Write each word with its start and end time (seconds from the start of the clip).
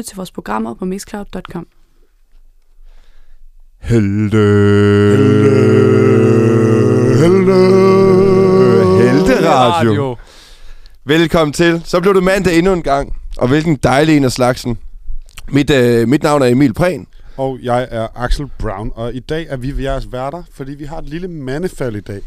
lytte 0.00 0.10
til 0.10 0.16
vores 0.16 0.30
programmer 0.30 0.74
på 0.74 0.84
mixcloud.com. 0.84 1.66
Helte. 3.80 4.36
Helte. 7.22 7.58
Helte 9.02 9.48
Radio. 9.48 10.16
Velkommen 11.04 11.52
til. 11.52 11.82
Så 11.84 12.00
blev 12.00 12.14
det 12.14 12.22
mandag 12.22 12.58
endnu 12.58 12.72
en 12.72 12.82
gang. 12.82 13.16
Og 13.38 13.48
hvilken 13.48 13.76
dejlig 13.76 14.16
en 14.16 14.24
af 14.24 14.32
slagsen. 14.32 14.78
Mit, 15.48 15.70
øh, 15.70 16.08
mit 16.08 16.22
navn 16.22 16.42
er 16.42 16.46
Emil 16.46 16.74
Prehn. 16.74 17.06
Og 17.36 17.58
jeg 17.62 17.88
er 17.90 18.08
Axel 18.14 18.50
Brown, 18.58 18.92
og 18.94 19.14
i 19.14 19.20
dag 19.20 19.46
er 19.50 19.56
vi 19.56 19.84
jeres 19.84 20.12
værter, 20.12 20.42
fordi 20.52 20.74
vi 20.74 20.84
har 20.84 20.98
et 20.98 21.08
lille 21.08 21.28
mandefald 21.28 21.96
i 21.96 22.00
dag. 22.00 22.20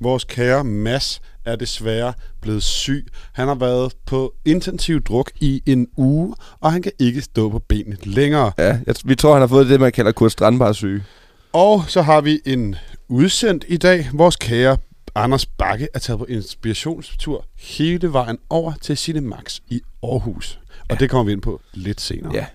Vores 0.00 0.24
kære 0.24 0.64
Mads 0.64 1.20
er 1.44 1.56
desværre 1.56 2.12
blevet 2.40 2.62
syg. 2.62 3.06
Han 3.32 3.48
har 3.48 3.54
været 3.54 3.92
på 4.06 4.34
intensiv 4.44 5.02
druk 5.02 5.30
i 5.40 5.62
en 5.66 5.86
uge, 5.96 6.34
og 6.60 6.72
han 6.72 6.82
kan 6.82 6.92
ikke 6.98 7.20
stå 7.20 7.50
på 7.50 7.58
benet 7.58 8.06
længere. 8.06 8.52
Ja, 8.58 8.78
jeg, 8.86 8.94
vi 9.04 9.14
tror, 9.14 9.32
han 9.32 9.40
har 9.40 9.46
fået 9.46 9.68
det, 9.68 9.80
man 9.80 9.92
kalder 9.92 10.12
Kurt 10.12 10.32
Strandbar 10.32 10.72
syge. 10.72 11.04
Og 11.52 11.84
så 11.88 12.02
har 12.02 12.20
vi 12.20 12.40
en 12.46 12.76
udsendt 13.08 13.64
i 13.68 13.76
dag. 13.76 14.08
Vores 14.12 14.36
kære 14.36 14.76
Anders 15.14 15.46
Bakke 15.46 15.88
er 15.94 15.98
taget 15.98 16.18
på 16.18 16.24
inspirationstur 16.24 17.44
hele 17.58 18.12
vejen 18.12 18.38
over 18.50 18.72
til 18.80 18.96
Cinemax 18.96 19.58
i 19.68 19.80
Aarhus. 20.02 20.60
Og 20.88 21.00
det 21.00 21.10
kommer 21.10 21.24
vi 21.24 21.32
ind 21.32 21.42
på 21.42 21.60
lidt 21.72 22.00
senere. 22.00 22.34
Ja. 22.34 22.46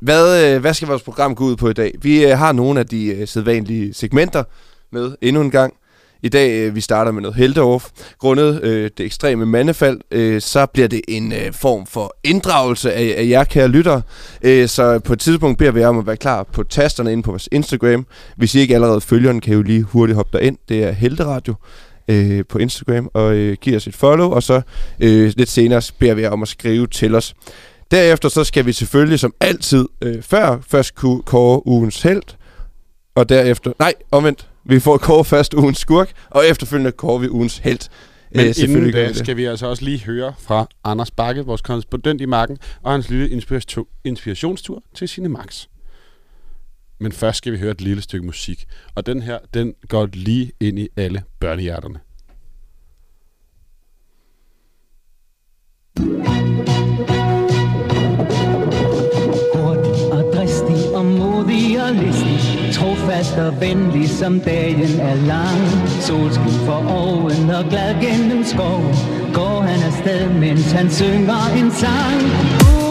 Hvad, 0.00 0.54
øh, 0.54 0.60
hvad 0.60 0.74
skal 0.74 0.88
vores 0.88 1.02
program 1.02 1.34
gå 1.34 1.44
ud 1.44 1.56
på 1.56 1.68
i 1.68 1.72
dag? 1.72 1.94
Vi 2.02 2.26
øh, 2.26 2.38
har 2.38 2.52
nogle 2.52 2.80
af 2.80 2.86
de 2.86 3.06
øh, 3.06 3.28
sædvanlige 3.28 3.94
segmenter 3.94 4.44
med 4.90 5.14
endnu 5.20 5.42
en 5.42 5.50
gang. 5.50 5.74
I 6.22 6.28
dag 6.28 6.50
øh, 6.50 6.74
vi 6.74 6.80
starter 6.80 7.12
med 7.12 7.22
noget 7.22 7.36
helteoff. 7.36 7.88
Grundet 8.18 8.62
øh, 8.62 8.90
det 8.98 9.06
ekstreme 9.06 9.46
mandefald, 9.46 10.00
øh, 10.10 10.40
så 10.40 10.66
bliver 10.66 10.88
det 10.88 11.00
en 11.08 11.32
øh, 11.32 11.52
form 11.52 11.86
for 11.86 12.16
inddragelse 12.24 12.92
af, 12.92 13.14
af 13.18 13.28
jer 13.28 13.44
kære 13.44 13.68
lyttere. 13.68 14.02
Øh, 14.42 14.68
så 14.68 14.98
på 14.98 15.12
et 15.12 15.20
tidspunkt 15.20 15.58
beder 15.58 15.70
vi 15.70 15.80
jer 15.80 15.88
om 15.88 15.98
at 15.98 16.06
være 16.06 16.16
klar 16.16 16.42
på 16.42 16.62
tasterne 16.62 17.12
inde 17.12 17.22
på 17.22 17.30
vores 17.30 17.48
Instagram. 17.52 18.06
Hvis 18.36 18.54
I 18.54 18.60
ikke 18.60 18.74
allerede 18.74 19.00
følger 19.00 19.32
den, 19.32 19.40
kan 19.40 19.52
I 19.52 19.56
jo 19.56 19.62
lige 19.62 19.82
hurtigt 19.82 20.16
hoppe 20.16 20.38
derind. 20.38 20.58
Det 20.68 20.84
er 20.84 20.92
Helteradio 20.92 21.54
øh, 22.08 22.44
på 22.48 22.58
Instagram 22.58 23.10
og 23.14 23.34
øh, 23.34 23.56
give 23.60 23.76
os 23.76 23.86
et 23.86 23.94
follow. 23.94 24.30
Og 24.30 24.42
så 24.42 24.60
øh, 25.00 25.32
lidt 25.36 25.48
senere 25.48 25.82
beder 25.98 26.14
vi 26.14 26.22
jer 26.22 26.30
om 26.30 26.42
at 26.42 26.48
skrive 26.48 26.86
til 26.86 27.14
os. 27.14 27.34
Derefter 27.90 28.28
så 28.28 28.44
skal 28.44 28.66
vi 28.66 28.72
selvfølgelig 28.72 29.20
som 29.20 29.34
altid 29.40 29.88
øh, 30.02 30.22
før 30.22 30.58
først 30.68 30.94
kunne 30.94 31.22
kåre 31.22 31.66
ugens 31.66 32.02
held, 32.02 32.22
og 33.14 33.28
derefter, 33.28 33.72
nej, 33.78 33.94
omvendt, 34.10 34.48
vi 34.68 34.80
får 34.80 34.96
kåre 34.98 35.24
først 35.24 35.54
ugens 35.54 35.78
skurk, 35.78 36.12
og 36.30 36.46
efterfølgende 36.46 36.92
kårer 36.92 37.18
vi 37.18 37.28
ugens 37.28 37.58
held. 37.58 37.88
Men 38.30 38.46
Øh, 38.46 38.54
inden 38.62 38.92
da 38.92 39.08
det. 39.08 39.16
skal 39.16 39.36
vi 39.36 39.44
altså 39.44 39.66
også 39.66 39.84
lige 39.84 40.04
høre 40.04 40.34
fra 40.38 40.66
Anders 40.84 41.10
Bakke, 41.10 41.42
vores 41.44 41.62
korrespondent 41.62 42.20
i 42.20 42.24
marken, 42.26 42.58
og 42.82 42.92
hans 42.92 43.08
lille 43.08 43.28
inspiration, 43.28 43.86
inspirationstur 44.04 44.82
til 44.94 45.08
Cinemax. 45.08 45.66
Men 47.00 47.12
først 47.12 47.38
skal 47.38 47.52
vi 47.52 47.58
høre 47.58 47.70
et 47.70 47.80
lille 47.80 48.02
stykke 48.02 48.26
musik, 48.26 48.64
og 48.94 49.06
den 49.06 49.22
her, 49.22 49.38
den 49.54 49.74
går 49.88 50.08
lige 50.12 50.52
ind 50.60 50.78
i 50.78 50.88
alle 50.96 51.22
børnehjerterne. 51.40 52.00
Og 55.98 56.45
Trofast 62.76 63.38
og 63.38 63.60
venlig 63.60 64.08
som 64.08 64.40
dagen 64.40 65.00
er 65.00 65.14
lang 65.14 65.62
Solskin 66.00 66.58
for 66.66 66.84
oven 66.92 67.50
og 67.50 67.64
glad 67.70 67.94
gennem 68.02 68.44
skov 68.44 68.82
Går 69.34 69.60
han 69.60 69.82
afsted, 69.88 70.28
mens 70.40 70.72
han 70.72 70.90
synger 70.90 71.56
en 71.56 71.70
sang 71.70 72.20
uh! 72.62 72.85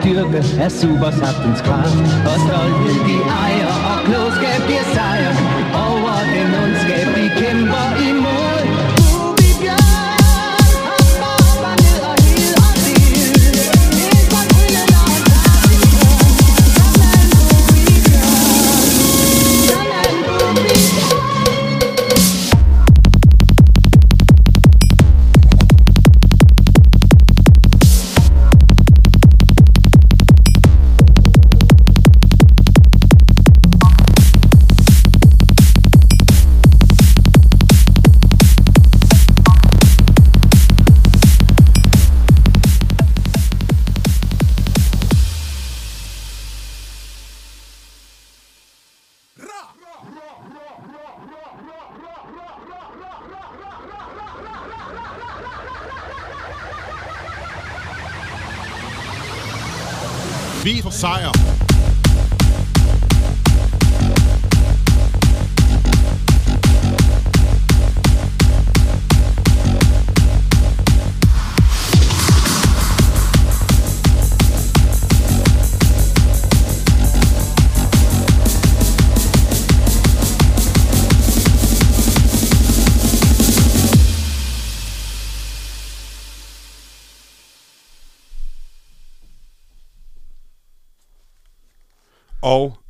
Türke, 0.00 0.38
es 0.38 0.80
Subas 0.80 1.20
hat 1.20 1.44
uns 1.44 1.62
klar. 1.62 1.84
Was 2.24 2.40
soll 2.40 2.72
denn 2.86 3.04
die 3.06 3.22
Eier? 3.22 3.65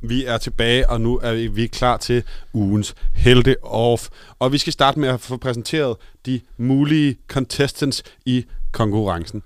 Vi 0.09 0.25
er 0.25 0.37
tilbage, 0.37 0.89
og 0.89 1.01
nu 1.01 1.19
er 1.23 1.49
vi, 1.49 1.67
klar 1.67 1.97
til 1.97 2.23
ugens 2.53 2.95
helte 3.15 3.55
off. 3.63 4.07
Og 4.39 4.51
vi 4.51 4.57
skal 4.57 4.73
starte 4.73 4.99
med 4.99 5.09
at 5.09 5.19
få 5.19 5.37
præsenteret 5.37 5.95
de 6.25 6.41
mulige 6.57 7.17
contestants 7.27 8.03
i 8.25 8.45
konkurrencen. 8.71 9.43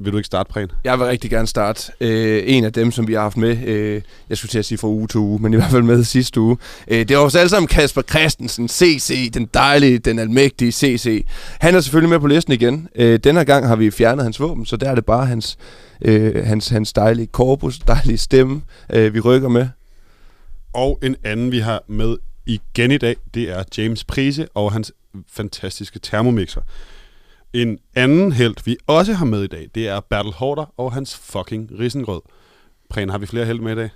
Vil 0.00 0.12
du 0.12 0.16
ikke 0.16 0.26
starte, 0.26 0.52
Præn? 0.52 0.70
Jeg 0.84 0.98
vil 0.98 1.06
rigtig 1.06 1.30
gerne 1.30 1.46
starte. 1.46 1.92
Øh, 2.00 2.42
en 2.46 2.64
af 2.64 2.72
dem, 2.72 2.90
som 2.90 3.08
vi 3.08 3.12
har 3.12 3.20
haft 3.20 3.36
med, 3.36 3.58
øh, 3.66 4.02
jeg 4.28 4.36
skulle 4.38 4.50
til 4.50 4.58
at 4.58 4.64
sige 4.64 4.78
fra 4.78 4.88
uge 4.88 5.08
til 5.08 5.20
uge, 5.20 5.38
men 5.42 5.52
i 5.52 5.56
hvert 5.56 5.70
fald 5.70 5.82
med 5.82 6.04
sidste 6.04 6.40
uge. 6.40 6.56
Øh, 6.88 7.08
det 7.08 7.16
var 7.16 7.22
os 7.22 7.34
alle 7.34 7.48
sammen 7.48 7.68
Kasper 7.68 8.02
Christensen, 8.02 8.68
CC, 8.68 9.30
den 9.32 9.48
dejlige, 9.54 9.98
den 9.98 10.18
almægtige 10.18 10.72
CC. 10.72 11.26
Han 11.60 11.74
er 11.74 11.80
selvfølgelig 11.80 12.10
med 12.10 12.20
på 12.20 12.26
listen 12.26 12.52
igen. 12.52 12.88
Øh, 12.96 13.18
denne 13.24 13.44
gang 13.44 13.66
har 13.66 13.76
vi 13.76 13.90
fjernet 13.90 14.24
hans 14.24 14.40
våben, 14.40 14.66
så 14.66 14.76
der 14.76 14.90
er 14.90 14.94
det 14.94 15.06
bare 15.06 15.26
hans, 15.26 15.58
øh, 16.02 16.46
hans, 16.46 16.68
hans 16.68 16.92
dejlige 16.92 17.26
korpus, 17.26 17.78
dejlige 17.78 18.18
stemme, 18.18 18.62
øh, 18.92 19.14
vi 19.14 19.20
rykker 19.20 19.48
med. 19.48 19.68
Og 20.72 20.98
en 21.02 21.16
anden, 21.24 21.52
vi 21.52 21.58
har 21.58 21.82
med 21.86 22.16
igen 22.46 22.90
i 22.90 22.98
dag, 22.98 23.16
det 23.34 23.50
er 23.50 23.64
James 23.78 24.04
Prise 24.04 24.48
og 24.54 24.72
hans 24.72 24.92
fantastiske 25.26 25.98
termomixer. 25.98 26.60
En 27.52 27.78
anden 27.94 28.32
held, 28.32 28.54
vi 28.64 28.76
også 28.86 29.12
har 29.12 29.24
med 29.24 29.42
i 29.42 29.46
dag, 29.46 29.68
det 29.74 29.88
er 29.88 30.00
Bertel 30.00 30.32
Hårder 30.32 30.72
og 30.76 30.92
hans 30.92 31.16
fucking 31.16 31.70
risengrød. 31.78 32.20
Præn, 32.90 33.10
har 33.10 33.18
vi 33.18 33.26
flere 33.26 33.44
held 33.44 33.60
med 33.60 33.72
i 33.72 33.76
dag? 33.76 33.90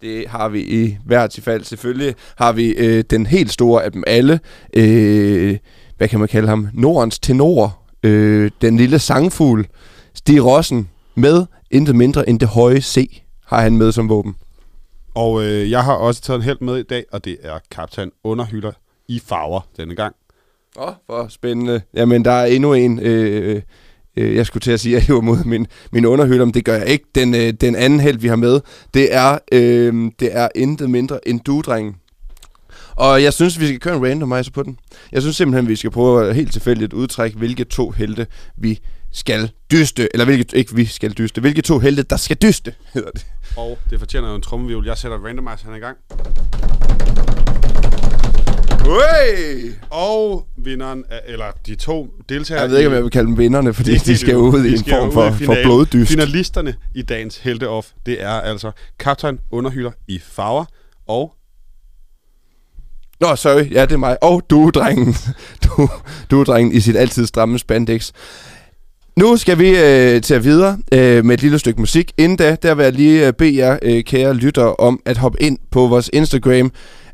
Det 0.00 0.28
har 0.28 0.48
vi 0.48 0.60
i 0.60 0.98
hvert 1.04 1.30
tilfælde. 1.30 1.64
Selvfølgelig 1.64 2.14
har 2.36 2.52
vi 2.52 2.68
øh, 2.68 3.04
den 3.10 3.26
helt 3.26 3.52
store 3.52 3.84
af 3.84 3.92
dem 3.92 4.04
alle. 4.06 4.40
Øh, 4.74 5.58
hvad 5.96 6.08
kan 6.08 6.18
man 6.18 6.28
kalde 6.28 6.48
ham? 6.48 6.68
Nordens 6.74 7.18
tenor. 7.18 7.78
Øh, 8.02 8.50
den 8.60 8.76
lille 8.76 8.98
sangfugl. 8.98 9.66
Stig 10.14 10.44
Rossen 10.44 10.88
med 11.14 11.46
intet 11.70 11.96
mindre 11.96 12.28
end 12.28 12.40
det 12.40 12.48
høje 12.48 12.80
C 12.80 13.22
har 13.46 13.60
han 13.60 13.76
med 13.76 13.92
som 13.92 14.08
våben. 14.08 14.34
Og 15.18 15.44
øh, 15.44 15.70
jeg 15.70 15.84
har 15.84 15.94
også 15.94 16.20
taget 16.20 16.36
en 16.36 16.42
held 16.42 16.60
med 16.60 16.76
i 16.76 16.82
dag, 16.82 17.04
og 17.12 17.24
det 17.24 17.36
er 17.42 17.58
kaptajn 17.70 18.10
Underhylder 18.24 18.72
i 19.08 19.20
farver 19.26 19.60
denne 19.76 19.94
gang. 19.94 20.14
Åh, 20.76 20.88
oh, 20.88 20.94
hvor 21.06 21.28
spændende. 21.28 21.82
Jamen, 21.94 22.24
der 22.24 22.30
er 22.30 22.46
endnu 22.46 22.72
en, 22.72 22.98
øh, 22.98 23.54
øh, 23.54 23.62
øh, 24.16 24.36
jeg 24.36 24.46
skulle 24.46 24.60
til 24.60 24.70
at 24.70 24.80
sige, 24.80 24.96
at 24.96 25.00
jeg 25.00 25.06
hiver 25.06 25.20
mod 25.20 25.44
min, 25.44 25.66
min 25.92 26.04
underhylder, 26.04 26.44
men 26.44 26.54
det 26.54 26.64
gør 26.64 26.76
jeg 26.76 26.86
ikke. 26.86 27.04
Den, 27.14 27.34
øh, 27.34 27.52
den 27.52 27.76
anden 27.76 28.00
held, 28.00 28.18
vi 28.18 28.28
har 28.28 28.36
med, 28.36 28.60
det 28.94 29.14
er, 29.14 29.38
øh, 29.52 30.10
det 30.20 30.36
er 30.36 30.48
intet 30.54 30.90
mindre 30.90 31.28
end 31.28 31.40
duedrengen. 31.40 31.96
Og 32.96 33.22
jeg 33.22 33.32
synes, 33.32 33.60
vi 33.60 33.66
skal 33.66 33.80
køre 33.80 33.96
en 33.96 34.06
randomizer 34.06 34.52
på 34.52 34.62
den. 34.62 34.78
Jeg 35.12 35.22
synes 35.22 35.36
simpelthen, 35.36 35.68
vi 35.68 35.76
skal 35.76 35.90
prøve 35.90 36.34
helt 36.34 36.52
tilfældigt 36.52 36.92
udtrække, 36.92 37.38
hvilke 37.38 37.64
to 37.64 37.90
helte 37.90 38.26
vi 38.56 38.80
skal 39.12 39.50
dyste. 39.70 40.08
Eller 40.14 40.24
hvilke, 40.24 40.56
ikke 40.56 40.74
vi 40.74 40.84
skal 40.84 41.12
dyste. 41.12 41.40
Hvilke 41.40 41.62
to 41.62 41.78
helte, 41.78 42.02
der 42.02 42.16
skal 42.16 42.36
dyste, 42.36 42.74
hedder 42.94 43.10
det. 43.10 43.26
Og 43.56 43.78
det 43.90 43.98
fortjener 43.98 44.28
jo 44.28 44.34
en 44.34 44.42
trommevivl. 44.42 44.86
Jeg 44.86 44.98
sætter 44.98 45.18
randomizeren 45.26 45.76
i 45.76 45.78
gang. 45.78 45.96
Hey! 48.88 49.72
Og 49.90 50.46
vinderen, 50.56 51.04
af, 51.10 51.20
eller 51.26 51.44
de 51.66 51.74
to 51.74 52.14
deltagere... 52.28 52.62
Jeg 52.62 52.70
ved 52.70 52.78
ikke, 52.78 52.88
om 52.88 52.94
jeg 52.94 53.02
vil 53.02 53.10
kalde 53.10 53.26
dem 53.26 53.38
vinderne, 53.38 53.74
fordi 53.74 53.94
er 53.94 53.98
de 53.98 54.16
skal 54.16 54.34
helt 54.34 54.36
ud 54.36 54.64
i 54.64 54.70
De 54.70 54.74
en 54.76 54.84
form 54.84 55.12
for, 55.12 55.30
for 55.44 55.56
bloddyst. 55.62 56.10
Finalisterne 56.10 56.74
i 56.94 57.02
dagens 57.02 57.38
Helte-Off, 57.38 57.86
det 58.06 58.22
er 58.22 58.30
altså 58.30 58.70
kaptajn 58.98 59.38
Underhylder 59.50 59.90
i 60.08 60.18
farver 60.18 60.64
og 61.06 61.34
Nå, 63.20 63.36
sorry. 63.36 63.72
Ja, 63.72 63.82
det 63.82 63.92
er 63.92 63.96
mig. 63.96 64.22
Og 64.22 64.42
duedrengen. 64.50 65.14
Du, 65.64 65.88
duedrengen 66.30 66.72
i 66.72 66.80
sit 66.80 66.96
altid 66.96 67.26
stramme 67.26 67.58
spandex. 67.58 68.12
Nu 69.18 69.36
skal 69.36 69.58
vi 69.58 69.68
øh, 69.68 70.22
til 70.22 70.34
at 70.34 70.44
videre 70.44 70.78
øh, 70.92 71.24
med 71.24 71.34
et 71.34 71.42
lille 71.42 71.58
stykke 71.58 71.80
musik. 71.80 72.12
Inden 72.18 72.38
da, 72.38 72.56
der 72.62 72.74
vil 72.74 72.82
jeg 72.82 72.92
lige 72.92 73.26
øh, 73.26 73.32
bede 73.32 73.56
jer, 73.56 73.78
øh, 73.82 74.04
kære 74.04 74.34
lytter, 74.34 74.64
om 74.64 75.00
at 75.06 75.16
hoppe 75.16 75.42
ind 75.42 75.58
på 75.70 75.86
vores 75.86 76.10
Instagram, 76.12 76.72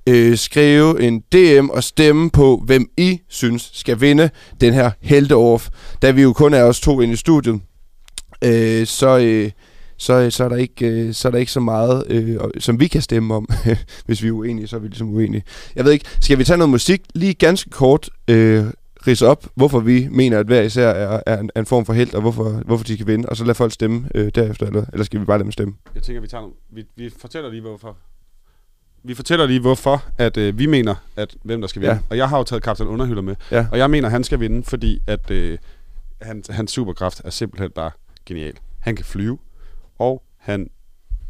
øh, 0.09 0.39
skrive 0.39 1.03
en 1.03 1.21
DM 1.21 1.71
og 1.71 1.85
stemme 1.85 2.31
på, 2.31 2.63
hvem 2.67 2.87
I 2.97 3.21
synes 3.29 3.71
skal 3.73 4.01
vinde 4.01 4.31
den 4.61 4.75
her 4.75 4.91
helteoff. 5.01 5.69
Da 6.03 6.11
vi 6.11 6.23
jo 6.23 6.33
kun 6.33 6.55
er 6.55 6.63
os 6.63 6.81
to 6.81 7.01
inde 7.01 7.13
i 7.15 7.17
studiet, 7.17 7.61
øh, 8.45 8.87
så, 8.87 9.19
øh, 9.19 9.51
så, 9.99 10.31
så, 10.31 10.45
er 10.45 10.49
der 10.49 10.57
ikke, 10.57 10.87
øh, 10.87 11.15
så 11.15 11.29
er 11.29 11.33
der 11.33 11.39
ikke 11.39 11.53
så 11.53 11.61
meget, 11.61 12.05
øh, 12.09 12.37
som 12.59 12.81
vi 12.81 12.87
kan 12.87 13.03
stemme 13.03 13.35
om. 13.35 13.49
Hvis 14.07 14.23
vi 14.23 14.29
er 14.29 14.33
uenige, 14.33 14.67
så 14.67 14.77
er 14.77 14.81
vi 14.81 14.89
ligesom 14.89 15.15
uenige. 15.15 15.43
Jeg 15.77 15.85
ved 15.85 15.93
ikke, 15.93 16.07
skal 16.21 16.39
vi 16.39 16.45
tage 16.45 16.57
noget 16.59 16.71
musik 16.71 17.03
lige 17.15 17.35
ganske 17.35 17.71
kort, 17.71 18.11
øh, 18.31 18.65
ridse 19.07 19.27
op, 19.27 19.47
hvorfor 19.55 19.81
vi 19.81 20.09
mener, 20.11 20.39
at 20.39 20.47
hver 20.47 20.63
især 20.63 20.89
er, 20.89 21.21
er, 21.27 21.39
en, 21.41 21.51
er 21.55 21.61
en 21.61 21.67
form 21.67 21.85
for 21.85 21.93
held, 21.93 22.15
og 22.15 22.21
hvorfor, 22.21 22.51
hvorfor 22.51 22.85
de 22.85 22.97
kan 22.97 23.07
vinde, 23.07 23.29
og 23.29 23.37
så 23.37 23.45
lade 23.45 23.55
folk 23.55 23.73
stemme 23.73 24.09
øh, 24.15 24.31
derefter, 24.35 24.67
eller, 24.67 24.85
eller 24.93 25.05
skal 25.05 25.21
vi 25.21 25.25
bare 25.25 25.39
lade 25.39 25.45
dem 25.45 25.53
stemme? 25.53 25.75
Jeg 25.95 26.03
tænker, 26.03 26.21
vi 26.21 26.27
tager 26.27 26.51
vi, 26.71 26.85
vi 26.97 27.11
fortæller 27.21 27.51
lige, 27.51 27.61
hvorfor. 27.61 27.97
Vi 29.03 29.15
fortæller 29.15 29.47
lige, 29.47 29.61
hvorfor 29.61 30.05
at, 30.19 30.37
øh, 30.37 30.59
vi 30.59 30.67
mener, 30.67 30.95
at 31.17 31.37
hvem 31.43 31.61
der 31.61 31.69
skal 31.69 31.83
vinde. 31.83 31.95
Ja. 31.95 32.01
Og 32.11 32.17
jeg 32.17 32.29
har 32.29 32.39
jo 32.39 32.45
taget 32.45 32.63
kaptajn 32.63 32.89
Underhylder 32.89 33.23
med. 33.23 33.37
Ja. 33.51 33.67
Og 33.73 33.79
jeg 33.79 33.91
mener, 33.91 34.09
han 34.09 34.25
skal 34.25 34.41
vinde, 34.41 34.63
fordi 34.63 35.03
at 35.07 35.31
øh, 35.31 35.59
han, 36.23 36.43
hans 36.51 36.71
superkraft 36.71 37.23
er 37.25 37.31
simpelthen 37.31 37.71
bare 37.71 37.91
genial. 38.27 38.55
Han 38.79 38.97
kan 38.97 39.05
flyve, 39.05 39.39
og 39.99 40.23
han, 40.37 40.71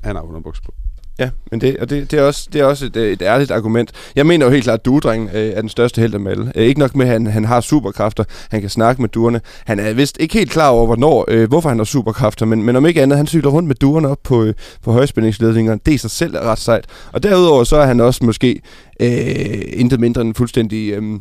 han 0.02 0.16
har 0.16 0.22
underbuks 0.22 0.60
på. 0.60 0.74
Ja, 1.18 1.30
men 1.50 1.60
det, 1.60 1.76
og 1.76 1.90
det, 1.90 2.10
det, 2.10 2.18
er 2.18 2.22
også, 2.22 2.48
det 2.52 2.60
er 2.60 2.64
også 2.64 2.86
et, 2.86 2.96
øh, 2.96 3.12
et 3.12 3.22
ærligt 3.22 3.50
argument. 3.50 3.92
Jeg 4.16 4.26
mener 4.26 4.46
jo 4.46 4.52
helt 4.52 4.64
klart, 4.64 4.78
at 4.78 4.84
duedrengen 4.84 5.28
øh, 5.34 5.48
er 5.48 5.60
den 5.60 5.68
største 5.68 6.00
held 6.00 6.14
af 6.14 6.18
dem 6.18 6.26
alle. 6.26 6.52
Øh, 6.54 6.66
ikke 6.66 6.80
nok 6.80 6.96
med, 6.96 7.06
at 7.06 7.12
han, 7.12 7.26
han 7.26 7.44
har 7.44 7.60
superkræfter, 7.60 8.24
han 8.50 8.60
kan 8.60 8.70
snakke 8.70 9.02
med 9.02 9.08
duerne. 9.08 9.40
Han 9.64 9.80
er 9.80 9.92
vist 9.92 10.16
ikke 10.20 10.34
helt 10.34 10.50
klar 10.50 10.68
over, 10.68 10.86
hvornår, 10.86 11.24
øh, 11.28 11.48
hvorfor 11.48 11.68
han 11.68 11.78
har 11.78 11.84
superkræfter, 11.84 12.46
men, 12.46 12.62
men 12.62 12.76
om 12.76 12.86
ikke 12.86 13.02
andet, 13.02 13.16
han 13.16 13.26
cykler 13.26 13.50
rundt 13.50 13.68
med 13.68 13.76
duerne 13.76 14.08
op 14.08 14.18
på, 14.22 14.42
øh, 14.42 14.54
på 14.82 14.92
højspændingsledninger. 14.92 15.76
Det 15.86 15.92
i 15.92 15.98
sig 15.98 16.10
selv 16.10 16.34
er 16.34 16.40
ret 16.40 16.58
sejt. 16.58 16.84
Og 17.12 17.22
derudover 17.22 17.64
så 17.64 17.76
er 17.76 17.86
han 17.86 18.00
også 18.00 18.24
måske 18.24 18.60
øh, 19.00 19.62
intet 19.72 20.00
mindre 20.00 20.20
end 20.20 20.28
en 20.28 20.34
fuldstændig, 20.34 20.90
øh, 20.90 21.20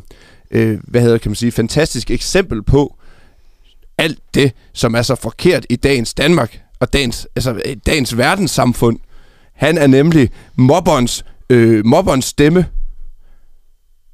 øh, 0.50 0.78
hvad 0.82 1.00
hedder 1.00 1.18
kan 1.18 1.30
man 1.30 1.36
sige, 1.36 1.52
fantastisk 1.52 2.10
eksempel 2.10 2.62
på 2.62 2.96
alt 3.98 4.18
det, 4.34 4.52
som 4.72 4.94
er 4.94 5.02
så 5.02 5.14
forkert 5.14 5.66
i 5.70 5.76
dagens 5.76 6.14
Danmark 6.14 6.60
og 6.80 6.92
dagens, 6.92 7.28
altså, 7.36 7.52
øh, 7.52 7.76
dagens 7.86 8.16
verdenssamfund. 8.16 8.98
Han 9.54 9.78
er 9.78 9.86
nemlig 9.86 10.30
mobberens, 10.56 11.24
øh, 11.50 11.86
mobberens 11.86 12.24
stemme. 12.24 12.66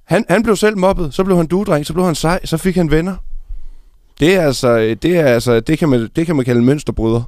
Han, 0.05 0.25
han 0.29 0.43
blev 0.43 0.57
selv 0.57 0.79
mobbet, 0.79 1.15
så 1.15 1.25
blev 1.25 1.37
han 1.37 1.47
dudreng, 1.47 1.87
så 1.87 1.93
blev 1.93 2.05
han 2.07 2.15
sej, 2.15 2.41
så 2.45 2.57
fik 2.57 2.77
han 2.77 2.91
venner. 2.91 3.17
Det 4.21 4.35
er 4.35 4.43
altså, 4.43 4.79
øh, 4.79 4.97
det 5.03 5.17
er 5.17 5.25
altså, 5.25 5.61
det 5.61 5.79
kan 5.79 5.89
man, 5.89 6.09
det 6.17 6.27
kan 6.27 6.37
man 6.37 6.45
kalde 6.45 6.63
mønsterbryder. 6.63 7.23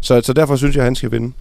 Så, 0.00 0.20
så 0.24 0.32
derfor 0.32 0.56
synes 0.56 0.76
jeg, 0.76 0.82
at 0.82 0.86
han 0.86 0.94
skal 0.94 1.10
vinde. 1.12 1.32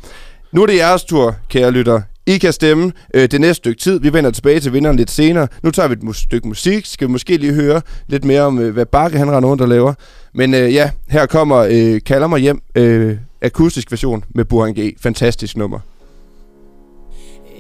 Nu 0.52 0.62
er 0.62 0.66
det 0.66 0.76
jeres 0.78 1.04
tur, 1.04 1.36
kære 1.50 1.72
lytter. 1.72 2.02
I 2.26 2.38
kan 2.38 2.54
stemme 2.54 2.92
øh, 3.14 3.32
det 3.32 3.42
næste 3.42 3.54
stykke 3.58 3.80
tid. 3.82 4.00
Vi 4.00 4.14
vender 4.14 4.32
tilbage 4.32 4.60
til 4.60 4.74
vinderen 4.74 4.98
lidt 4.98 5.12
senere. 5.12 5.48
Nu 5.64 5.72
tager 5.72 5.88
vi 5.88 5.94
et 5.94 6.04
mus- 6.04 6.18
stykke 6.24 6.48
musik. 6.48 6.86
Skal 6.86 7.08
vi 7.08 7.12
måske 7.12 7.38
lige 7.38 7.54
høre 7.54 7.82
lidt 8.08 8.26
mere 8.26 8.42
om, 8.42 8.60
øh, 8.60 8.74
hvad 8.74 8.86
Bakke 8.86 9.18
han 9.18 9.32
render 9.32 9.50
rundt 9.50 9.62
og 9.62 9.68
laver. 9.68 9.94
Men 10.34 10.54
øh, 10.54 10.74
ja, 10.74 10.92
her 11.10 11.26
kommer 11.26 11.58
øh, 11.58 12.02
Kalder 12.06 12.28
mig 12.28 12.40
hjem. 12.40 12.62
Øh, 12.76 13.18
akustisk 13.42 13.92
version 13.92 14.24
med 14.30 14.46
Burhan 14.46 14.74
G. 14.74 14.94
Fantastisk 15.02 15.58
nummer. 15.58 15.80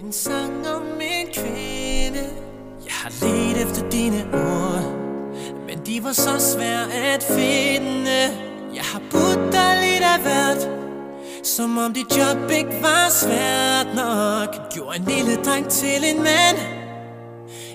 En 0.08 0.14
sang 0.14 0.68
om 0.68 1.02
en 1.02 1.28
kvinde. 1.34 2.24
Jeg 2.86 2.94
har 3.04 3.12
let 3.26 3.68
efter 3.68 3.90
dine 3.90 4.26
ord 4.34 4.84
Men 5.66 5.86
de 5.86 6.04
var 6.04 6.12
så 6.12 6.40
svære 6.40 6.94
at 6.94 7.24
finde. 7.24 8.20
Jeg 8.76 8.84
har 8.84 9.02
budt 9.12 9.54
dig 9.54 9.74
lidt 9.84 10.04
af 10.04 10.20
hvert 10.22 10.70
Som 11.44 11.78
om 11.78 11.94
dit 11.94 12.18
job 12.18 12.52
ikke 12.52 12.82
var 12.82 13.10
svært 13.10 13.88
nok. 13.96 14.74
Gjorde 14.74 14.98
en 14.98 15.04
lille 15.04 15.36
dreng 15.36 15.70
til 15.70 16.04
en 16.16 16.18
mand 16.18 16.58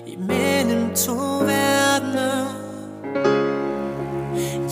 Imellem 0.05 0.95
to 0.95 1.37
verdener. 1.37 2.45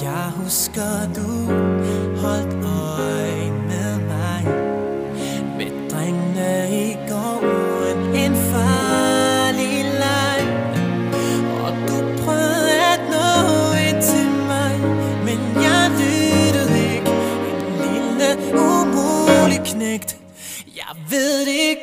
Jeg 0.03 0.31
husker 0.35 1.13
du 1.15 1.29
holdt 2.21 2.65
øje 2.65 3.20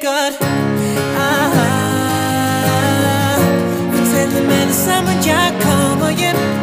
godt. 0.09 0.37
Ah, 1.17 1.59
ah, 1.65 1.89
ah, 3.25 3.41
Fortæl 3.93 4.29
dem 4.37 4.51
alle 4.61 4.75
sammen 4.87 5.17
jeg 5.27 5.49
kommer 5.61 6.11
hjem. 6.21 6.58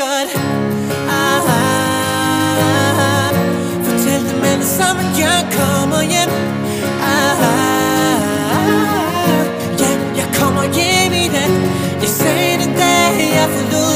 Det 0.00 0.08
godt. 0.08 0.30
Ah, 1.08 1.48
ah, 1.56 3.34
Fortæl 3.84 4.20
dem 4.30 4.42
alle 4.44 4.66
sammen, 4.66 5.04
jeg 5.18 5.46
kommer 5.58 6.02
hjem. 6.02 6.30
Ah, 7.02 7.44
Ja, 9.80 9.90
jeg 10.16 10.28
kommer 10.38 10.62
hjem 10.62 11.12
i 11.12 11.28
dag 11.36 11.50
Jeg 12.02 12.08
sagde 12.08 12.52
den 12.64 12.72
dag, 12.76 13.14
jeg 13.38 13.48
forlod 13.54 13.89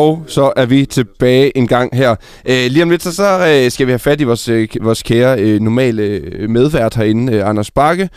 Og 0.00 0.24
så 0.26 0.52
er 0.56 0.66
vi 0.66 0.86
tilbage 0.86 1.56
en 1.56 1.66
gang 1.66 1.96
her. 1.96 2.10
Øh, 2.44 2.66
lige 2.70 2.82
om 2.82 2.90
lidt, 2.90 3.02
så, 3.02 3.12
så 3.12 3.46
øh, 3.48 3.70
skal 3.70 3.86
vi 3.86 3.92
have 3.92 3.98
fat 3.98 4.20
i 4.20 4.24
vores, 4.24 4.48
øh, 4.48 4.68
vores 4.80 5.02
kære 5.02 5.40
øh, 5.40 5.60
normale 5.60 6.02
øh, 6.02 6.50
medvært 6.50 6.94
herinde, 6.94 7.32
øh, 7.32 7.48
Anders 7.48 7.70
Bakke. 7.70 8.08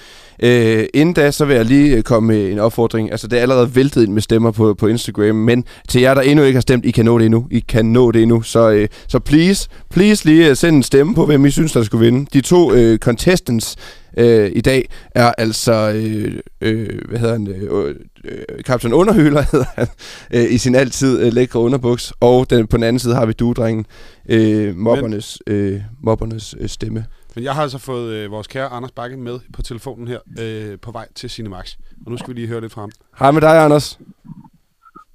Øh, 0.44 0.86
inden 0.94 1.13
da, 1.13 1.32
så 1.32 1.46
vil 1.46 1.56
jeg 1.56 1.66
lige 1.66 1.96
øh, 1.96 2.04
komme 2.04 2.28
med 2.28 2.52
en 2.52 2.60
opfordring. 2.60 3.12
Altså, 3.12 3.28
det 3.28 3.38
er 3.38 3.42
allerede 3.42 3.75
væltet 3.75 4.04
ind 4.04 4.13
med 4.13 4.22
stemmer 4.22 4.52
på, 4.52 4.74
på 4.74 4.88
Instagram, 4.88 5.36
men 5.36 5.63
til 5.90 6.02
jer, 6.02 6.13
der 6.13 6.22
endnu 6.22 6.46
ikke 6.46 6.56
har 6.56 6.62
stemt, 6.62 6.86
I 6.86 6.92
kan 6.92 7.06
nå 7.06 7.18
det 7.18 7.25
endnu. 7.25 7.48
I 7.52 7.60
kan 7.60 7.86
nå 7.86 8.12
det 8.12 8.22
endnu. 8.22 8.42
Så, 8.42 8.70
øh, 8.70 8.88
så 9.08 9.20
please, 9.20 9.70
please 9.90 10.25
lige 10.25 10.50
øh, 10.50 10.56
send 10.56 10.75
en 10.75 10.84
stemme 10.84 11.16
på, 11.16 11.25
hvem 11.25 11.46
I 11.46 11.52
synes, 11.52 11.72
der 11.72 11.84
skulle 11.84 12.06
vinde. 12.06 12.25
De 12.34 12.42
to 12.42 12.74
øh, 12.74 12.98
contestants 12.98 13.75
øh, 14.17 14.51
i 14.55 14.62
dag 14.62 14.89
er 15.12 15.34
altså, 15.38 15.91
øh, 15.96 16.39
øh, 16.62 17.08
hvad 17.10 17.20
hedder 17.20 17.34
han, 17.34 17.48
øh, 17.48 17.96
øh, 18.25 18.62
Captain 18.62 18.93
Underhøler 18.93 19.41
hedder 19.51 19.65
han, 19.75 19.88
øh, 20.34 20.53
i 20.53 20.58
sin 20.58 20.75
altid 20.75 21.20
øh, 21.20 21.34
lækre 21.34 21.60
underbuks. 21.60 22.13
Og 22.20 22.50
den, 22.50 22.67
på 22.67 22.77
den 22.77 22.84
anden 22.84 23.00
side 23.00 23.15
har 23.15 23.25
vi 23.25 23.34
duedrengen, 23.34 23.86
øh, 24.29 24.75
mobbernes, 24.75 25.39
øh, 25.48 25.82
mobbernes 26.01 26.55
øh, 26.60 26.70
stemme. 26.70 27.05
Men 27.36 27.43
jeg 27.43 27.53
har 27.53 27.62
altså 27.62 27.77
fået 27.77 28.13
øh, 28.13 28.32
vores 28.32 28.48
kære 28.48 28.67
Anders 28.67 28.91
Bakke 28.91 29.17
med 29.17 29.39
på 29.53 29.62
telefonen 29.62 30.08
her 30.08 30.20
øh, 30.39 30.79
på 30.79 30.91
vej 30.91 31.08
til 31.15 31.29
Cinemax. 31.29 31.75
Og 32.05 32.12
nu 32.12 32.17
skal 32.17 32.29
vi 32.29 32.39
lige 32.39 32.48
høre 32.48 32.62
lidt 32.62 32.74
fra 32.74 32.82
ham. 32.82 32.91
Hej 33.20 33.32
med 33.32 33.41
dig, 33.41 33.63
Anders. 33.63 34.00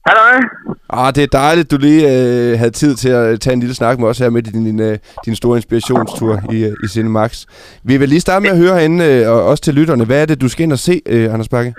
Hallo. 0.09 0.49
Ah, 0.91 1.15
det 1.15 1.23
er 1.23 1.27
dejligt, 1.27 1.71
du 1.71 1.77
lige 1.77 2.03
øh, 2.03 2.59
havde 2.59 2.71
tid 2.71 2.97
til 2.97 3.09
at 3.09 3.41
tage 3.41 3.55
en 3.55 3.61
lille 3.61 3.75
snak 3.75 3.99
med 3.99 4.09
os 4.09 4.19
her 4.19 4.31
din, 4.31 4.65
din, 4.65 4.81
øh, 4.81 4.99
din 5.25 5.37
store 5.37 5.59
inspirationstur 5.59 6.41
i, 6.53 6.65
øh, 6.65 6.73
i 6.85 6.89
Cinemax. 6.89 7.45
Vi 7.83 7.97
vil 7.97 8.09
lige 8.09 8.21
starte 8.21 8.43
med 8.43 8.51
at 8.51 8.57
høre 8.57 8.75
herinde, 8.75 9.05
øh, 9.05 9.29
og 9.31 9.45
også 9.45 9.63
til 9.63 9.75
lytterne. 9.75 10.05
Hvad 10.05 10.23
er 10.23 10.27
det, 10.27 10.41
du 10.41 10.49
skal 10.49 10.63
ind 10.63 10.73
og 10.73 10.79
se, 10.79 11.01
øh, 11.07 11.35
Anders 11.35 11.49
Bakke? 11.49 11.75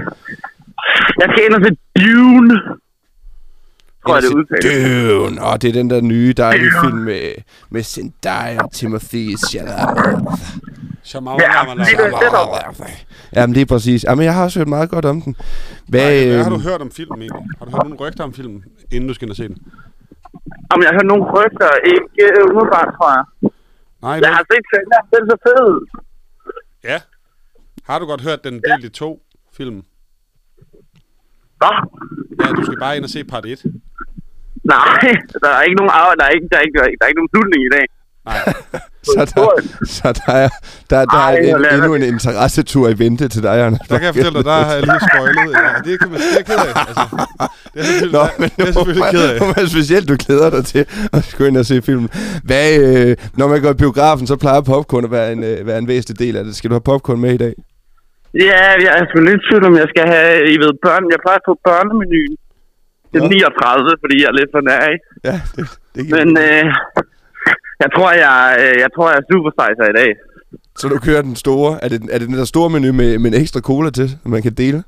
Jeg 1.19 1.29
skal 1.31 1.45
ind 1.45 1.53
og 1.53 1.61
se 1.65 1.77
Dune. 2.05 2.55
Tror 4.05 4.15
jeg, 4.15 4.23
det 4.23 4.29
udtales. 4.29 5.09
Dune. 5.09 5.41
Og 5.41 5.61
det 5.61 5.69
er 5.69 5.73
den 5.73 5.89
der 5.89 6.01
nye 6.01 6.33
dejlige 6.37 6.71
film 6.83 6.97
med, 6.97 7.31
med 7.69 7.83
Zendaya 7.83 8.63
og 8.63 8.71
Timothy 8.71 9.37
Chalamet. 9.49 10.15
Ja, 11.13 11.73
lige 11.73 11.97
det, 11.97 12.05
er 12.05 13.05
Jamen 13.35 13.53
lige 13.53 13.65
præcis. 13.65 14.03
Jamen 14.03 14.25
jeg 14.25 14.33
har 14.33 14.43
også 14.43 14.59
hørt 14.59 14.67
meget 14.67 14.89
godt 14.89 15.05
om 15.05 15.21
den. 15.21 15.35
Hvad, 15.87 16.01
Hvad, 16.01 16.33
hvad 16.33 16.43
har 16.43 16.49
du 16.49 16.59
hørt 16.69 16.81
om 16.81 16.91
filmen 16.91 17.21
egentlig? 17.21 17.45
Har 17.59 17.65
du 17.65 17.71
hørt 17.71 17.83
nogle 17.83 17.99
rygter 18.03 18.23
om 18.23 18.33
filmen, 18.33 18.63
inden 18.91 19.07
du 19.07 19.13
skal 19.13 19.25
ind 19.25 19.31
og 19.31 19.35
se 19.41 19.47
den? 19.47 19.57
Om 20.73 20.77
jeg 20.81 20.87
har 20.89 20.95
hørt 20.99 21.09
nogle 21.13 21.25
rygter, 21.37 21.69
ikke 21.93 22.23
øh, 22.37 22.49
umiddelbart, 22.49 22.89
tror 22.97 23.09
jeg. 23.17 23.23
Nej, 24.05 24.15
Jeg 24.25 24.31
har 24.37 24.43
set 24.51 24.63
traileren, 24.69 25.05
den 25.13 25.19
er 25.23 25.27
så 25.33 25.37
fed. 25.47 25.69
Ja. 26.91 26.97
Har 27.87 27.99
du 27.99 28.05
godt 28.05 28.21
hørt 28.27 28.43
den 28.43 28.55
delt 28.67 28.85
i 28.85 28.89
to 28.89 29.09
film? 29.57 29.77
Nå, 31.61 31.71
Ja, 32.41 32.47
du 32.57 32.61
skal 32.65 32.79
bare 32.79 32.95
ind 32.97 33.03
og 33.03 33.09
se 33.09 33.23
part 33.23 33.45
1. 33.45 33.65
nej, 34.63 34.99
der 35.43 35.49
er 35.57 35.61
ikke 35.67 35.77
nogen, 35.79 35.91
af, 35.93 36.17
der 36.19 36.25
er 36.29 36.33
ikke, 36.35 36.47
der 36.51 36.57
er 36.59 36.63
ikke, 36.65 36.75
der 36.77 36.83
er 36.83 36.89
ikke, 36.89 36.99
der 36.99 37.05
er 37.05 37.11
ikke 37.11 37.19
nogen 37.21 37.33
slutning 37.33 37.61
i 37.67 37.71
dag. 37.77 37.85
Nej. 38.29 38.37
så 39.15 39.21
der, 39.35 39.47
så 39.85 40.21
der 40.25 40.33
er, 40.33 40.49
der, 40.89 41.05
der 41.05 41.17
Ej, 41.17 41.35
er 41.35 41.55
en, 41.55 41.65
endnu 41.75 41.95
en 41.95 42.03
interessetur 42.03 42.89
i 42.89 42.99
vente 42.99 43.27
til 43.27 43.43
dig, 43.43 43.65
Anders. 43.65 43.87
Der 43.89 43.97
kan 43.97 44.05
jeg 44.05 44.15
fortælle 44.15 44.37
dig, 44.37 44.45
der 44.45 44.51
har 44.51 44.73
jeg 44.73 44.83
lige 44.83 45.01
spoilet. 45.13 45.51
Ja, 45.63 45.91
det 45.91 45.99
kan 45.99 46.09
man 46.11 46.19
det 46.19 46.39
er 46.39 46.43
ked 46.49 46.59
af. 46.67 46.73
Altså, 46.87 47.05
det 47.73 47.79
er 47.79 47.83
selvfølgelig, 47.83 48.19
Nå, 48.19 48.25
men 48.39 48.49
det 48.49 48.61
er 48.61 48.65
jeg 48.65 48.73
selvfølgelig 48.73 49.11
ked 49.11 49.25
af. 49.31 49.37
Hvor 49.53 49.67
specielt 49.75 50.09
du 50.09 50.15
glæder 50.25 50.49
dig 50.49 50.65
til 50.65 50.85
at 51.13 51.35
gå 51.37 51.43
ind 51.45 51.57
og 51.57 51.65
se 51.65 51.81
filmen. 51.81 52.09
Hvad, 52.43 52.67
øh, 52.87 53.17
når 53.37 53.47
man 53.47 53.61
går 53.61 53.69
i 53.69 53.79
biografen, 53.83 54.27
så 54.27 54.35
plejer 54.35 54.61
popcorn 54.61 55.03
at 55.03 55.11
være 55.11 55.31
en, 55.33 55.43
øh, 55.43 55.67
være 55.67 55.77
en 55.77 55.87
væsentlig 55.87 56.19
del 56.19 56.35
af 56.37 56.43
det. 56.43 56.55
Skal 56.55 56.69
du 56.69 56.75
have 56.75 56.87
popcorn 56.91 57.19
med 57.19 57.33
i 57.33 57.37
dag? 57.37 57.53
Ja, 58.33 58.63
jeg 58.85 58.91
er 58.99 59.05
sgu 59.09 59.19
lidt 59.21 59.41
tvivl, 59.47 59.63
om 59.65 59.75
jeg 59.81 59.87
skal 59.93 60.05
have, 60.13 60.31
I 60.53 60.57
ved, 60.63 60.71
børn. 60.85 61.03
Jeg 61.13 61.19
plejer 61.25 61.39
at 61.43 61.47
få 61.49 61.55
børnemenuen. 61.69 62.35
Det 63.11 63.17
er 63.19 63.23
Nå. 63.23 63.29
39, 63.29 63.97
fordi 64.03 64.15
jeg 64.21 64.27
er 64.31 64.37
lidt 64.39 64.51
for 64.55 64.61
nær, 64.69 64.83
ikke? 64.93 65.05
Ja, 65.29 65.35
det, 65.55 65.63
det 65.95 66.01
Men 66.15 66.27
øh, 66.47 66.65
jeg 67.83 67.89
tror, 67.95 68.11
jeg, 68.11 68.55
øh, 68.59 68.73
jeg 68.83 68.89
tror, 68.95 69.09
jeg 69.09 69.17
er 69.17 69.25
supersizer 69.33 69.87
i 69.93 69.95
dag. 70.01 70.09
Så 70.77 70.87
du 70.87 70.97
kører 70.99 71.21
den 71.21 71.35
store. 71.35 71.83
Er 71.83 71.89
det, 71.89 72.01
er 72.11 72.17
det 72.19 72.27
den 72.27 72.37
der 72.37 72.45
store 72.45 72.69
menu 72.69 72.93
med, 72.93 73.17
med 73.19 73.33
en 73.33 73.41
ekstra 73.41 73.59
cola 73.59 73.89
til, 73.89 74.09
som 74.21 74.31
man 74.31 74.41
kan 74.41 74.53
dele 74.53 74.83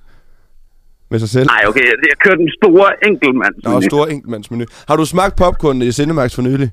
med 1.10 1.19
sig 1.19 1.29
selv? 1.29 1.48
Nej, 1.48 1.62
okay, 1.67 1.81
jeg 1.86 2.17
kører 2.25 2.36
den 2.36 2.50
store 2.63 3.07
enkeltmand. 3.07 3.53
Nå, 3.63 3.81
stor 3.81 4.05
enkeltmandsmenu. 4.07 4.65
Har 4.88 4.95
du 4.95 5.05
smagt 5.05 5.36
popcorn 5.36 5.81
i 5.81 5.91
Cinemax 5.91 6.36
for 6.36 6.41
nylig? 6.41 6.71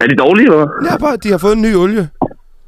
Er 0.00 0.06
de 0.06 0.16
dårlige, 0.16 0.46
eller? 0.46 0.68
Ja, 0.90 0.96
bare, 0.98 1.16
de 1.16 1.30
har 1.30 1.38
fået 1.38 1.52
en 1.56 1.62
ny 1.62 1.74
olie. 1.76 2.08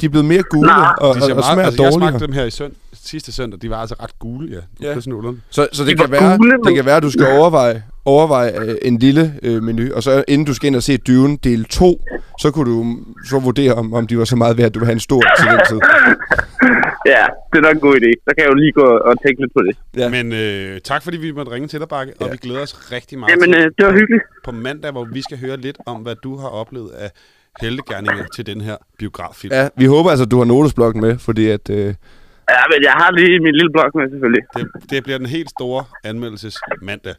De 0.01 0.07
er 0.07 0.11
blevet 0.11 0.25
mere 0.25 0.43
gule 0.43 0.67
Nej. 0.67 0.89
og, 1.01 1.15
De 1.15 1.19
og, 1.19 1.23
ser 1.23 1.23
og 1.23 1.37
meget, 1.37 1.45
smager 1.45 1.67
altså, 1.67 1.83
jeg 1.83 1.93
dårligere. 1.93 2.11
smagte 2.11 2.27
dem 2.27 2.35
her 2.35 2.45
i 2.45 2.51
sønd, 2.51 2.73
sidste 2.93 3.33
søndag. 3.33 3.63
De 3.63 3.71
var 3.71 3.77
altså 3.77 3.95
ret 4.03 4.19
gule, 4.19 4.49
ja. 4.51 4.55
Ja. 4.87 4.91
Det 4.91 4.97
er 4.97 5.01
sådan. 5.01 5.43
Så, 5.51 5.69
så 5.73 5.85
det, 5.85 5.91
De 5.91 6.03
kan 6.03 6.11
være, 6.11 6.37
gule, 6.37 6.57
det 6.65 6.75
kan 6.75 6.85
være, 6.85 6.97
at 6.97 7.03
du 7.03 7.11
skal 7.11 7.27
overveje, 7.39 7.83
overveje 8.05 8.53
øh, 8.61 8.75
en 8.83 8.99
lille 8.99 9.35
øh, 9.43 9.63
menu, 9.63 9.95
og 9.95 10.03
så 10.03 10.25
inden 10.29 10.47
du 10.47 10.55
skal 10.55 10.67
ind 10.67 10.77
og 10.77 10.83
se 10.83 10.97
Dune 10.97 11.37
del 11.45 11.65
2, 11.65 12.01
så 12.41 12.51
kunne 12.51 12.71
du 12.71 12.97
så 13.31 13.39
vurdere, 13.39 13.73
om, 13.75 13.95
om 13.95 14.07
de 14.07 14.19
var 14.19 14.25
så 14.25 14.37
meget 14.37 14.59
værd, 14.59 14.67
at 14.67 14.75
du 14.75 14.79
vil 14.79 14.87
have 14.87 14.93
en 14.93 15.01
stor 15.01 15.23
til 15.39 15.47
den 15.51 15.61
tid. 15.69 15.81
Ja, 17.07 17.25
det 17.53 17.59
er 17.59 17.63
nok 17.63 17.75
en 17.75 17.81
god 17.81 17.95
idé. 17.97 18.11
Så 18.29 18.31
kan 18.35 18.45
jeg 18.45 18.49
jo 18.53 18.55
lige 18.55 18.73
gå 18.73 18.87
og 19.09 19.15
tænke 19.27 19.41
lidt 19.43 19.53
på 19.57 19.63
det. 19.63 19.77
Ja. 19.97 20.09
Men 20.09 20.33
øh, 20.33 20.81
tak 20.81 21.03
fordi 21.05 21.17
vi 21.17 21.31
måtte 21.33 21.53
ringe 21.53 21.69
til 21.69 21.81
dig, 21.81 21.89
Bakke, 21.89 22.13
og 22.21 22.27
Ja. 22.27 22.31
vi 22.33 22.37
glæder 22.37 22.63
os 22.63 22.93
rigtig 22.93 23.19
meget 23.19 23.31
Jamen, 23.31 23.53
til 23.53 23.59
øh, 23.65 23.71
det 23.79 23.87
var 23.87 23.93
hyggeligt. 23.93 24.25
på 24.45 24.53
mandag, 24.53 24.91
hvor 24.93 25.05
vi 25.13 25.23
skal 25.23 25.39
høre 25.41 25.57
lidt 25.57 25.79
om, 25.87 25.97
hvad 26.03 26.15
du 26.25 26.37
har 26.37 26.49
oplevet 26.49 26.91
af 26.91 27.11
heldegærninger 27.61 28.25
til 28.37 28.47
den 28.47 28.61
her 28.61 28.77
biograffilm. 28.99 29.53
ja, 29.55 29.69
vi 29.77 29.85
håber 29.85 30.11
altså, 30.11 30.25
at 30.25 30.31
du 30.31 30.39
har 30.39 30.45
notesblokken 30.45 31.01
med, 31.03 31.19
fordi 31.19 31.49
at... 31.49 31.71
Øh, 31.71 31.95
Ja, 32.51 32.63
men 32.73 32.79
jeg 32.89 32.93
har 32.93 33.11
lige 33.19 33.41
min 33.41 33.55
lille 33.55 33.73
blok 33.73 33.95
med, 33.95 34.11
selvfølgelig. 34.11 34.43
Det, 34.57 34.67
det 34.91 35.05
bliver 35.05 35.19
den 35.19 35.27
helt 35.27 35.51
store 35.51 35.85
anmeldelses 36.05 36.57
mandag. 36.83 37.15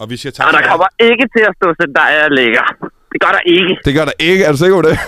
Og 0.00 0.10
vi 0.10 0.16
siger 0.16 0.32
tak 0.32 0.46
Og 0.46 0.52
der 0.52 0.62
kommer 0.70 0.86
ikke 1.08 1.24
til 1.36 1.42
at 1.48 1.54
stå, 1.58 1.66
er 2.00 2.28
lækker. 2.38 2.64
Det 3.12 3.18
gør 3.24 3.32
der 3.36 3.42
ikke. 3.56 3.72
Det 3.84 3.92
gør 3.96 4.04
der 4.04 4.16
ikke. 4.18 4.44
Er 4.44 4.52
du 4.52 4.58
sikker 4.58 4.76
på 4.82 4.88
det? 4.88 4.98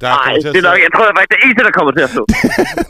Der 0.00 0.08
Nej, 0.08 0.34
det 0.52 0.56
er 0.56 0.62
nok, 0.70 0.78
jeg 0.86 0.92
tror 0.96 1.04
faktisk, 1.16 1.28
det 1.30 1.36
er 1.40 1.44
eneste, 1.46 1.64
der 1.64 1.70
kommer 1.70 1.92
til 1.92 2.02
at 2.06 2.10
stå. 2.10 2.26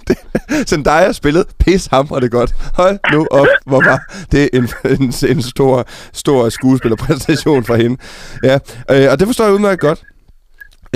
Zendaya 0.71 1.13
spillede 1.13 1.45
pis 1.59 1.87
hamrende 1.87 2.29
godt. 2.29 2.51
Hold 2.77 2.99
nu 3.13 3.27
op, 3.31 3.47
hvor 3.67 3.81
var 3.85 3.99
det 4.33 4.51
en, 4.53 4.69
en, 4.85 5.13
en 5.37 5.43
stor, 5.43 5.85
stor 6.13 6.49
skuespillerpræstation 6.49 7.65
fra 7.65 7.77
hende. 7.77 7.97
Ja, 8.45 8.59
øh, 8.91 9.13
og 9.13 9.19
det 9.19 9.27
forstår 9.27 9.45
jeg 9.45 9.55
udmærket 9.55 9.81
godt. 9.81 10.03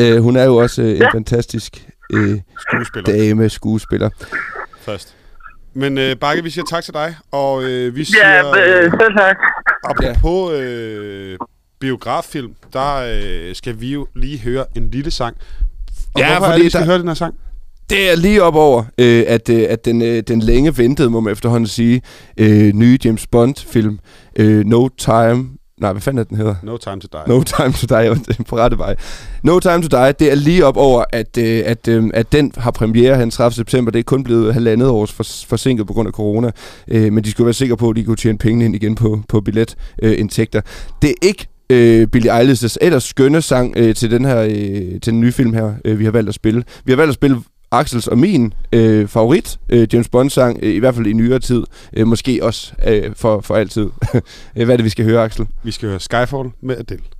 Øh, 0.00 0.22
hun 0.22 0.36
er 0.36 0.44
jo 0.44 0.56
også 0.56 0.82
øh, 0.82 0.88
en 0.88 0.96
Ja. 0.96 1.08
fantastisk 1.14 1.72
øh, 2.12 2.38
skuespiller 2.58 3.12
dame 3.12 3.48
skuespiller. 3.48 4.10
først. 4.80 5.14
Men 5.74 5.98
øh, 5.98 6.16
Bakke, 6.16 6.42
vi 6.42 6.50
siger 6.50 6.64
tak 6.70 6.84
til 6.84 6.94
dig, 6.94 7.16
og 7.32 7.64
øh, 7.64 7.96
vi 7.96 8.04
siger... 8.04 8.28
Ja, 8.28 8.82
øh, 8.82 8.90
selv 9.00 9.16
tak. 9.18 9.36
Apropos 9.90 10.52
øh, 10.52 11.38
biograffilm, 11.80 12.50
der 12.72 12.96
øh, 13.48 13.54
skal 13.54 13.80
vi 13.80 13.92
jo 13.92 14.06
lige 14.16 14.38
høre 14.38 14.64
en 14.76 14.90
lille 14.90 15.10
sang. 15.10 15.36
Og 16.14 16.20
Ja, 16.20 16.26
hvorfor 16.30 16.46
er 16.46 16.50
fordi 16.50 16.58
det, 16.58 16.64
vi 16.64 16.70
skal 16.70 16.80
der- 16.80 16.86
høre 16.86 16.98
den 16.98 17.06
her 17.08 17.14
sang? 17.14 17.34
Det 17.90 18.10
er 18.12 18.16
lige 18.16 18.42
op 18.42 18.54
over, 18.54 18.84
øh, 18.98 19.24
at, 19.28 19.48
øh, 19.48 19.66
at 19.68 19.84
den, 19.84 20.02
øh, 20.02 20.22
den 20.28 20.40
længe 20.40 20.78
ventede, 20.78 21.10
må 21.10 21.20
man 21.20 21.32
efterhånden 21.32 21.66
sige, 21.66 22.02
øh, 22.36 22.72
nye 22.74 22.98
James 23.04 23.26
Bond-film, 23.26 23.98
øh, 24.36 24.64
No 24.64 24.88
Time... 24.88 25.48
Nej, 25.80 25.92
hvad 25.92 26.02
fanden 26.02 26.18
er 26.18 26.24
den 26.24 26.36
hedder? 26.36 26.54
No 26.62 26.76
Time 26.76 27.00
to 27.00 27.08
Die. 27.12 27.34
No 27.34 27.42
Time 27.42 27.72
to 27.72 27.86
Die, 27.86 28.44
på 28.48 28.56
rette 28.56 28.78
vej. 28.78 28.96
No 29.42 29.58
Time 29.60 29.82
to 29.82 29.88
Die, 29.98 30.12
det 30.18 30.30
er 30.30 30.34
lige 30.34 30.66
op 30.66 30.76
over, 30.76 31.04
at, 31.12 31.38
øh, 31.38 31.62
at, 31.66 31.88
øh, 31.88 32.10
at 32.14 32.32
den 32.32 32.52
har 32.56 32.70
premiere 32.70 33.20
den 33.20 33.30
30. 33.30 33.54
september. 33.54 33.92
Det 33.92 33.98
er 33.98 34.02
kun 34.02 34.24
blevet 34.24 34.54
halvandet 34.54 34.88
års 34.88 35.12
for, 35.12 35.24
forsinket 35.46 35.86
på 35.86 35.92
grund 35.92 36.08
af 36.08 36.12
corona. 36.12 36.50
Øh, 36.88 37.12
men 37.12 37.24
de 37.24 37.30
skulle 37.30 37.44
være 37.46 37.54
sikre 37.54 37.76
på, 37.76 37.90
at 37.90 37.96
de 37.96 38.04
kunne 38.04 38.16
tjene 38.16 38.38
pengene 38.38 38.64
ind 38.64 38.74
igen 38.74 38.94
på, 38.94 39.20
på 39.28 39.40
billetindtægter. 39.40 40.60
det 41.02 41.10
er 41.10 41.14
ikke 41.22 41.46
øh, 41.70 42.06
Billie 42.06 42.40
Eilish's 42.40 42.76
ellers 42.80 43.04
skønne 43.04 43.42
sang 43.42 43.74
øh, 43.76 43.94
til 43.94 44.10
den 44.10 44.24
her 44.24 44.40
øh, 44.40 45.00
til 45.00 45.12
den 45.12 45.20
nye 45.20 45.32
film 45.32 45.52
her, 45.52 45.72
øh, 45.84 45.98
vi 45.98 46.04
har 46.04 46.12
valgt 46.12 46.28
at 46.28 46.34
spille. 46.34 46.64
Vi 46.84 46.92
har 46.92 46.96
valgt 46.96 47.08
at 47.08 47.14
spille 47.14 47.42
Axels 47.70 48.06
og 48.06 48.18
min 48.18 48.54
øh, 48.72 49.08
favorit 49.08 49.58
øh, 49.68 49.88
James 49.92 50.08
Bond-sang, 50.08 50.58
øh, 50.62 50.74
i 50.74 50.78
hvert 50.78 50.94
fald 50.94 51.06
i 51.06 51.12
nyere 51.12 51.38
tid. 51.38 51.64
Øh, 51.92 52.06
måske 52.06 52.38
også 52.42 52.72
øh, 52.86 53.14
for, 53.14 53.40
for 53.40 53.56
altid. 53.56 53.90
Øh, 54.56 54.64
hvad 54.64 54.74
er 54.74 54.76
det, 54.76 54.84
vi 54.84 54.90
skal 54.90 55.04
høre, 55.04 55.24
Axel? 55.24 55.46
Vi 55.62 55.70
skal 55.70 55.88
høre 55.88 56.00
Skyfall 56.00 56.50
med 56.60 56.76
Adele. 56.76 57.15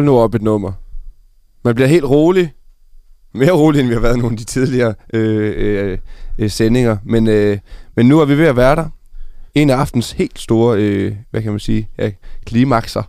Hold 0.00 0.06
nu 0.06 0.18
op 0.18 0.34
et 0.34 0.42
nummer. 0.42 0.72
Man 1.64 1.74
bliver 1.74 1.88
helt 1.88 2.04
rolig. 2.04 2.52
Mere 3.34 3.50
rolig, 3.50 3.80
end 3.80 3.88
vi 3.88 3.94
har 3.94 4.00
været 4.00 4.18
nogle 4.18 4.32
af 4.32 4.38
de 4.38 4.44
tidligere 4.44 4.94
øh, 5.14 5.54
øh, 5.56 5.98
øh, 6.38 6.50
sendinger. 6.50 6.96
Men, 7.04 7.26
øh, 7.28 7.58
men 7.96 8.06
nu 8.06 8.20
er 8.20 8.24
vi 8.24 8.38
ved 8.38 8.46
at 8.46 8.56
være 8.56 8.76
der. 8.76 8.88
En 9.54 9.70
af 9.70 9.76
aftens 9.76 10.12
helt 10.12 10.38
store, 10.38 10.78
øh, 10.78 11.16
hvad 11.30 11.42
kan 11.42 11.50
man 11.50 11.60
sige, 11.60 11.88
ja, 11.98 12.10
klimakser. 12.46 13.02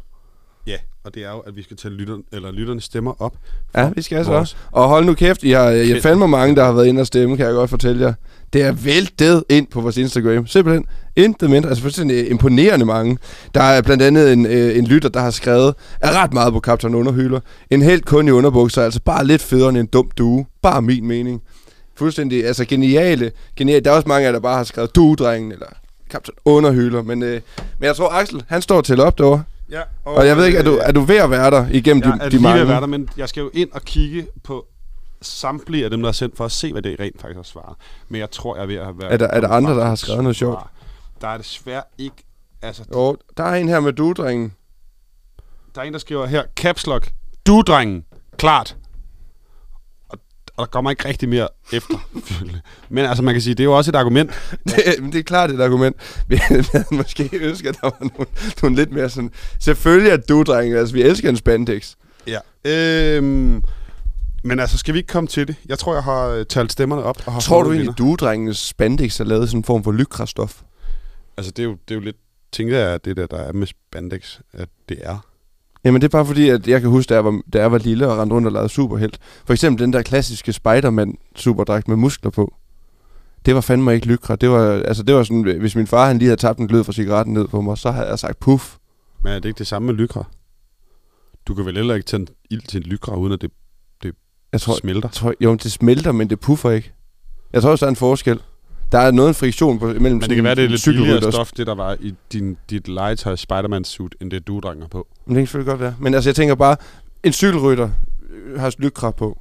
Og 1.04 1.16
det 1.16 1.24
er 1.24 1.32
jo, 1.32 1.40
at 1.40 1.56
vi 1.56 1.64
skal 1.64 1.78
tage 1.78 1.94
lytter, 1.94 2.18
eller 2.34 2.52
lytterne 2.52 2.82
stemmer 2.82 3.22
op. 3.22 3.34
Ja, 3.76 3.90
vi 3.96 4.02
skal 4.02 4.16
altså 4.18 4.32
også. 4.32 4.56
Og 4.72 4.88
hold 4.88 5.06
nu 5.06 5.14
kæft, 5.14 5.44
har, 5.44 5.70
jeg 5.70 5.86
Kæft. 5.88 6.04
fandme 6.04 6.28
mange, 6.28 6.56
der 6.56 6.64
har 6.64 6.72
været 6.72 6.88
inde 6.88 7.02
og 7.02 7.08
stemme, 7.08 7.38
kan 7.38 7.46
jeg 7.46 7.54
godt 7.54 7.70
fortælle 7.70 8.06
jer. 8.06 8.14
Det 8.54 8.62
er 8.62 8.72
væltet 8.72 9.44
ind 9.50 9.68
på 9.68 9.82
vores 9.82 9.98
Instagram. 9.98 10.48
Simpelthen 10.48 10.86
intet 11.16 11.50
mindre. 11.50 11.70
Altså 11.70 11.82
fuldstændig 11.82 12.30
imponerende 12.30 12.86
mange. 12.86 13.18
Der 13.56 13.62
er 13.62 13.82
blandt 13.82 14.04
andet 14.04 14.34
en, 14.34 14.46
øh, 14.46 14.78
en 14.78 14.88
lytter, 14.88 15.10
der 15.10 15.20
har 15.20 15.32
skrevet 15.32 15.76
er 16.02 16.24
ret 16.24 16.34
meget 16.34 16.54
på 16.54 16.60
Kaptajn 16.60 16.96
Underhylder. 16.96 17.40
En 17.70 17.82
helt 17.82 18.06
kun 18.06 18.28
i 18.28 18.32
underbukser, 18.32 18.84
altså 18.84 19.00
bare 19.06 19.26
lidt 19.26 19.42
federe 19.42 19.70
end 19.70 19.78
en 19.78 19.86
dum 19.86 20.12
due. 20.18 20.46
Bare 20.62 20.82
min 20.82 21.08
mening. 21.08 21.42
Fuldstændig, 21.96 22.46
altså 22.46 22.66
geniale. 22.66 23.32
geniale. 23.56 23.80
Der 23.84 23.92
er 23.92 23.96
også 23.96 24.08
mange 24.08 24.22
af 24.22 24.28
jer, 24.28 24.32
der 24.32 24.40
bare 24.40 24.58
har 24.58 24.64
skrevet 24.64 24.96
duedrengen 24.96 25.52
eller 25.52 25.68
Kaptajn 26.10 26.36
Underhylder. 26.46 27.02
Men, 27.02 27.24
øh, 27.24 27.42
men 27.80 27.88
jeg 27.88 27.96
tror, 27.96 28.10
Axel, 28.10 28.44
han 28.48 28.62
står 28.62 28.82
til 28.82 29.02
op 29.02 29.18
derovre. 29.18 29.44
Ja, 29.72 29.82
Og 30.06 30.28
jeg 30.28 30.38
ved 30.38 30.46
ikke, 30.46 30.58
er 30.58 30.64
du, 30.64 30.78
er 30.82 30.92
du 30.92 31.02
ved 31.02 31.18
at 31.18 31.30
være 31.30 31.52
der 31.52 31.68
igennem 31.72 32.04
jeg 32.04 32.14
de, 32.14 32.18
er 32.20 32.24
de 32.26 32.30
lige 32.30 32.42
mange? 32.42 32.56
ved 32.56 32.62
at 32.62 32.68
være 32.68 32.82
der, 32.82 32.88
men 32.88 33.10
jeg 33.18 33.30
skal 33.30 33.42
jo 33.42 33.50
ind 33.54 33.72
og 33.72 33.82
kigge 33.82 34.28
på 34.44 34.66
samtlige 35.22 35.84
af 35.84 35.90
dem, 35.90 36.02
der 36.02 36.08
er 36.10 36.14
sendt, 36.14 36.38
for 36.38 36.46
at 36.46 36.52
se, 36.52 36.72
hvad 36.72 36.82
det 36.82 37.00
rent 37.00 37.22
faktisk 37.22 37.36
har 37.36 37.44
svaret. 37.44 37.76
Men 38.10 38.20
jeg 38.22 38.32
tror, 38.32 38.56
jeg 38.56 38.62
er 38.64 38.68
ved 38.68 38.76
at 38.76 38.84
have 38.84 39.00
været... 39.00 39.14
Er 39.14 39.18
der- 39.18 39.28
er 39.28 39.42
der 39.42 39.48
andre, 39.50 39.76
der 39.76 39.86
har 39.86 39.96
skrevet 39.96 40.24
noget 40.24 40.36
sjovt? 40.36 40.60
Der 41.22 41.28
er 41.28 41.38
desværre 41.38 41.84
ikke... 41.98 42.16
Altså, 42.62 42.84
Jo, 42.94 43.18
der 43.38 43.44
er 43.44 43.56
en 43.56 43.70
her 43.70 43.80
med 43.80 43.94
duedrengen. 43.94 44.54
der 45.76 45.82
er 45.82 45.86
en, 45.86 45.94
der 45.94 46.00
skriver 46.00 46.26
her, 46.26 46.44
Caps 46.56 46.88
Lock, 46.88 47.12
du 47.48 47.62
drengen, 47.62 48.06
klart. 48.38 48.76
Og, 50.62 50.68
der 50.68 50.72
kommer 50.72 50.92
ikke 50.92 51.08
rigtig 51.08 51.30
mere 51.30 51.48
efter. 51.74 52.08
men 52.90 53.06
altså, 53.06 53.24
man 53.24 53.34
kan 53.34 53.42
sige, 53.42 53.54
det 53.54 53.60
er 53.60 53.66
jo 53.66 53.78
også 53.78 53.92
et 53.92 53.96
argument. 53.96 54.32
Det, 54.66 54.84
men 55.00 55.12
det 55.12 55.20
er 55.20 55.24
klart 55.24 55.52
et 55.52 55.62
argument. 55.62 55.96
Vi 56.28 56.36
havde 56.36 56.86
måske 56.92 57.30
ønsket, 57.34 57.70
at 57.70 57.76
der 57.82 57.84
var 57.84 57.98
nogle, 58.00 58.32
nogle 58.62 58.76
lidt 58.76 58.92
mere 58.92 59.10
sådan... 59.10 59.32
Selvfølgelig 59.60 60.12
er 60.12 60.18
du, 60.18 60.44
drenge. 60.44 60.78
Altså, 60.78 60.96
vi 60.96 61.02
elsker 61.02 61.30
en 61.30 61.38
spandex. 61.38 61.96
Ja. 62.28 62.40
Øhm, 62.66 63.64
men 64.44 64.60
altså, 64.60 64.78
skal 64.78 64.94
vi 64.94 65.00
ikke 65.00 65.12
komme 65.12 65.28
til 65.28 65.48
det? 65.48 65.56
Jeg 65.70 65.80
tror, 65.80 65.94
jeg 65.94 66.04
har 66.04 66.28
øh, 66.28 66.46
talt 66.46 66.72
stemmerne 66.72 67.04
op. 67.04 67.18
Og 67.26 67.34
har 67.34 67.40
Tror 67.40 67.64
du 67.64 67.70
en 67.70 67.76
egentlig, 67.76 67.98
du, 67.98 68.16
drengenes 68.16 68.58
spandex 68.58 69.20
er 69.20 69.24
lavet 69.24 69.50
sådan 69.50 69.60
en 69.60 69.64
form 69.64 69.84
for 69.84 69.92
lykrastof? 69.92 70.62
Altså, 71.38 71.52
det 71.52 71.64
er, 71.64 71.68
jo, 71.68 71.72
det 71.72 71.92
er 71.92 71.96
jo 71.96 72.02
lidt... 72.02 72.18
Tænker 72.52 72.78
jeg, 72.78 72.94
at 72.94 73.06
det 73.06 73.18
der, 73.18 73.28
der 73.28 73.38
er 73.38 73.54
med 73.54 73.68
spandex, 73.68 74.40
at 74.54 74.70
det 74.90 74.98
er. 75.02 75.26
Jamen, 75.84 76.02
det 76.02 76.08
er 76.08 76.12
bare 76.18 76.26
fordi, 76.26 76.50
at 76.50 76.68
jeg 76.68 76.82
kan 76.82 76.90
huske, 76.90 77.10
da 77.10 77.14
jeg 77.14 77.26
var, 77.26 77.42
da 77.54 77.60
jeg 77.60 77.72
var 77.72 77.78
lille 77.78 78.08
og 78.08 78.18
rendte 78.18 78.36
rundt 78.36 78.46
og 78.48 78.52
lavede 78.52 78.70
superhelt. 78.70 79.20
For 79.46 79.54
eksempel 79.54 79.84
den 79.86 79.94
der 79.94 80.02
klassiske 80.02 80.54
Spider-Man-superdragt 80.54 81.88
med 81.88 81.96
muskler 81.96 82.32
på. 82.32 82.54
Det 83.46 83.56
var 83.56 83.62
fandme 83.62 83.94
ikke 83.96 84.08
lykra. 84.08 84.36
Det 84.36 84.50
var, 84.50 84.72
altså, 84.72 85.04
det 85.04 85.16
var 85.16 85.24
sådan, 85.24 85.42
hvis 85.60 85.76
min 85.76 85.88
far 85.88 86.08
han 86.08 86.18
lige 86.18 86.28
havde 86.28 86.42
tabt 86.42 86.60
en 86.60 86.68
glød 86.68 86.84
fra 86.84 86.94
cigaretten 86.94 87.34
ned 87.34 87.48
på 87.48 87.62
mig, 87.62 87.78
så 87.78 87.92
havde 87.92 88.08
jeg 88.08 88.20
sagt 88.20 88.40
puff. 88.40 88.76
Men 89.24 89.34
er 89.34 89.40
det 89.40 89.50
ikke 89.50 89.58
det 89.60 89.68
samme 89.68 89.86
med 89.86 89.94
lykra? 89.94 90.24
Du 91.48 91.54
kan 91.54 91.66
vel 91.66 91.76
heller 91.76 91.96
ikke 91.96 92.06
tænde 92.06 92.32
ild 92.50 92.62
til 92.62 92.78
en 92.78 92.84
lykra, 92.84 93.16
uden 93.16 93.34
at 93.34 93.42
det 93.42 93.52
Jeg 94.54 94.62
tror, 94.62 94.76
smelter? 94.76 95.10
jeg 95.10 95.14
tror, 95.14 95.34
jo, 95.42 95.56
det 95.56 95.72
smelter, 95.72 96.12
men 96.12 96.30
det 96.30 96.40
puffer 96.40 96.72
ikke. 96.72 96.94
Jeg 97.54 97.62
tror 97.62 97.72
også, 97.72 97.86
der 97.86 97.88
er 97.88 97.92
en 97.92 97.96
forskel. 97.96 98.40
Der 98.92 99.00
er 99.00 99.12
noget 99.12 99.30
en 99.30 99.36
friktion 99.36 99.80
på, 99.80 99.86
mellem 99.86 100.02
Men 100.02 100.22
det 100.22 100.36
kan 100.36 100.44
være, 100.44 100.56
det 100.56 100.64
er 100.64 100.70
lidt 100.70 100.86
billigere 100.86 101.32
stof, 101.32 101.52
det 101.58 101.68
der 101.68 101.76
var 101.76 101.98
i 102.00 102.14
din, 102.34 102.58
dit 102.70 102.88
legetøj 102.88 103.36
Spider-Man 103.36 103.84
suit, 103.84 104.16
end 104.22 104.32
det 104.32 104.48
du 104.48 104.60
drenger 104.60 104.88
på. 104.88 105.08
Men 105.26 105.36
det 105.36 105.42
kan 105.42 105.48
selvfølgelig 105.48 105.70
godt 105.70 105.82
være. 105.82 105.96
Men 106.00 106.14
altså, 106.14 106.30
jeg 106.30 106.36
tænker 106.36 106.56
bare, 106.56 106.76
en 107.24 107.34
cykelrytter 107.34 107.90
øh, 108.34 108.60
har 108.60 108.74
lykra 108.80 109.12
på. 109.12 109.40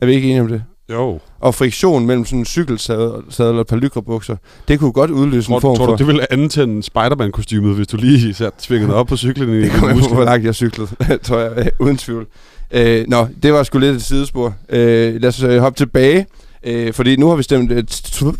Er 0.00 0.06
vi 0.06 0.14
ikke 0.14 0.28
enige 0.28 0.40
om 0.40 0.48
det? 0.48 0.62
Jo. 0.90 1.20
Og 1.40 1.54
friktion 1.54 2.06
mellem 2.06 2.24
sådan 2.24 2.38
en 2.38 2.44
cykelsadel 2.44 3.54
og 3.54 3.60
et 3.60 3.66
par 3.66 3.76
lykrabukser, 3.76 4.36
det 4.68 4.78
kunne 4.78 4.92
godt 4.92 5.10
udløse 5.10 5.48
Tror, 5.48 5.56
en 5.56 5.60
form 5.60 5.76
tror 5.76 5.84
for... 5.84 5.92
du, 5.92 5.98
det 5.98 6.06
ville 6.06 6.32
antænde 6.32 6.82
Spider-Man-kostymet, 6.82 7.74
hvis 7.74 7.86
du 7.86 7.96
lige 7.96 8.34
svinget 8.58 8.94
op 8.98 9.06
på 9.06 9.16
cyklen 9.16 9.48
i 9.48 9.60
det 9.62 9.70
kommer 9.70 9.88
an 9.88 10.00
på, 10.00 10.14
hvor 10.14 10.24
langt 10.24 10.46
jeg 10.46 10.54
cyklede, 10.54 10.88
tror 11.22 11.38
jeg, 11.38 11.70
uden 11.78 11.96
tvivl. 11.96 12.26
Øh, 12.70 13.04
nå, 13.08 13.26
det 13.42 13.52
var 13.52 13.62
sgu 13.62 13.78
lidt 13.78 13.96
et 13.96 14.02
sidespor. 14.02 14.54
Øh, 14.68 15.20
lad 15.20 15.28
os 15.28 15.42
øh, 15.42 15.58
hoppe 15.58 15.76
tilbage, 15.76 16.26
øh, 16.62 16.92
fordi 16.92 17.16
nu 17.16 17.28
har 17.28 17.36
vi 17.36 17.42
stemt, 17.42 17.72
øh, 17.72 17.84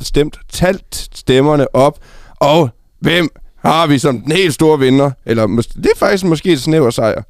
stemt 0.01 0.39
talt 0.49 1.09
stemmerne 1.15 1.75
op, 1.75 1.99
og 2.37 2.71
hvem 2.99 3.29
har 3.57 3.87
vi 3.87 3.99
som 3.99 4.21
den 4.21 4.33
helt 4.33 4.55
store 4.55 4.79
vinder? 4.79 5.11
Eller 5.27 5.47
det 5.75 5.87
er 5.87 5.99
faktisk 5.99 6.25
måske 6.25 6.53
et 6.53 6.61
snæver 6.61 6.91
sejr. 6.91 7.23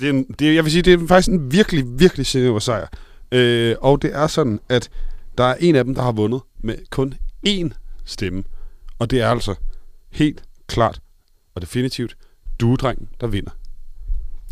Det 0.00 0.08
er 0.08 0.10
en, 0.10 0.24
det 0.24 0.54
jeg 0.54 0.64
vil 0.64 0.72
sige, 0.72 0.82
det 0.82 1.02
er 1.02 1.06
faktisk 1.06 1.28
en 1.28 1.52
virkelig, 1.52 1.84
virkelig 1.86 2.26
snæver 2.26 2.58
sejr. 2.58 2.86
Øh, 3.32 3.76
og 3.80 4.02
det 4.02 4.10
er 4.14 4.26
sådan, 4.26 4.60
at 4.68 4.88
der 5.38 5.44
er 5.44 5.54
en 5.60 5.76
af 5.76 5.84
dem, 5.84 5.94
der 5.94 6.02
har 6.02 6.12
vundet 6.12 6.40
med 6.62 6.74
kun 6.90 7.14
én 7.48 7.68
stemme. 8.04 8.44
Og 8.98 9.10
det 9.10 9.20
er 9.20 9.30
altså 9.30 9.54
helt 10.10 10.42
klart 10.66 11.00
og 11.54 11.62
definitivt 11.62 12.16
duedrengen, 12.60 13.08
der 13.20 13.26
vinder. 13.26 13.50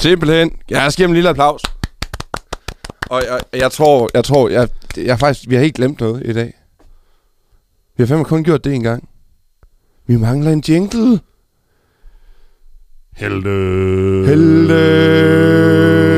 Simpelthen. 0.00 0.56
Jeg 0.70 0.92
skal 0.92 1.08
en 1.08 1.14
lille 1.14 1.28
applaus. 1.28 1.62
Og 3.06 3.22
jeg, 3.22 3.40
jeg 3.52 3.72
tror, 3.72 4.10
jeg 4.14 4.24
tror, 4.24 4.48
jeg, 4.48 4.68
jeg 4.96 5.18
faktisk, 5.18 5.48
vi 5.48 5.54
har 5.54 5.62
helt 5.62 5.74
glemt 5.74 6.00
noget 6.00 6.22
i 6.26 6.32
dag. 6.32 6.52
Vi 7.96 8.02
har 8.02 8.06
fandme 8.06 8.24
kun 8.24 8.44
gjort 8.44 8.64
det 8.64 8.74
en 8.74 8.82
gang. 8.82 9.08
Vi 10.06 10.16
mangler 10.16 10.50
en 10.52 10.62
jingle. 10.68 11.20
Helte. 13.16 13.50
Helte. 14.26 14.80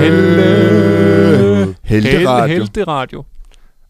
Helte. 0.02 1.76
Helte 1.82 2.28
radio. 2.28 2.54
Helte 2.58 2.84
radio. 2.84 3.24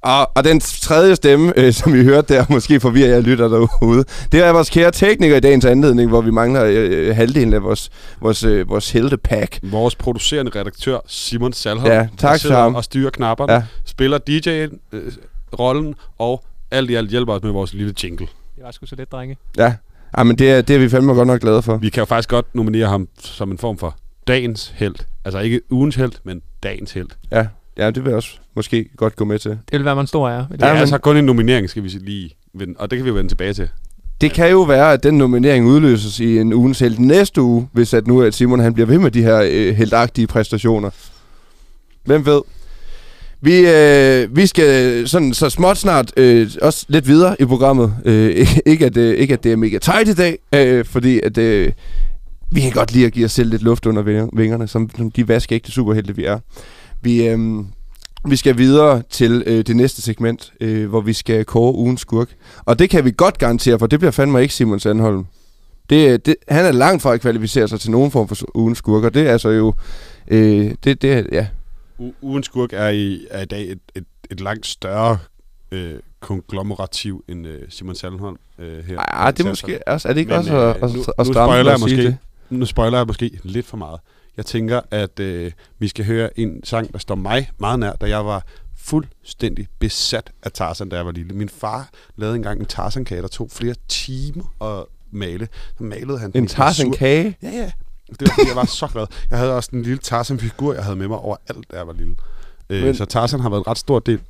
Og, 0.07 0.31
og 0.35 0.45
den 0.45 0.61
tredje 0.61 1.17
stemme, 1.17 1.53
øh, 1.57 1.73
som 1.73 1.93
vi 1.93 2.05
hørte 2.05 2.35
der, 2.35 2.45
måske 2.55 2.81
forvirrer 2.81 3.09
jeg 3.09 3.23
lytter 3.23 3.49
derude, 3.49 4.05
det 4.33 4.45
er 4.45 4.53
vores 4.53 4.71
kære 4.71 4.91
tekniker 4.91 5.37
i 5.37 5.41
dagens 5.41 5.65
anledning, 5.65 6.09
hvor 6.09 6.21
vi 6.21 6.31
mangler 6.31 6.65
øh, 6.65 7.17
halvdelen 7.17 7.55
af 7.55 7.63
vores, 7.63 7.91
vores, 8.21 8.45
øh, 8.45 8.69
vores 8.69 8.91
heltepack. 8.91 9.59
Vores 9.63 9.95
producerende 9.95 10.51
redaktør, 10.61 10.99
Simon 11.07 11.53
Salholm, 11.53 11.87
Ja, 11.93 11.99
der 11.99 12.07
tak 12.19 12.33
til 12.33 12.41
sidder 12.41 12.57
ham. 12.63 12.75
og 12.75 12.85
styrer 12.85 13.11
knapperne, 13.11 13.53
Ja. 13.53 13.63
spiller 13.85 14.19
DJ-rollen, 14.19 15.95
og 16.19 16.45
alt 16.71 16.91
i 16.91 16.95
alt 16.95 17.11
hjælper 17.11 17.33
os 17.33 17.43
med 17.43 17.53
vores 17.53 17.73
lille 17.75 17.95
jingle. 18.03 18.27
Det 18.57 18.65
var 18.65 18.71
sgu 18.71 18.87
så 18.87 18.97
let, 18.97 19.13
drenge. 19.13 19.37
Ja, 19.59 19.75
ja 20.19 20.23
men 20.23 20.39
det 20.39 20.51
er, 20.51 20.63
det 20.63 20.77
er 20.77 20.81
vi 20.81 20.89
fandme 20.89 21.13
godt 21.15 21.27
nok 21.29 21.41
glade 21.41 21.63
for. 21.63 21.77
Vi 21.77 21.89
kan 21.89 22.01
jo 22.01 22.05
faktisk 22.05 22.29
godt 22.29 22.55
nominere 22.55 22.89
ham 22.89 23.09
som 23.21 23.51
en 23.51 23.59
form 23.59 23.79
for 23.79 23.97
dagens 24.29 24.73
held. 24.77 24.95
Altså 25.25 25.39
ikke 25.39 25.61
ugens 25.71 25.95
held, 25.97 26.13
men 26.25 26.43
dagens 26.63 26.93
held. 26.93 27.09
Ja, 27.33 27.47
ja 27.79 27.87
det 27.87 27.97
vil 28.05 28.11
jeg 28.11 28.17
også 28.17 28.39
måske 28.57 28.89
godt 28.97 29.17
gå 29.17 29.25
med 29.25 29.39
til. 29.39 29.51
Det 29.51 29.59
ville 29.73 29.85
være 29.85 30.01
en 30.01 30.07
stor 30.07 30.29
ære. 30.29 30.47
Det 30.53 30.61
Ja, 30.61 30.67
er 30.67 30.71
altså 30.73 30.99
kun 30.99 31.17
en 31.17 31.25
nominering, 31.25 31.71
skal 31.71 31.83
vi 31.83 31.89
sige 31.89 32.05
lige 32.05 32.31
vende, 32.55 32.75
og 32.79 32.91
det 32.91 32.97
kan 32.99 33.05
vi 33.05 33.09
jo 33.09 33.15
vende 33.15 33.31
tilbage 33.31 33.53
til. 33.55 33.69
Det 34.21 34.33
kan 34.33 34.51
jo 34.51 34.63
være, 34.63 34.93
at 34.93 35.03
den 35.03 35.19
nominering 35.19 35.67
udløses 35.67 36.21
i 36.21 36.39
en 36.39 36.53
ugens 36.53 36.79
held 36.79 36.99
næste 36.99 37.43
uge, 37.43 37.69
hvis 37.73 37.95
at 37.95 38.07
nu 38.07 38.23
at 38.23 38.35
Simon 38.35 38.61
han 38.61 38.75
bliver 38.75 38.87
ved 38.87 38.99
med 38.99 39.11
de 39.11 39.23
her 39.23 39.41
øh, 39.51 39.75
heldagtige 39.75 40.27
præstationer. 40.27 40.91
Hvem 42.05 42.27
ved? 42.27 42.41
Vi, 43.41 43.59
øh, 43.69 44.37
vi 44.37 44.47
skal 44.47 45.03
sådan 45.09 45.35
så 45.35 45.51
småt 45.51 45.77
snart 45.79 46.13
øh, 46.17 46.51
også 46.63 46.87
lidt 46.89 47.07
videre 47.09 47.37
i 47.41 47.45
programmet. 47.45 47.95
Øh, 48.05 48.47
ikke, 48.67 48.87
at, 48.87 48.97
øh, 48.97 49.15
ikke 49.15 49.35
at 49.35 49.45
det 49.45 49.53
er 49.53 49.57
mega 49.57 49.79
tight 49.79 50.09
i 50.09 50.15
dag, 50.15 50.39
øh, 50.55 50.85
fordi 50.85 51.21
at 51.21 51.39
øh, 51.39 51.73
vi 52.51 52.61
kan 52.61 52.73
godt 52.73 52.93
lide 52.93 53.07
at 53.07 53.13
give 53.13 53.25
os 53.25 53.33
selv 53.33 53.51
lidt 53.51 53.63
luft 53.63 53.87
under 53.87 54.03
ving- 54.03 54.31
vingerne, 54.39 54.69
som, 54.69 54.91
som 54.97 55.11
de 55.11 55.29
vaskeægte 55.29 55.73
superhelte 55.73 56.17
vi 56.17 56.25
er. 56.25 56.39
Vi, 57.03 57.27
øh, 57.29 57.39
vi 58.31 58.37
skal 58.37 58.59
videre 58.59 59.03
til 59.11 59.43
øh, 59.47 59.67
det 59.67 59.77
næste 59.77 60.03
segment, 60.03 60.53
øh, 60.61 60.89
hvor 60.89 61.01
vi 61.01 61.13
skal 61.13 61.45
kåre 61.45 61.75
ugens 61.75 62.01
skurk. 62.01 62.29
Og 62.65 62.79
det 62.79 62.91
kan 62.91 63.05
vi 63.05 63.13
godt 63.17 63.39
garantere, 63.39 63.79
for 63.79 63.87
det 63.87 63.99
bliver 63.99 64.11
fandme 64.13 64.43
ikke 64.43 64.55
Simon 64.55 64.81
Sandholm. 64.81 65.27
Det, 65.91 66.27
det, 66.27 66.37
han 66.49 66.65
er 66.65 66.73
langt 66.73 67.03
fra 67.03 67.15
at 67.15 67.21
kvalificere 67.21 67.69
sig 67.69 67.81
til 67.81 67.91
nogen 67.91 68.11
form 68.11 68.29
for 68.29 68.37
ugens 68.55 68.79
skurker. 68.79 69.09
Det 69.09 69.27
er 69.29 69.33
altså 69.33 69.49
jo... 69.49 69.75
Øh, 70.29 70.75
det, 70.85 71.03
det, 71.03 71.27
ja. 71.33 71.47
U- 72.01 72.13
ugens 72.23 72.47
skurk 72.47 72.73
er 72.73 72.89
i, 72.89 73.27
er 73.31 73.43
i 73.43 73.45
dag 73.45 73.71
et, 73.71 73.79
et, 73.95 74.05
et 74.31 74.41
langt 74.41 74.67
større 74.67 75.19
øh, 75.73 75.95
konglomerativ 76.21 77.25
end 77.29 77.47
øh, 77.47 77.63
Simon 77.69 77.95
Sallenholm 77.95 78.37
øh, 78.59 78.85
her. 78.85 78.99
Ej, 78.99 79.31
det 79.31 79.45
er 79.45 79.49
måske 79.49 79.89
også... 79.89 80.09
Er 80.09 80.13
det 80.13 80.21
ikke 80.21 80.31
Men, 80.31 80.39
også 80.39 80.55
øh, 80.55 80.71
at, 80.71 80.77
at, 80.77 80.95
nu- 80.95 81.05
at 81.19 81.27
nu 81.27 81.33
spoiler 81.33 81.73
at 81.73 81.81
sige 81.81 81.97
måske. 81.97 82.03
det? 82.07 82.17
Nu 82.51 82.67
spoiler 82.67 82.99
jeg 82.99 83.07
måske 83.07 83.39
lidt 83.43 83.67
for 83.67 83.77
meget. 83.77 84.01
Jeg 84.37 84.47
tænker, 84.47 84.81
at 84.91 85.21
øh, 85.21 85.53
vi 85.79 85.89
skal 85.89 86.05
høre 86.05 86.41
en 86.41 86.65
sang, 86.65 86.93
der 86.93 86.99
står 86.99 87.15
mig 87.15 87.51
meget 87.59 87.79
nær, 87.79 87.93
da 87.93 88.09
jeg 88.09 88.27
var 88.27 88.45
fuldstændig 88.77 89.69
besat 89.79 90.31
af 90.43 90.53
Tarzan, 90.53 90.89
da 90.89 90.97
jeg 90.97 91.07
var 91.07 91.13
lille. 91.13 91.35
Min 91.35 91.49
far 91.49 91.89
lavede 92.17 92.37
engang 92.37 92.61
en 92.61 92.67
Tarzan-kage, 92.67 93.23
der 93.23 93.29
tog 93.29 93.51
flere 93.51 93.75
timer 93.89 94.45
at 94.63 94.85
male. 95.11 95.49
Så 95.79 95.85
malede 95.85 96.19
han 96.19 96.33
En 96.35 96.45
i 96.45 96.49
Tarzan 96.49 96.87
glasur. 96.87 96.99
kage? 96.99 97.37
Ja, 97.43 97.49
ja. 97.51 97.71
Det 98.11 98.21
var 98.21 98.35
fordi, 98.35 98.49
jeg 98.49 98.57
var 98.57 98.65
så 98.65 98.87
glad. 98.87 99.07
Jeg 99.31 99.39
havde 99.39 99.55
også 99.57 99.71
en 99.73 99.83
lille 99.83 99.99
Tarzan-figur, 99.99 100.75
jeg 100.75 100.85
havde 100.85 100.97
med 100.97 101.09
mig 101.09 101.19
overalt, 101.19 101.71
da 101.71 101.77
jeg 101.77 101.87
var 101.87 101.93
lille. 101.93 102.17
Øh, 102.71 102.83
Men- 102.83 102.95
så 102.95 103.05
Tarzan 103.05 103.41
har 103.41 103.49
været 103.51 103.61
en 103.61 103.67
ret 103.67 103.79
stor 103.79 103.99
del 103.99 104.21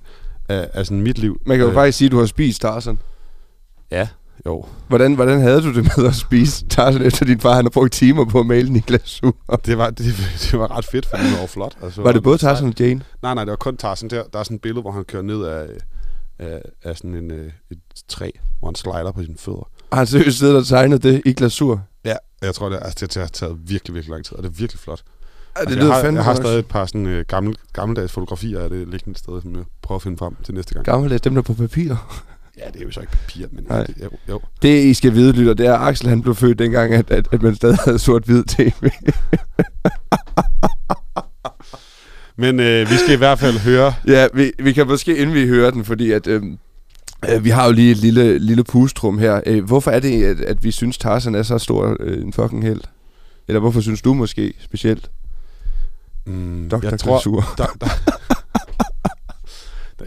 af, 0.48 0.70
af 0.72 0.86
sådan 0.86 1.00
mit 1.02 1.18
liv. 1.18 1.40
Man 1.46 1.56
kan 1.56 1.64
jo 1.64 1.68
Øh, 1.70 1.74
faktisk 1.74 1.98
sige, 1.98 2.06
at 2.06 2.12
du 2.12 2.18
har 2.18 2.26
spist 2.26 2.60
Tarzan. 2.62 2.98
Ja, 3.90 4.08
Jo. 4.46 4.64
Hvordan, 4.88 5.14
hvordan 5.14 5.40
havde 5.40 5.62
du 5.62 5.74
det 5.74 5.96
med 5.96 6.06
at 6.06 6.14
spise 6.14 6.66
Tarzan, 6.68 7.02
efter 7.02 7.26
din 7.26 7.40
far 7.40 7.54
han 7.54 7.64
har 7.64 7.70
brugt 7.70 7.92
timer 7.92 8.24
på 8.24 8.40
at 8.40 8.46
male 8.46 8.68
den 8.68 8.76
i 8.76 8.80
glasur? 8.80 9.36
Det 9.66 9.78
var, 9.78 9.90
det, 9.90 10.06
det 10.42 10.58
var 10.58 10.76
ret 10.76 10.84
fedt, 10.84 11.06
fordi 11.06 11.22
det 11.22 11.40
var 11.40 11.46
flot. 11.46 11.76
Altså, 11.82 12.02
Var 12.02 12.12
det 12.12 12.22
både 12.22 12.38
Tarzan 12.38 12.68
og 12.68 12.74
Jane? 12.80 13.02
Nej, 13.22 13.34
nej, 13.34 13.44
det 13.44 13.50
var 13.50 13.56
kun 13.56 13.76
Tarzan. 13.76 14.10
Der, 14.10 14.22
der 14.32 14.38
er 14.38 14.42
sådan 14.42 14.54
et 14.54 14.60
billede, 14.60 14.80
hvor 14.80 14.90
han 14.90 15.04
kører 15.04 15.22
ned 15.22 15.44
af, 15.44 15.66
af, 16.38 16.62
af 16.82 16.96
sådan 16.96 17.14
en, 17.14 17.30
øh, 17.30 17.52
et 17.70 17.78
træ, 18.08 18.30
hvor 18.58 18.68
han 18.68 18.74
slider 18.74 19.12
på 19.12 19.22
sine 19.22 19.36
fødder. 19.38 19.68
Har 19.92 19.98
han 19.98 20.06
seriøst 20.06 20.38
siddet 20.38 20.56
og 20.56 20.66
tegnet 20.66 21.02
det 21.02 21.22
i 21.24 21.32
glasur? 21.32 21.82
Ja, 22.04 22.16
jeg 22.42 22.54
tror, 22.54 22.68
det, 22.68 22.78
altså, 22.82 23.06
det, 23.06 23.16
har 23.16 23.26
taget 23.26 23.58
virkelig, 23.66 23.94
virkelig 23.94 24.12
lang 24.12 24.24
tid, 24.24 24.36
og 24.36 24.42
det 24.42 24.48
er 24.48 24.54
virkelig 24.54 24.80
flot. 24.80 25.02
Ja, 25.56 25.60
det 25.60 25.66
altså, 25.66 25.78
lyder 25.78 25.94
jeg 25.94 26.02
har, 26.02 26.12
jeg 26.12 26.24
har 26.24 26.34
stadig 26.34 26.58
et 26.58 26.66
par 26.66 26.86
sådan, 26.86 27.06
øh, 27.06 27.24
gammel, 27.28 27.56
gammeldags 27.72 28.12
fotografier 28.12 28.60
af 28.60 28.70
det 28.70 28.88
liggende 28.88 29.18
sted, 29.18 29.42
som 29.42 29.56
jeg 29.56 29.64
prøver 29.82 29.96
at 29.96 30.02
finde 30.02 30.18
frem 30.18 30.36
til 30.44 30.54
næste 30.54 30.74
gang. 30.74 30.86
Gammeldags, 30.86 31.20
dem 31.20 31.34
der 31.34 31.40
er 31.40 31.42
på 31.42 31.54
papir. 31.54 31.94
Ja, 32.58 32.66
det 32.72 32.80
er 32.80 32.84
jo 32.84 32.90
så 32.90 33.00
ikke 33.00 33.12
papir, 33.12 33.46
men 33.52 33.66
Nej. 33.68 33.84
det, 33.84 33.94
jo, 34.02 34.10
jo. 34.28 34.40
Det, 34.62 34.84
I 34.84 34.94
skal 34.94 35.14
vide, 35.14 35.32
lytter, 35.32 35.54
det 35.54 35.66
er, 35.66 35.74
at 35.74 35.88
Axel 35.88 36.08
han 36.08 36.22
blev 36.22 36.34
født 36.34 36.58
dengang, 36.58 36.94
at, 36.94 37.10
at, 37.10 37.28
at 37.32 37.42
man 37.42 37.54
stadig 37.54 37.76
havde 37.84 37.98
sort-hvid 37.98 38.44
tv. 38.44 38.88
Men 42.38 42.60
øh, 42.60 42.90
vi 42.90 42.94
skal 42.96 43.14
i 43.14 43.18
hvert 43.18 43.38
fald 43.38 43.58
høre... 43.58 43.94
ja, 44.14 44.28
vi, 44.34 44.52
vi 44.58 44.72
kan 44.72 44.86
måske, 44.86 45.16
inden 45.16 45.34
vi 45.34 45.46
hører 45.46 45.70
den, 45.70 45.84
fordi 45.84 46.10
at... 46.10 46.26
Øhm, 46.26 46.58
øh, 47.30 47.44
vi 47.44 47.50
har 47.50 47.66
jo 47.66 47.72
lige 47.72 47.90
et 47.90 47.96
lille, 47.96 48.38
lille 48.38 48.64
pustrum 48.64 49.18
her. 49.18 49.40
Øh, 49.46 49.64
hvorfor 49.64 49.90
er 49.90 50.00
det, 50.00 50.24
at, 50.24 50.40
at 50.40 50.64
vi 50.64 50.70
synes, 50.70 50.98
Tarzan 50.98 51.34
er 51.34 51.42
så 51.42 51.58
stor 51.58 51.96
øh, 52.00 52.22
en 52.22 52.32
fucking 52.32 52.64
held? 52.64 52.80
Eller 53.48 53.60
hvorfor 53.60 53.80
synes 53.80 54.02
du 54.02 54.14
måske 54.14 54.52
specielt? 54.60 55.10
Mm, 56.26 56.68
Dr. 56.70 56.78
jeg 56.82 57.00
tror, 57.00 57.44
der, 57.56 57.66
der, 57.80 57.86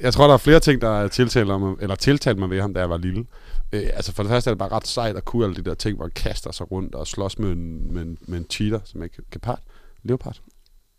jeg 0.01 0.13
tror, 0.13 0.27
der 0.27 0.33
er 0.33 0.37
flere 0.37 0.59
ting, 0.59 0.81
der 0.81 0.89
er 0.89 1.07
tiltalt, 1.07 1.51
om, 1.51 1.77
eller 1.81 1.95
tiltalt 1.95 2.37
mig 2.39 2.49
ved 2.49 2.61
ham, 2.61 2.73
da 2.73 2.79
jeg 2.79 2.89
var 2.89 2.97
lille. 2.97 3.25
Øh, 3.73 3.83
altså 3.93 4.13
for 4.13 4.23
det 4.23 4.29
første 4.29 4.49
er 4.49 4.53
det 4.53 4.59
bare 4.59 4.71
ret 4.71 4.87
sejt 4.87 5.15
at 5.15 5.25
kunne 5.25 5.45
alle 5.45 5.55
de 5.55 5.69
der 5.69 5.73
ting, 5.73 5.95
hvor 5.95 6.05
han 6.05 6.11
kaster 6.15 6.51
sig 6.51 6.71
rundt 6.71 6.95
og 6.95 7.07
slås 7.07 7.39
med 7.39 7.51
en, 7.51 7.93
med 7.93 8.01
en, 8.01 8.17
med 8.27 8.37
en 8.37 8.45
cheater, 8.49 8.79
som 8.85 9.03
ikke 9.03 9.15
gepard. 9.31 9.59
Leopard. 10.03 10.39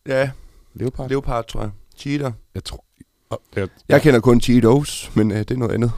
Ja, 0.09 0.31
Leopard. 0.75 1.09
Leopard, 1.09 1.49
tror 1.49 1.61
jeg. 1.61 1.71
Cheater. 1.97 2.33
Jeg 2.55 2.65
tror... 2.65 2.85
Og, 3.31 3.41
jeg, 3.57 3.69
Jeg 3.89 4.03
kender 4.03 4.21
kun 4.21 4.41
Cheetos, 4.41 5.11
men 5.15 5.31
øh, 5.31 5.39
det 5.39 5.51
er 5.51 5.57
noget 5.57 5.75
andet. 5.75 5.93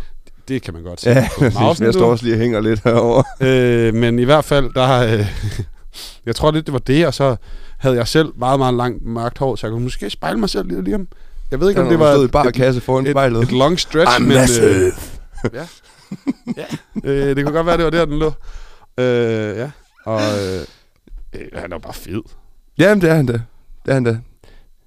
det 0.48 0.62
kan 0.62 0.74
man 0.74 0.82
godt 0.82 1.00
se. 1.00 1.10
Ja, 1.10 1.28
mausen, 1.54 1.84
jeg 1.86 1.94
står 1.94 2.10
også 2.10 2.24
lige 2.24 2.34
og 2.34 2.40
hænger 2.40 2.60
lidt 2.60 2.80
herovre. 2.84 3.24
Øh, 3.48 3.94
men 3.94 4.18
i 4.18 4.24
hvert 4.24 4.44
fald, 4.44 4.74
der 4.74 5.18
øh, 5.18 5.26
jeg 6.26 6.36
tror 6.36 6.50
lidt, 6.50 6.66
det 6.66 6.72
var 6.72 6.78
det, 6.78 7.06
og 7.06 7.14
så 7.14 7.36
havde 7.78 7.96
jeg 7.96 8.08
selv 8.08 8.32
meget, 8.36 8.58
meget 8.58 8.74
langt 8.74 9.04
mørkt 9.04 9.38
hår, 9.38 9.56
så 9.56 9.66
jeg 9.66 9.72
kunne 9.72 9.84
måske 9.84 10.10
spejle 10.10 10.38
mig 10.38 10.50
selv 10.50 10.68
lidt 10.68 10.84
lige 10.84 10.94
om. 10.94 11.08
Jeg 11.52 11.60
ved 11.60 11.68
ikke, 11.68 11.80
om 11.80 11.88
det 11.88 11.98
var 11.98 12.14
stod 12.14 12.28
i 12.28 12.30
bare 12.30 12.52
kasse 12.52 12.80
foran 12.80 13.06
et, 13.06 13.10
spejlet. 13.10 13.42
et 13.42 13.52
long 13.52 13.80
stretch, 13.80 14.16
I'm 14.16 14.18
men... 14.18 14.28
massive. 14.28 14.92
ja. 15.52 15.66
ja. 16.56 16.64
Øh, 17.04 17.36
det 17.36 17.44
kunne 17.44 17.54
godt 17.54 17.66
være, 17.66 17.76
det 17.76 17.84
var 17.84 17.90
der, 17.90 18.04
den 18.04 18.18
lå. 18.18 18.32
Øh, 18.98 19.56
ja. 19.56 19.70
Og 20.04 20.20
øh, 20.20 20.60
øh, 21.34 21.46
han 21.54 21.72
er 21.72 21.78
bare 21.78 21.92
fed. 21.92 22.22
Jamen, 22.78 23.02
det 23.02 23.10
er 23.10 23.14
han 23.14 23.26
da. 23.26 23.32
Det 23.32 23.90
er 23.90 23.94
han 23.94 24.04
da. 24.04 24.18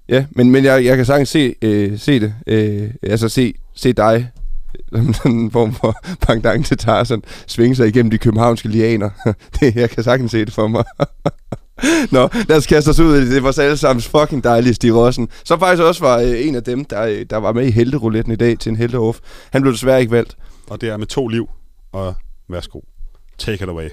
Ja, 0.08 0.26
men, 0.30 0.50
men 0.50 0.64
jeg, 0.64 0.84
jeg 0.84 0.96
kan 0.96 1.06
sagtens 1.06 1.28
se, 1.28 1.54
øh, 1.62 1.98
se 1.98 2.20
det. 2.20 2.34
Øh, 2.46 2.90
altså 3.02 3.28
se, 3.28 3.54
se 3.74 3.92
dig, 3.92 4.30
som 4.92 5.14
sådan 5.14 5.32
en 5.32 5.50
form 5.50 5.74
for 5.74 5.96
pangdang 6.26 6.64
til 6.64 6.78
Tarzan, 6.78 7.22
svinge 7.46 7.76
sig 7.76 7.88
igennem 7.88 8.10
de 8.10 8.18
københavnske 8.18 8.68
lianer. 8.68 9.10
det, 9.60 9.76
jeg 9.76 9.90
kan 9.90 10.02
sagtens 10.04 10.30
se 10.30 10.44
det 10.44 10.52
for 10.52 10.68
mig. 10.68 10.84
Nå, 12.10 12.28
lad 12.48 12.56
os 12.56 12.66
kaste 12.66 12.88
os 12.88 13.00
ud 13.00 13.16
i 13.16 13.20
det. 13.20 13.30
Det 13.30 13.42
var 13.42 13.58
alle 13.60 13.76
sammen 13.76 14.02
fucking 14.02 14.44
dejlige 14.44 14.74
Stig 14.74 14.94
Rossen. 14.94 15.28
Som 15.44 15.58
faktisk 15.58 15.82
også 15.82 16.00
var 16.04 16.18
øh, 16.18 16.46
en 16.46 16.54
af 16.54 16.62
dem, 16.62 16.84
der, 16.84 17.02
øh, 17.02 17.26
der 17.30 17.36
var 17.36 17.52
med 17.52 17.66
i 17.66 17.70
helterouletten 17.70 18.32
i 18.32 18.36
dag 18.36 18.58
til 18.58 18.70
en 18.70 18.76
helteoff. 18.76 19.18
Han 19.50 19.62
blev 19.62 19.72
desværre 19.72 20.00
ikke 20.00 20.12
valgt. 20.12 20.36
Og 20.70 20.80
det 20.80 20.88
er 20.88 20.96
med 20.96 21.06
to 21.06 21.28
liv. 21.28 21.48
Og 21.92 22.14
værsgo. 22.48 22.80
Take 23.38 23.64
it 23.64 23.68
away. 23.68 23.88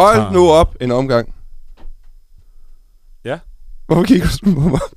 Hold 0.00 0.18
Ah. 0.18 0.32
nu 0.32 0.50
op 0.50 0.74
en 0.80 0.90
omgang. 0.90 1.34
Ja. 3.24 3.38
Hvorfor 3.86 4.02
kigger 4.02 4.26
du 4.26 4.32
sådan 4.32 4.54
på 4.54 4.60
mig? 4.60 4.80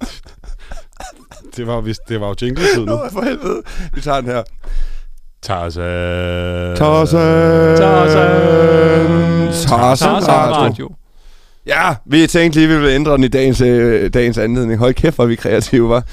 Det 1.56 1.68
var, 1.68 1.82
vist, 1.82 2.02
det 2.10 2.22
var 2.22 2.28
jo 2.28 2.36
jingle-tid 2.42 2.80
nu. 2.80 2.86
Nå, 2.86 3.00
for 3.12 3.22
helvede. 3.24 3.62
Vi 3.94 4.02
tager 4.02 4.22
den 4.22 4.30
her. 4.30 4.44
Tarzan. 5.42 6.76
Tarzan. 6.78 7.78
Tarzan. 7.78 9.54
Tarzan 9.68 10.28
Radio. 10.56 10.90
Ja, 11.66 11.96
vi 12.06 12.28
tænkte 12.28 12.60
lige, 12.60 12.68
vi 12.70 12.76
ville 12.76 12.96
ændre 12.96 13.14
den 13.14 13.24
i 13.24 13.28
dagens, 13.28 13.62
øh, 13.62 14.14
dagens 14.14 14.38
anledning. 14.38 14.80
Hold 14.80 14.94
kæft, 14.94 15.16
hvor 15.16 15.26
vi 15.26 15.36
kreative, 15.36 15.90
var. 15.90 16.04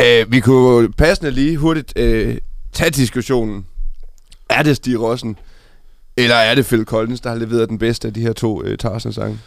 Øh, 0.00 0.32
vi 0.32 0.40
kunne 0.40 0.92
passende 0.92 1.30
lige 1.30 1.56
hurtigt 1.56 1.92
øh, 1.98 2.36
tage 2.72 2.90
diskussionen. 2.90 3.66
Er 4.50 4.62
det 4.62 4.76
Stig 4.76 5.00
Rossen, 5.00 5.36
eller 6.16 6.34
er 6.34 6.54
det 6.54 6.66
Phil 6.66 6.84
Collins, 6.84 7.20
der 7.20 7.30
har 7.30 7.36
leveret 7.36 7.68
den 7.68 7.78
bedste 7.78 8.08
af 8.08 8.14
de 8.14 8.20
her 8.20 8.32
to 8.32 8.62
øh, 8.62 8.78
Tarzan-sange? 8.78 9.38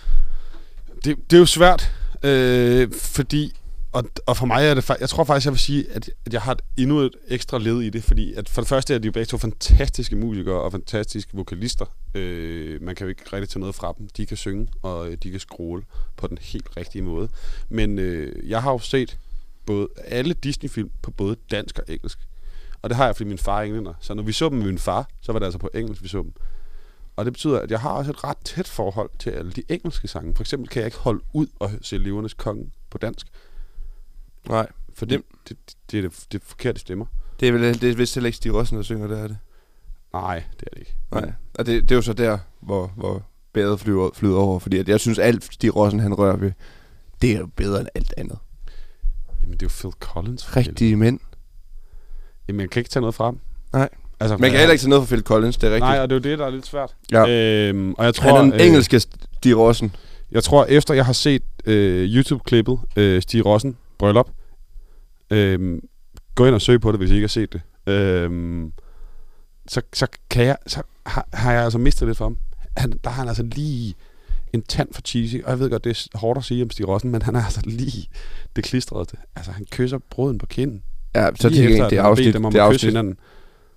Det, 1.06 1.18
det 1.30 1.36
er 1.36 1.40
jo 1.40 1.46
svært, 1.46 1.92
øh, 2.24 2.92
fordi... 2.92 3.56
Og, 3.92 4.04
og 4.26 4.38
for 4.38 4.46
mig 4.46 4.66
er 4.66 4.74
det... 4.74 4.90
Jeg 5.00 5.10
tror 5.10 5.24
faktisk, 5.24 5.46
jeg 5.46 5.54
vil 5.54 5.60
sige, 5.60 5.86
at, 5.92 6.10
at 6.26 6.34
jeg 6.34 6.42
har 6.42 6.52
et, 6.52 6.62
endnu 6.78 7.00
et 7.00 7.16
ekstra 7.28 7.58
led 7.58 7.82
i 7.82 7.90
det, 7.90 8.04
fordi 8.04 8.34
at 8.34 8.50
for 8.50 8.62
det 8.62 8.68
første 8.68 8.94
er 8.94 8.98
de 8.98 9.06
jo 9.06 9.12
begge 9.12 9.26
to 9.26 9.38
fantastiske 9.38 10.16
musikere 10.16 10.62
og 10.62 10.72
fantastiske 10.72 11.32
vokalister. 11.34 11.86
Øh, 12.16 12.82
man 12.82 12.96
kan 12.96 13.06
jo 13.06 13.10
ikke 13.10 13.24
rigtig 13.34 13.50
tage 13.50 13.60
noget 13.60 13.76
fra 13.76 13.94
dem. 13.98 14.08
De 14.18 14.26
kan 14.26 14.38
synge, 14.38 14.68
og 14.82 15.10
øh, 15.10 15.18
de 15.24 15.32
kan 15.32 15.40
skråle 15.40 15.84
på 16.18 16.28
den 16.28 16.38
helt 16.42 16.68
rigtige 16.78 17.02
måde. 17.02 17.30
Men 17.70 18.00
øh, 18.00 18.50
jeg 18.50 18.62
har 18.62 18.72
jo 18.72 18.80
set 18.80 19.18
både 19.66 19.88
alle 20.06 20.34
Disney-film 20.34 20.90
på 21.02 21.12
både 21.12 21.36
dansk 21.52 21.80
og 21.80 21.86
engelsk. 21.88 22.20
Og 22.82 22.90
det 22.90 22.98
har 22.98 23.06
jeg, 23.06 23.16
fordi 23.16 23.30
min 23.30 23.38
far 23.38 23.60
er 23.60 23.64
englænder. 23.64 23.94
Så 24.02 24.14
når 24.14 24.24
vi 24.24 24.32
så 24.32 24.50
dem 24.50 24.58
med 24.58 24.66
min 24.66 24.80
far, 24.80 25.10
så 25.22 25.32
var 25.32 25.40
det 25.40 25.46
altså 25.46 25.60
på 25.60 25.70
engelsk, 25.74 26.04
vi 26.04 26.08
så 26.08 26.18
dem. 26.18 26.34
Og 27.20 27.26
det 27.26 27.34
betyder, 27.34 27.60
at 27.60 27.72
jeg 27.72 27.80
har 27.80 27.90
også 27.90 28.12
et 28.12 28.24
ret 28.24 28.38
tæt 28.38 28.68
forhold 28.68 29.10
til 29.20 29.30
alle 29.30 29.52
de 29.52 29.64
engelske 29.70 30.08
sange. 30.08 30.36
For 30.36 30.44
eksempel 30.44 30.70
kan 30.70 30.80
jeg 30.80 30.88
ikke 30.88 30.98
holde 30.98 31.24
ud 31.34 31.48
og 31.60 31.72
se 31.82 31.98
Levernes 31.98 32.34
Konge 32.34 32.72
på 32.90 32.98
dansk. 32.98 33.28
Nej, 34.50 34.68
For 34.94 35.06
det, 35.06 35.22
det, 35.50 35.58
det, 35.68 35.76
det, 35.92 35.98
er 35.98 36.02
det, 36.02 36.26
det 36.32 36.42
er 36.42 36.46
forkerte 36.46 36.80
stemmer. 36.80 37.06
det 37.40 37.48
er, 37.48 37.52
vel, 37.52 37.82
det 37.82 37.90
er 37.90 37.96
vist 37.96 38.16
heller 38.16 38.26
ikke 38.26 38.38
Stig 38.38 38.54
Rossen, 38.54 38.78
der 38.78 38.84
synger, 38.84 39.08
det 39.08 39.20
er 39.20 39.28
det. 39.28 39.38
Nej, 40.14 40.44
det 40.60 40.68
er 40.68 40.70
det 40.70 40.80
ikke. 40.80 40.96
Nej, 41.12 41.32
og 41.54 41.66
det, 41.66 41.82
det 41.82 41.92
er 41.92 41.96
jo 41.96 42.02
så 42.02 42.14
der, 42.14 42.38
hvor, 42.60 42.88
hvor 42.96 43.24
bæret 43.54 43.80
flyder, 43.80 44.10
flyder 44.14 44.38
over, 44.38 44.60
fordi 44.60 44.78
at 44.78 44.90
jeg 44.90 45.00
synes, 45.00 45.20
alt 45.20 45.54
Stig 45.54 45.76
Rossen, 45.76 46.00
han 46.00 46.14
rører 46.14 46.38
ved, 46.38 46.52
det 47.22 47.36
er 47.36 47.40
jo 47.40 47.48
bedre 47.56 47.80
end 47.80 47.90
alt 47.96 48.14
andet. 48.18 48.38
Jamen, 49.42 49.54
det 49.54 49.62
er 49.62 49.66
jo 49.66 49.90
Phil 49.90 49.94
Collins. 50.00 50.56
Rigtige 50.56 50.96
mænd. 50.96 51.20
Jamen, 52.48 52.62
jeg 52.62 52.70
kan 52.70 52.80
ikke 52.80 52.90
tage 52.90 53.02
noget 53.02 53.16
fra 53.16 53.26
ham. 53.26 53.40
Nej. 53.74 53.90
Altså, 54.20 54.38
Man 54.38 54.50
kan 54.50 54.60
heller 54.60 54.72
ikke 54.74 54.82
tage 54.82 54.90
noget 54.90 55.08
fra 55.08 55.16
Phil 55.16 55.24
Collins, 55.24 55.58
det 55.58 55.68
er 55.68 55.72
rigtigt. 55.72 55.90
Nej, 55.90 56.00
og 56.00 56.10
det 56.10 56.16
er 56.16 56.20
jo 56.20 56.32
det, 56.32 56.40
der 56.40 56.46
er 56.46 56.50
lidt 56.50 56.66
svært. 56.68 56.96
Ja. 57.12 57.28
Øhm, 57.30 57.94
og 57.94 58.06
jeg 58.06 58.16
tror, 58.16 58.36
Han 58.36 58.38
er 58.38 58.42
den 58.42 58.54
øh, 58.54 58.68
engelske 58.68 59.00
Stig 59.00 59.58
Rossen. 59.58 59.96
Jeg 60.32 60.44
tror, 60.44 60.66
efter 60.66 60.94
jeg 60.94 61.06
har 61.06 61.14
set 61.14 61.42
øh, 61.66 62.10
YouTube-klippet 62.16 62.80
øh, 62.96 63.22
Stig 63.22 63.46
Rossen, 63.46 63.78
Bryllup, 64.00 64.30
øh, 65.32 65.80
gå 66.36 66.46
ind 66.46 66.56
og 66.56 66.62
søg 66.62 66.82
på 66.82 66.92
det, 66.92 67.00
hvis 67.00 67.12
I 67.12 67.14
ikke 67.14 67.24
har 67.24 67.28
set 67.28 67.54
det. 67.54 67.62
Øh, 67.94 68.64
så, 69.68 69.82
så, 69.94 70.08
kan 70.30 70.46
jeg, 70.46 70.58
så 70.68 70.82
har, 71.06 71.28
har 71.34 71.54
jeg 71.54 71.64
altså 71.64 71.78
mistet 71.78 72.08
lidt 72.08 72.18
for 72.18 72.26
ham. 72.26 72.38
Han, 72.78 72.94
der 73.04 73.10
har 73.10 73.22
han 73.22 73.28
altså 73.28 73.44
lige 73.44 73.96
en 74.54 74.62
tand 74.62 74.94
for 74.94 75.02
cheesy, 75.02 75.36
og 75.44 75.50
jeg 75.50 75.60
ved 75.60 75.70
godt, 75.70 75.84
det 75.84 76.10
er 76.14 76.18
hårdt 76.18 76.38
at 76.38 76.44
sige 76.44 76.64
om 76.64 76.70
Stig 76.70 76.88
Rossen, 76.88 77.12
men 77.12 77.22
han 77.22 77.36
er 77.36 77.44
altså 77.44 77.62
lige 77.66 78.08
det 78.56 78.64
klistrede. 78.64 79.06
Altså, 79.36 79.52
han 79.52 79.66
kysser 79.72 79.98
bruden 80.10 80.38
på 80.38 80.46
kinden. 80.46 80.84
Ja, 81.16 81.26
så 81.26 81.48
efter, 81.48 81.50
gengæld, 81.50 81.74
det 81.74 81.90
bedt 81.90 82.00
afsnit, 82.00 82.34
det 82.34 82.44
kysse 82.44 82.62
afsnit. 82.62 83.18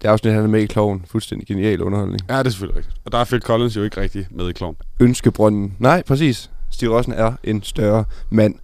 Det 0.02 0.08
afsnit, 0.08 0.34
han 0.34 0.42
er 0.42 0.48
med 0.48 0.60
i 0.60 0.66
Kloven. 0.66 1.04
Fuldstændig 1.10 1.48
genial 1.48 1.82
underholdning. 1.82 2.20
Ja, 2.28 2.38
det 2.38 2.46
er 2.46 2.50
selvfølgelig 2.50 2.76
rigtigt. 2.76 2.96
Og 3.04 3.12
der 3.12 3.18
er 3.18 3.24
Phil 3.24 3.40
Collins 3.40 3.76
jo 3.76 3.82
ikke 3.82 4.00
rigtig 4.00 4.26
med 4.30 4.48
i 4.48 4.52
kloven. 4.52 4.76
Ønskebrønden. 5.00 5.76
Nej, 5.78 6.02
præcis. 6.06 6.50
Stig 6.70 6.90
Rossen 6.90 7.12
er 7.12 7.32
en 7.44 7.62
større 7.62 8.04
mand. 8.30 8.54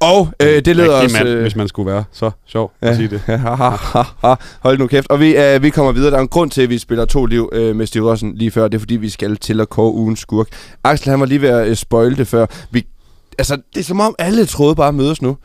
Og 0.00 0.28
øh, 0.42 0.64
det 0.64 0.76
leder 0.76 0.94
os... 0.94 1.12
mand, 1.12 1.28
øh, 1.28 1.40
hvis 1.40 1.56
man 1.56 1.68
skulle 1.68 1.92
være 1.92 2.04
så 2.12 2.30
sjov 2.46 2.72
Ja, 2.82 2.88
at 2.88 2.96
sige 2.96 3.08
det. 3.08 3.20
ha, 3.26 3.36
ha, 3.36 3.70
ha, 3.70 4.02
ha. 4.24 4.34
Hold 4.60 4.78
nu 4.78 4.86
kæft. 4.86 5.10
Og 5.10 5.20
vi, 5.20 5.36
øh, 5.36 5.62
vi 5.62 5.70
kommer 5.70 5.92
videre. 5.92 6.10
Der 6.10 6.16
er 6.16 6.20
en 6.20 6.28
grund 6.28 6.50
til, 6.50 6.62
at 6.62 6.70
vi 6.70 6.78
spiller 6.78 7.04
to 7.04 7.26
liv 7.26 7.50
øh, 7.52 7.76
med 7.76 7.86
Stig 7.86 8.04
Rossen 8.04 8.34
lige 8.34 8.50
før. 8.50 8.68
Det 8.68 8.74
er, 8.74 8.78
fordi 8.78 8.96
vi 8.96 9.08
skal 9.08 9.36
til 9.36 9.60
at 9.60 9.68
kåre 9.68 9.92
ugens 9.92 10.20
skurk. 10.20 10.48
Axel, 10.84 11.10
han 11.10 11.20
var 11.20 11.26
lige 11.26 11.42
ved 11.42 11.48
at 11.48 11.68
øh, 11.68 11.76
spoil 11.76 12.18
det 12.18 12.26
før. 12.26 12.46
Vi, 12.70 12.86
altså, 13.38 13.56
det 13.74 13.80
er 13.80 13.84
som 13.84 14.00
om 14.00 14.14
alle 14.18 14.46
troede 14.46 14.74
bare 14.74 14.92
mødes 14.92 15.22
nu. 15.22 15.36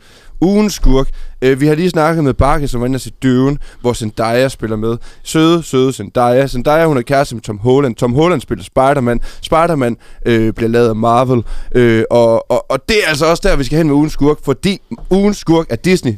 Ugens 0.42 0.74
skurk. 0.74 1.08
Øh, 1.42 1.60
vi 1.60 1.66
har 1.66 1.74
lige 1.74 1.90
snakket 1.90 2.24
med 2.24 2.34
Bakke, 2.34 2.68
som 2.68 2.80
var 2.80 2.86
inde 2.86 2.96
og 2.96 3.00
se 3.00 3.10
Døven, 3.22 3.58
hvor 3.80 3.92
Zendaya 3.92 4.48
spiller 4.48 4.76
med. 4.76 4.96
Søde, 5.22 5.62
søde 5.62 5.92
Zendaya. 5.92 6.46
Zendaya, 6.46 6.86
hun 6.86 6.96
er 6.96 7.02
kæreste 7.02 7.34
med 7.34 7.42
Tom 7.42 7.58
Holland. 7.58 7.94
Tom 7.96 8.14
Holland 8.14 8.40
spiller 8.40 8.64
Spider-Man. 8.64 9.20
Spider-Man 9.42 9.96
øh, 10.26 10.52
bliver 10.52 10.68
lavet 10.68 10.88
af 10.88 10.96
Marvel. 10.96 11.44
Øh, 11.74 12.04
og, 12.10 12.50
og, 12.50 12.70
og 12.70 12.88
det 12.88 12.96
er 13.04 13.08
altså 13.08 13.26
også 13.26 13.48
der, 13.48 13.56
vi 13.56 13.64
skal 13.64 13.78
hen 13.78 13.86
med 13.86 13.94
ugens 13.94 14.12
skurk, 14.12 14.38
fordi 14.44 14.78
ugens 15.10 15.36
skurk 15.36 15.66
er 15.70 15.76
Disney. 15.76 16.14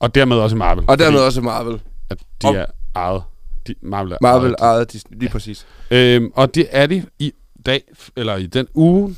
Og 0.00 0.14
dermed 0.14 0.36
også 0.36 0.56
Marvel. 0.56 0.84
Og 0.88 0.98
dermed 0.98 1.20
også 1.20 1.40
Marvel. 1.40 1.80
At 2.10 2.18
de 2.42 2.46
Og- 2.48 2.54
er 2.56 2.66
ejet. 2.94 3.22
De, 3.66 3.74
Marvel 3.82 4.12
er 4.12 4.16
Marvel 4.20 4.54
ejet. 4.58 4.74
ejet 4.76 4.92
Disney, 4.92 5.18
lige 5.18 5.30
præcis. 5.30 5.66
Øhm, 5.90 6.30
og 6.34 6.54
det 6.54 6.66
er 6.70 6.86
de 6.86 7.04
i 7.18 7.32
dag, 7.66 7.82
eller 8.16 8.36
i 8.36 8.46
den 8.46 8.66
uge, 8.74 9.16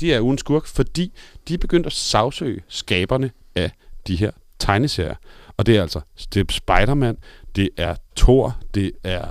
de 0.00 0.12
er 0.12 0.20
ugen 0.20 0.38
skurk, 0.38 0.66
fordi 0.66 1.12
de 1.48 1.54
er 1.54 1.58
begyndt 1.58 1.86
at 1.86 1.92
sagsøge 1.92 2.62
skaberne 2.68 3.30
af 3.54 3.70
de 4.06 4.16
her 4.16 4.30
tegneserier. 4.58 5.14
Og 5.56 5.66
det 5.66 5.76
er 5.76 5.82
altså 5.82 6.00
det 6.34 6.40
er 6.40 6.52
Spider-Man, 6.52 7.16
det 7.56 7.68
er 7.76 7.94
Thor, 8.16 8.56
det 8.74 8.92
er 9.04 9.26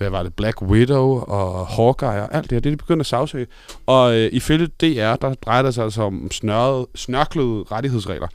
hvad 0.00 0.10
var 0.10 0.22
det, 0.22 0.34
Black 0.34 0.62
Widow 0.62 1.20
og 1.20 1.66
Hawkeye 1.66 2.08
og 2.08 2.34
alt 2.34 2.50
det 2.50 2.52
her, 2.52 2.60
det 2.60 2.66
er 2.66 2.72
de 2.72 2.76
begyndt 2.76 3.00
at 3.00 3.06
sagsøge. 3.06 3.46
Og 3.86 4.16
øh, 4.16 4.28
ifølge 4.32 4.66
DR, 4.66 5.16
der 5.16 5.34
drejer 5.34 5.62
det 5.62 5.74
sig 5.74 5.84
altså 5.84 6.02
om 6.02 6.30
snørrede, 6.30 6.88
snørklede 6.94 7.64
rettighedsregler. 7.72 8.28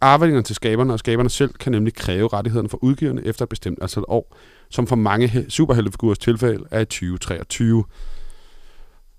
Arvingerne 0.00 0.42
til 0.42 0.54
skaberne 0.54 0.92
og 0.92 0.98
skaberne 0.98 1.30
selv 1.30 1.52
kan 1.52 1.72
nemlig 1.72 1.94
kræve 1.94 2.28
rettigheden 2.28 2.68
for 2.68 2.78
udgiverne 2.84 3.24
efter 3.24 3.42
et 3.42 3.48
bestemt 3.48 3.78
antal 3.82 4.02
år, 4.08 4.36
som 4.70 4.86
for 4.86 4.96
mange 4.96 5.46
superheltefigurers 5.48 6.18
tilfælde 6.18 6.64
er 6.70 6.80
i 6.80 6.84
2023. 6.84 7.84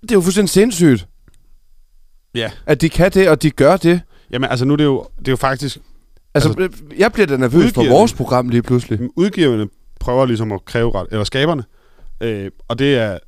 Det 0.02 0.10
er 0.10 0.14
jo 0.14 0.20
fuldstændig 0.20 0.50
sindssygt, 0.50 1.08
Ja. 2.36 2.50
at 2.66 2.80
de 2.80 2.88
kan 2.88 3.10
det, 3.12 3.28
og 3.28 3.42
de 3.42 3.50
gør 3.50 3.76
det. 3.76 4.00
Jamen 4.30 4.50
altså 4.50 4.64
nu 4.64 4.72
er 4.72 4.76
det 4.76 4.84
jo, 4.84 5.06
det 5.18 5.28
er 5.28 5.32
jo 5.32 5.36
faktisk, 5.36 5.78
Altså, 6.34 6.54
Altså, 6.58 6.82
jeg 6.98 7.12
bliver 7.12 7.26
da 7.26 7.36
nervøs 7.36 7.72
for 7.72 7.88
vores 7.88 8.14
program 8.14 8.48
lige 8.48 8.62
pludselig. 8.62 9.00
udgiverne 9.16 9.68
prøver 10.00 10.26
ligesom 10.26 10.52
at 10.52 10.64
kræve 10.64 10.94
ret, 10.94 11.06
eller 11.10 11.24
skaberne, 11.24 11.64
øh, 12.20 12.50
og 12.68 12.78
det 12.78 12.96
er 12.96 13.18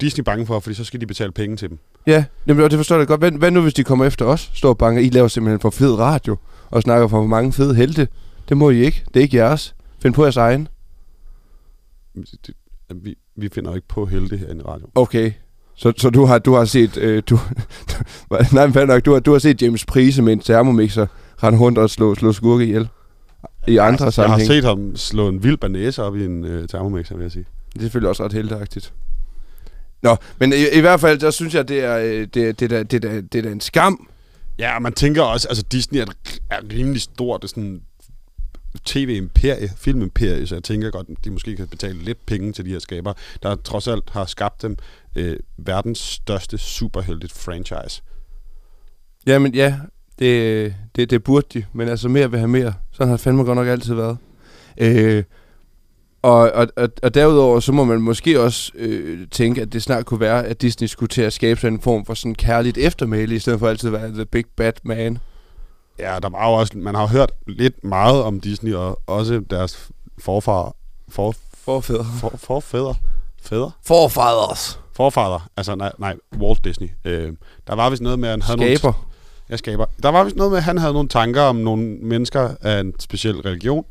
Disney 0.00 0.24
bange 0.24 0.46
for, 0.46 0.60
fordi 0.60 0.74
så 0.74 0.84
skal 0.84 1.00
de 1.00 1.06
betale 1.06 1.32
penge 1.32 1.56
til 1.56 1.68
dem. 1.68 1.78
Ja, 2.06 2.24
jamen, 2.46 2.64
og 2.64 2.70
det 2.70 2.78
forstår 2.78 2.96
jeg 2.98 3.06
godt. 3.06 3.20
Hvad, 3.20 3.32
hvad 3.32 3.50
nu, 3.50 3.60
hvis 3.60 3.74
de 3.74 3.84
kommer 3.84 4.04
efter 4.04 4.24
os? 4.24 4.50
Står 4.54 4.68
og 4.68 4.78
banker, 4.78 5.02
I 5.02 5.08
laver 5.08 5.28
simpelthen 5.28 5.60
for 5.60 5.70
fed 5.70 5.94
radio, 5.98 6.36
og 6.70 6.82
snakker 6.82 7.08
for 7.08 7.26
mange 7.26 7.52
fede 7.52 7.74
helte. 7.74 8.08
Det 8.48 8.56
må 8.56 8.70
I 8.70 8.84
ikke. 8.84 9.04
Det 9.08 9.16
er 9.16 9.22
ikke 9.22 9.36
jeres. 9.36 9.74
Find 10.02 10.14
på 10.14 10.22
jeres 10.22 10.36
egen. 10.36 10.68
Det, 12.14 12.54
vi, 12.94 13.14
vi 13.36 13.48
finder 13.48 13.70
jo 13.70 13.74
ikke 13.74 13.88
på 13.88 14.06
helte 14.06 14.36
herinde 14.36 14.62
i 14.62 14.68
radio. 14.68 14.86
Okay. 14.94 15.32
Så, 15.76 15.92
så 15.96 16.10
du 16.10 16.24
har 16.24 16.38
du 16.38 16.54
har 16.54 16.64
set 16.64 16.96
øh, 16.96 17.22
du, 17.30 17.38
nej, 18.52 18.66
men 18.66 18.88
nok, 18.88 19.04
du 19.04 19.12
har 19.12 19.20
du 19.20 19.32
har 19.32 19.38
set 19.38 19.62
James 19.62 19.84
Prise 19.84 20.22
med 20.22 20.32
en 20.32 20.40
termomixer 20.40 21.06
rende 21.42 21.58
rundt 21.58 21.78
og 21.78 21.90
slå 21.90 22.14
slå 22.14 22.32
skurke 22.32 22.64
ihjel 22.64 22.88
i 23.68 23.76
andre 23.76 24.04
jeg 24.04 24.06
har 24.06 24.10
sammenhæng. 24.10 24.46
set 24.46 24.64
ham 24.64 24.96
slå 24.96 25.28
en 25.28 25.42
vild 25.42 25.56
banæse 25.56 26.02
op 26.02 26.16
i 26.16 26.24
en 26.24 26.44
øh, 26.44 26.68
termomixer, 26.68 27.16
vil 27.16 27.22
jeg 27.22 27.32
sige. 27.32 27.44
Det 27.72 27.78
er 27.78 27.82
selvfølgelig 27.82 28.08
også 28.08 28.24
ret 28.24 28.32
helteagtigt. 28.32 28.92
Nå, 30.02 30.16
men 30.38 30.52
i, 30.52 30.78
i 30.78 30.80
hvert 30.80 31.00
fald, 31.00 31.18
der 31.18 31.30
synes 31.30 31.54
jeg, 31.54 31.68
det 31.68 31.84
er, 31.84 31.98
øh, 31.98 32.26
det, 32.34 32.60
det, 32.60 32.72
er, 32.72 32.82
det, 32.82 33.04
er, 33.04 33.20
det 33.20 33.46
er 33.46 33.50
en 33.50 33.60
skam. 33.60 34.08
Ja, 34.58 34.78
man 34.78 34.92
tænker 34.92 35.22
også, 35.22 35.48
altså 35.48 35.64
Disney 35.72 36.00
er, 36.00 36.06
er 36.50 36.60
rimelig 36.72 37.02
stort, 37.02 37.42
det 37.42 37.50
sådan 37.50 37.80
tv-imperie, 38.84 39.70
filmimperie, 39.76 40.46
så 40.46 40.54
jeg 40.54 40.64
tænker 40.64 40.90
godt, 40.90 41.06
de 41.24 41.30
måske 41.30 41.56
kan 41.56 41.68
betale 41.68 41.98
lidt 41.98 42.26
penge 42.26 42.52
til 42.52 42.64
de 42.64 42.70
her 42.70 42.78
skabere, 42.78 43.14
der 43.42 43.54
trods 43.54 43.88
alt 43.88 44.10
har 44.10 44.24
skabt 44.24 44.62
dem 44.62 44.76
øh, 45.16 45.36
verdens 45.56 45.98
største 45.98 46.58
superheldigt 46.58 47.32
franchise. 47.32 48.02
Jamen 49.26 49.54
ja, 49.54 49.78
det, 50.18 50.74
det, 50.96 51.10
det 51.10 51.24
burde 51.24 51.46
de, 51.54 51.64
men 51.72 51.88
altså 51.88 52.08
mere 52.08 52.30
vil 52.30 52.38
have 52.38 52.48
mere. 52.48 52.74
Sådan 52.92 53.08
har 53.08 53.16
det 53.16 53.24
fandme 53.24 53.44
godt 53.44 53.56
nok 53.56 53.66
altid 53.66 53.94
været. 53.94 54.18
Øh, 54.78 55.24
og, 56.22 56.52
og, 56.52 56.68
og, 56.76 56.88
og 57.02 57.14
derudover, 57.14 57.60
så 57.60 57.72
må 57.72 57.84
man 57.84 58.00
måske 58.00 58.40
også 58.40 58.72
øh, 58.74 59.26
tænke, 59.30 59.62
at 59.62 59.72
det 59.72 59.82
snart 59.82 60.06
kunne 60.06 60.20
være, 60.20 60.46
at 60.46 60.62
Disney 60.62 60.88
skulle 60.88 61.08
til 61.08 61.22
at 61.22 61.32
skabe 61.32 61.60
sådan 61.60 61.72
en 61.72 61.80
form 61.80 62.04
for 62.04 62.14
sådan 62.14 62.34
kærligt 62.34 62.78
eftermæle, 62.78 63.34
i 63.34 63.38
stedet 63.38 63.58
for 63.58 63.68
altid 63.68 63.94
at 63.94 64.00
være 64.02 64.12
the 64.12 64.26
big 64.26 64.44
bad 64.56 64.72
man. 64.82 65.18
Ja, 65.98 66.18
der 66.22 66.28
var 66.28 66.48
jo 66.48 66.52
også, 66.54 66.72
man 66.78 66.94
har 66.94 67.02
jo 67.02 67.08
hørt 67.08 67.32
lidt 67.46 67.84
meget 67.84 68.22
om 68.22 68.40
Disney, 68.40 68.74
og 68.74 69.00
også 69.06 69.42
deres 69.50 69.88
forfar, 70.18 70.74
for, 71.08 71.34
Forfædre. 71.64 72.04
for, 72.20 72.32
forfædre, 72.36 72.94
fædre, 73.42 73.70
Forfaders. 73.86 74.80
forfader, 74.92 75.48
altså 75.56 75.74
nej, 75.74 75.92
nej 75.98 76.14
Walt 76.38 76.64
Disney, 76.64 76.88
øh, 77.04 77.32
der 77.66 77.74
var 77.74 77.90
vist 77.90 78.02
noget 78.02 78.18
med, 78.18 78.28
at 78.28 78.32
han 78.32 78.42
havde 78.42 78.56
nogle... 78.58 78.76
Skaber. 78.78 79.06
Jeg 79.48 79.58
skaber. 79.58 79.86
Der 80.02 80.08
var 80.08 80.24
vist 80.24 80.36
noget 80.36 80.50
med, 80.50 80.58
at 80.58 80.64
han 80.64 80.78
havde 80.78 80.92
nogle 80.92 81.08
tanker 81.08 81.42
om 81.42 81.56
nogle 81.56 81.82
mennesker 82.02 82.50
af 82.60 82.80
en 82.80 82.92
speciel 83.00 83.36
religion, 83.36 83.84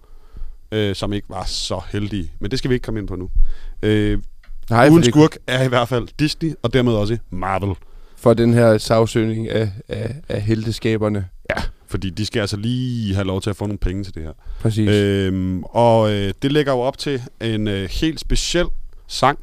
øh, 0.72 0.96
som 0.96 1.14
ikke 1.14 1.30
var 1.30 1.44
så 1.44 1.82
heldige. 1.92 2.32
Men 2.40 2.52
det 2.52 2.60
skal 2.60 2.70
vi 2.70 2.76
ikke 2.76 2.84
komme 2.84 3.00
ind 3.00 3.08
på 3.08 3.16
nu. 3.16 3.30
Øh, 3.84 4.20
Nej, 4.70 4.90
Uden 4.90 5.04
skurk 5.04 5.38
er 5.48 5.64
i 5.64 5.68
hvert 5.68 5.88
fald 5.88 6.08
Disney, 6.20 6.54
og 6.64 6.74
dermed 6.74 6.94
også 6.94 7.18
Marvel. 7.30 7.76
For 8.18 8.34
den 8.34 8.54
her 8.54 8.78
sagsøgning 8.78 9.50
af, 9.50 9.72
af, 9.88 10.16
af 10.30 10.42
helteskaberne. 10.42 11.28
Ja, 11.50 11.62
fordi 11.88 12.10
de 12.10 12.26
skal 12.26 12.40
altså 12.40 12.58
lige 12.58 13.16
have 13.16 13.28
lov 13.28 13.42
til 13.42 13.50
at 13.50 13.56
få 13.56 13.66
nogle 13.66 13.78
penge 13.78 14.04
til 14.04 14.16
det 14.16 14.24
her. 14.24 14.32
Præcis. 14.60 14.90
Øhm, 14.90 15.64
og 15.64 16.12
øh, 16.12 16.34
det 16.42 16.52
lægger 16.52 16.72
jo 16.72 16.80
op 16.80 16.98
til 16.98 17.22
en 17.42 17.68
øh, 17.68 17.90
helt 17.90 18.20
speciel 18.20 18.66
sang. 19.08 19.40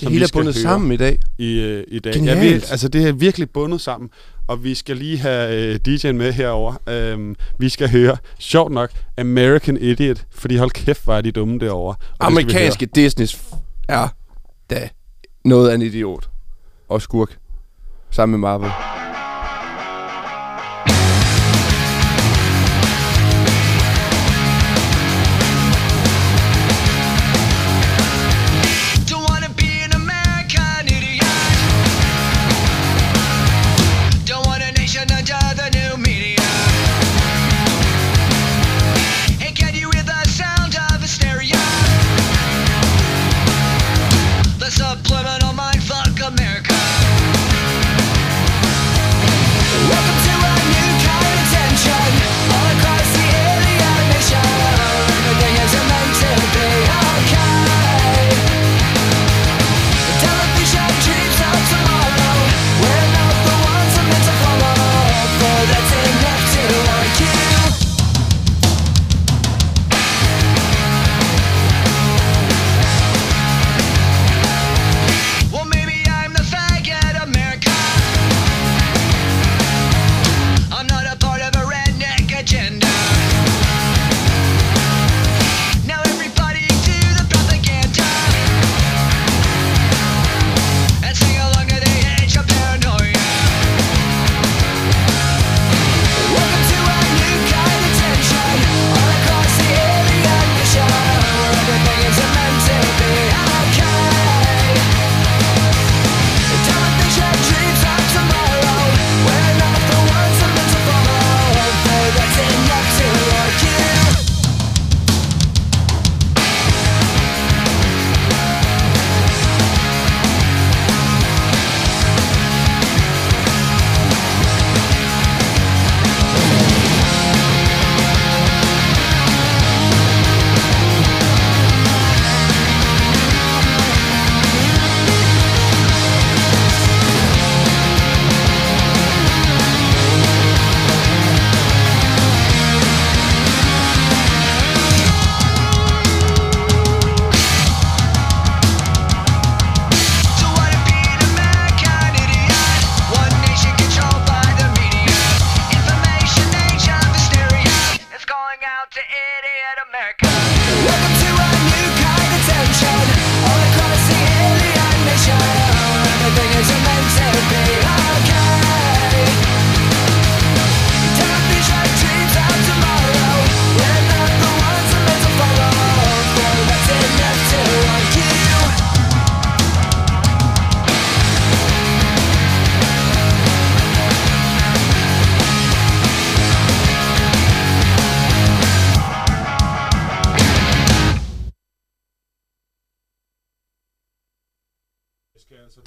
Det 0.00 0.08
hele 0.10 0.24
er 0.24 0.28
bundet 0.32 0.54
sammen 0.54 0.92
i 0.92 0.96
dag. 0.96 1.18
I, 1.38 1.60
øh, 1.60 1.84
i 1.88 1.98
dag. 1.98 2.12
Ja, 2.14 2.18
Genialt. 2.18 2.40
vi, 2.40 2.52
altså 2.70 2.88
det 2.88 3.08
er 3.08 3.12
virkelig 3.12 3.50
bundet 3.50 3.80
sammen. 3.80 4.10
Og 4.46 4.64
vi 4.64 4.74
skal 4.74 4.96
lige 4.96 5.18
have 5.18 5.72
øh, 5.74 5.80
DJ'en 5.88 6.12
med 6.12 6.32
herover. 6.32 6.74
Øhm, 6.88 7.36
vi 7.58 7.68
skal 7.68 7.90
høre, 7.90 8.16
sjovt 8.38 8.72
nok, 8.72 8.90
American 9.18 9.76
Idiot. 9.76 10.24
Fordi 10.30 10.56
hold 10.56 10.70
kæft, 10.70 11.06
er 11.06 11.20
de 11.20 11.32
dumme 11.32 11.58
derovre. 11.58 11.94
Og 12.18 12.26
Amerikanske 12.26 12.86
Disney 12.86 13.26
er 13.88 14.08
da 14.70 14.88
noget 15.44 15.70
af 15.70 15.74
en 15.74 15.82
idiot. 15.82 16.28
Og 16.88 17.02
skurk. 17.02 17.38
Sammen 18.10 18.40
med 18.40 18.48
Marvel. 18.48 18.70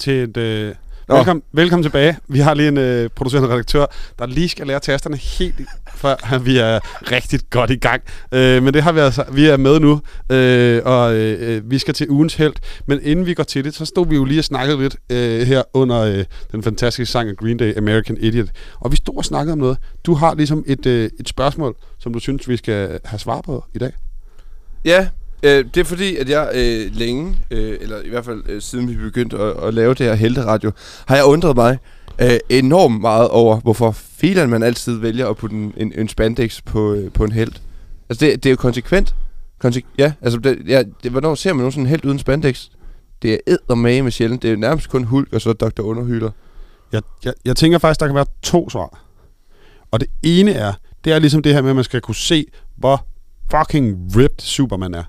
Til 0.06 0.22
et... 0.22 0.36
Øh, 0.36 0.74
Nå. 1.08 1.16
velkommen, 1.16 1.42
velkommen 1.52 1.82
tilbage. 1.82 2.16
Vi 2.28 2.38
har 2.38 2.54
lige 2.54 2.68
en 2.68 2.78
øh, 2.78 3.10
producerende 3.10 3.48
redaktør, 3.48 3.86
der 4.18 4.26
lige 4.26 4.48
skal 4.48 4.66
lære 4.66 4.80
tasterne 4.80 5.16
helt, 5.16 5.60
før 5.94 6.38
vi 6.38 6.58
er 6.58 6.80
rigtig 7.12 7.40
godt 7.50 7.70
i 7.70 7.76
gang. 7.76 8.02
Øh, 8.32 8.62
men 8.62 8.74
det 8.74 8.82
har 8.82 8.92
vi 8.92 9.00
altså. 9.00 9.24
Vi 9.32 9.46
er 9.46 9.56
med 9.56 9.80
nu, 9.80 10.00
øh, 10.30 10.82
og 10.84 11.14
øh, 11.14 11.70
vi 11.70 11.78
skal 11.78 11.94
til 11.94 12.10
ugens 12.10 12.34
held. 12.34 12.52
Men 12.86 12.98
inden 13.02 13.26
vi 13.26 13.34
går 13.34 13.42
til 13.42 13.64
det, 13.64 13.74
så 13.74 13.84
stod 13.84 14.06
vi 14.08 14.14
jo 14.14 14.24
lige 14.24 14.40
og 14.40 14.44
snakkede 14.44 14.82
lidt 14.82 14.96
øh, 15.10 15.46
her 15.46 15.62
under 15.74 16.00
øh, 16.00 16.24
den 16.52 16.62
fantastiske 16.62 17.12
sang 17.12 17.28
af 17.28 17.36
Green 17.36 17.56
Day, 17.56 17.76
American 17.76 18.16
Idiot. 18.20 18.48
Og 18.80 18.92
vi 18.92 18.96
stod 18.96 19.16
og 19.16 19.24
snakkede 19.24 19.52
om 19.52 19.58
noget. 19.58 19.78
Du 20.04 20.14
har 20.14 20.34
ligesom 20.34 20.64
et, 20.66 20.86
øh, 20.86 21.10
et 21.20 21.28
spørgsmål, 21.28 21.76
som 21.98 22.12
du 22.12 22.18
synes, 22.18 22.48
vi 22.48 22.56
skal 22.56 23.00
have 23.04 23.18
svar 23.18 23.40
på 23.40 23.64
i 23.74 23.78
dag. 23.78 23.92
Ja, 24.84 25.08
øh, 25.46 25.64
det 25.74 25.76
er 25.76 25.84
fordi, 25.84 26.16
at 26.16 26.28
jeg 26.28 26.50
øh, 26.54 26.96
længe, 26.96 27.36
øh, 27.50 27.78
eller 27.80 28.02
i 28.02 28.08
hvert 28.08 28.24
fald 28.24 28.42
øh, 28.48 28.62
siden 28.62 28.88
vi 28.88 28.94
begyndte 28.94 29.38
at, 29.38 29.64
at 29.64 29.74
lave 29.74 29.94
det 29.94 30.06
her 30.06 30.14
helteradio, 30.14 30.72
har 31.06 31.16
jeg 31.16 31.24
undret 31.24 31.56
mig 31.56 31.78
øh, 32.18 32.38
enormt 32.48 33.00
meget 33.00 33.28
over, 33.28 33.60
hvorfor 33.60 33.90
filen 33.90 34.50
man 34.50 34.62
altid 34.62 34.98
vælger 34.98 35.28
at 35.28 35.36
putte 35.36 35.56
en, 35.56 35.74
en, 35.76 35.92
en 35.96 36.08
spandex 36.08 36.62
på, 36.64 36.92
øh, 36.92 37.12
på 37.12 37.24
en 37.24 37.32
held. 37.32 37.52
Altså, 38.08 38.26
det, 38.26 38.42
det 38.44 38.46
er 38.46 38.50
jo 38.50 38.56
konsekvent. 38.56 39.14
Konse- 39.64 39.94
ja, 39.98 40.12
altså, 40.22 40.38
det, 40.38 40.58
ja, 40.66 40.82
det, 41.02 41.10
hvornår 41.10 41.34
ser 41.34 41.52
man 41.52 41.58
nogen 41.58 41.72
sådan 41.72 41.84
en 41.84 41.90
held 41.90 42.04
uden 42.04 42.18
spandex? 42.18 42.68
Det 43.22 43.32
er 43.32 43.38
eddermage 43.46 44.02
med 44.02 44.10
sjældent. 44.10 44.42
Det 44.42 44.48
er 44.48 44.52
jo 44.52 44.58
nærmest 44.58 44.90
kun 44.90 45.04
Hulk 45.04 45.32
og 45.32 45.40
så 45.40 45.52
Dr. 45.52 45.80
Underhyler. 45.80 46.30
Jeg, 46.92 47.02
jeg, 47.24 47.32
jeg 47.44 47.56
tænker 47.56 47.78
faktisk, 47.78 48.00
der 48.00 48.06
kan 48.06 48.14
være 48.14 48.26
to 48.42 48.70
svar. 48.70 49.02
Og 49.90 50.00
det 50.00 50.08
ene 50.22 50.52
er, 50.52 50.72
det 51.04 51.12
er 51.12 51.18
ligesom 51.18 51.42
det 51.42 51.54
her 51.54 51.62
med, 51.62 51.70
at 51.70 51.76
man 51.76 51.84
skal 51.84 52.00
kunne 52.00 52.14
se, 52.14 52.46
hvor 52.76 53.06
fucking 53.50 54.16
ripped 54.16 54.40
Superman 54.40 54.94
er. 54.94 55.02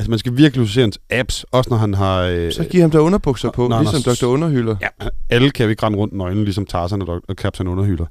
Altså, 0.00 0.10
man 0.10 0.18
skal 0.18 0.36
virkelig 0.36 0.68
se 0.68 0.80
hans 0.80 0.98
abs, 1.10 1.44
også 1.50 1.70
når 1.70 1.76
han 1.76 1.94
har... 1.94 2.22
Øh, 2.22 2.52
Så 2.52 2.64
giv 2.64 2.80
ham 2.80 2.90
der 2.90 2.98
underbukser 2.98 3.50
på, 3.50 3.68
når 3.68 3.80
ligesom 3.80 4.02
Dr. 4.02 4.26
Underhyler. 4.26 4.76
Ja, 4.80 4.88
alle 5.30 5.50
kan 5.50 5.66
vi 5.66 5.70
ikke 5.70 5.86
rende 5.86 5.98
rundt 5.98 6.14
nøgne, 6.14 6.44
ligesom 6.44 6.66
Tarzan 6.66 7.02
og, 7.02 7.22
Captain 7.34 7.68
Underhylder. 7.68 8.06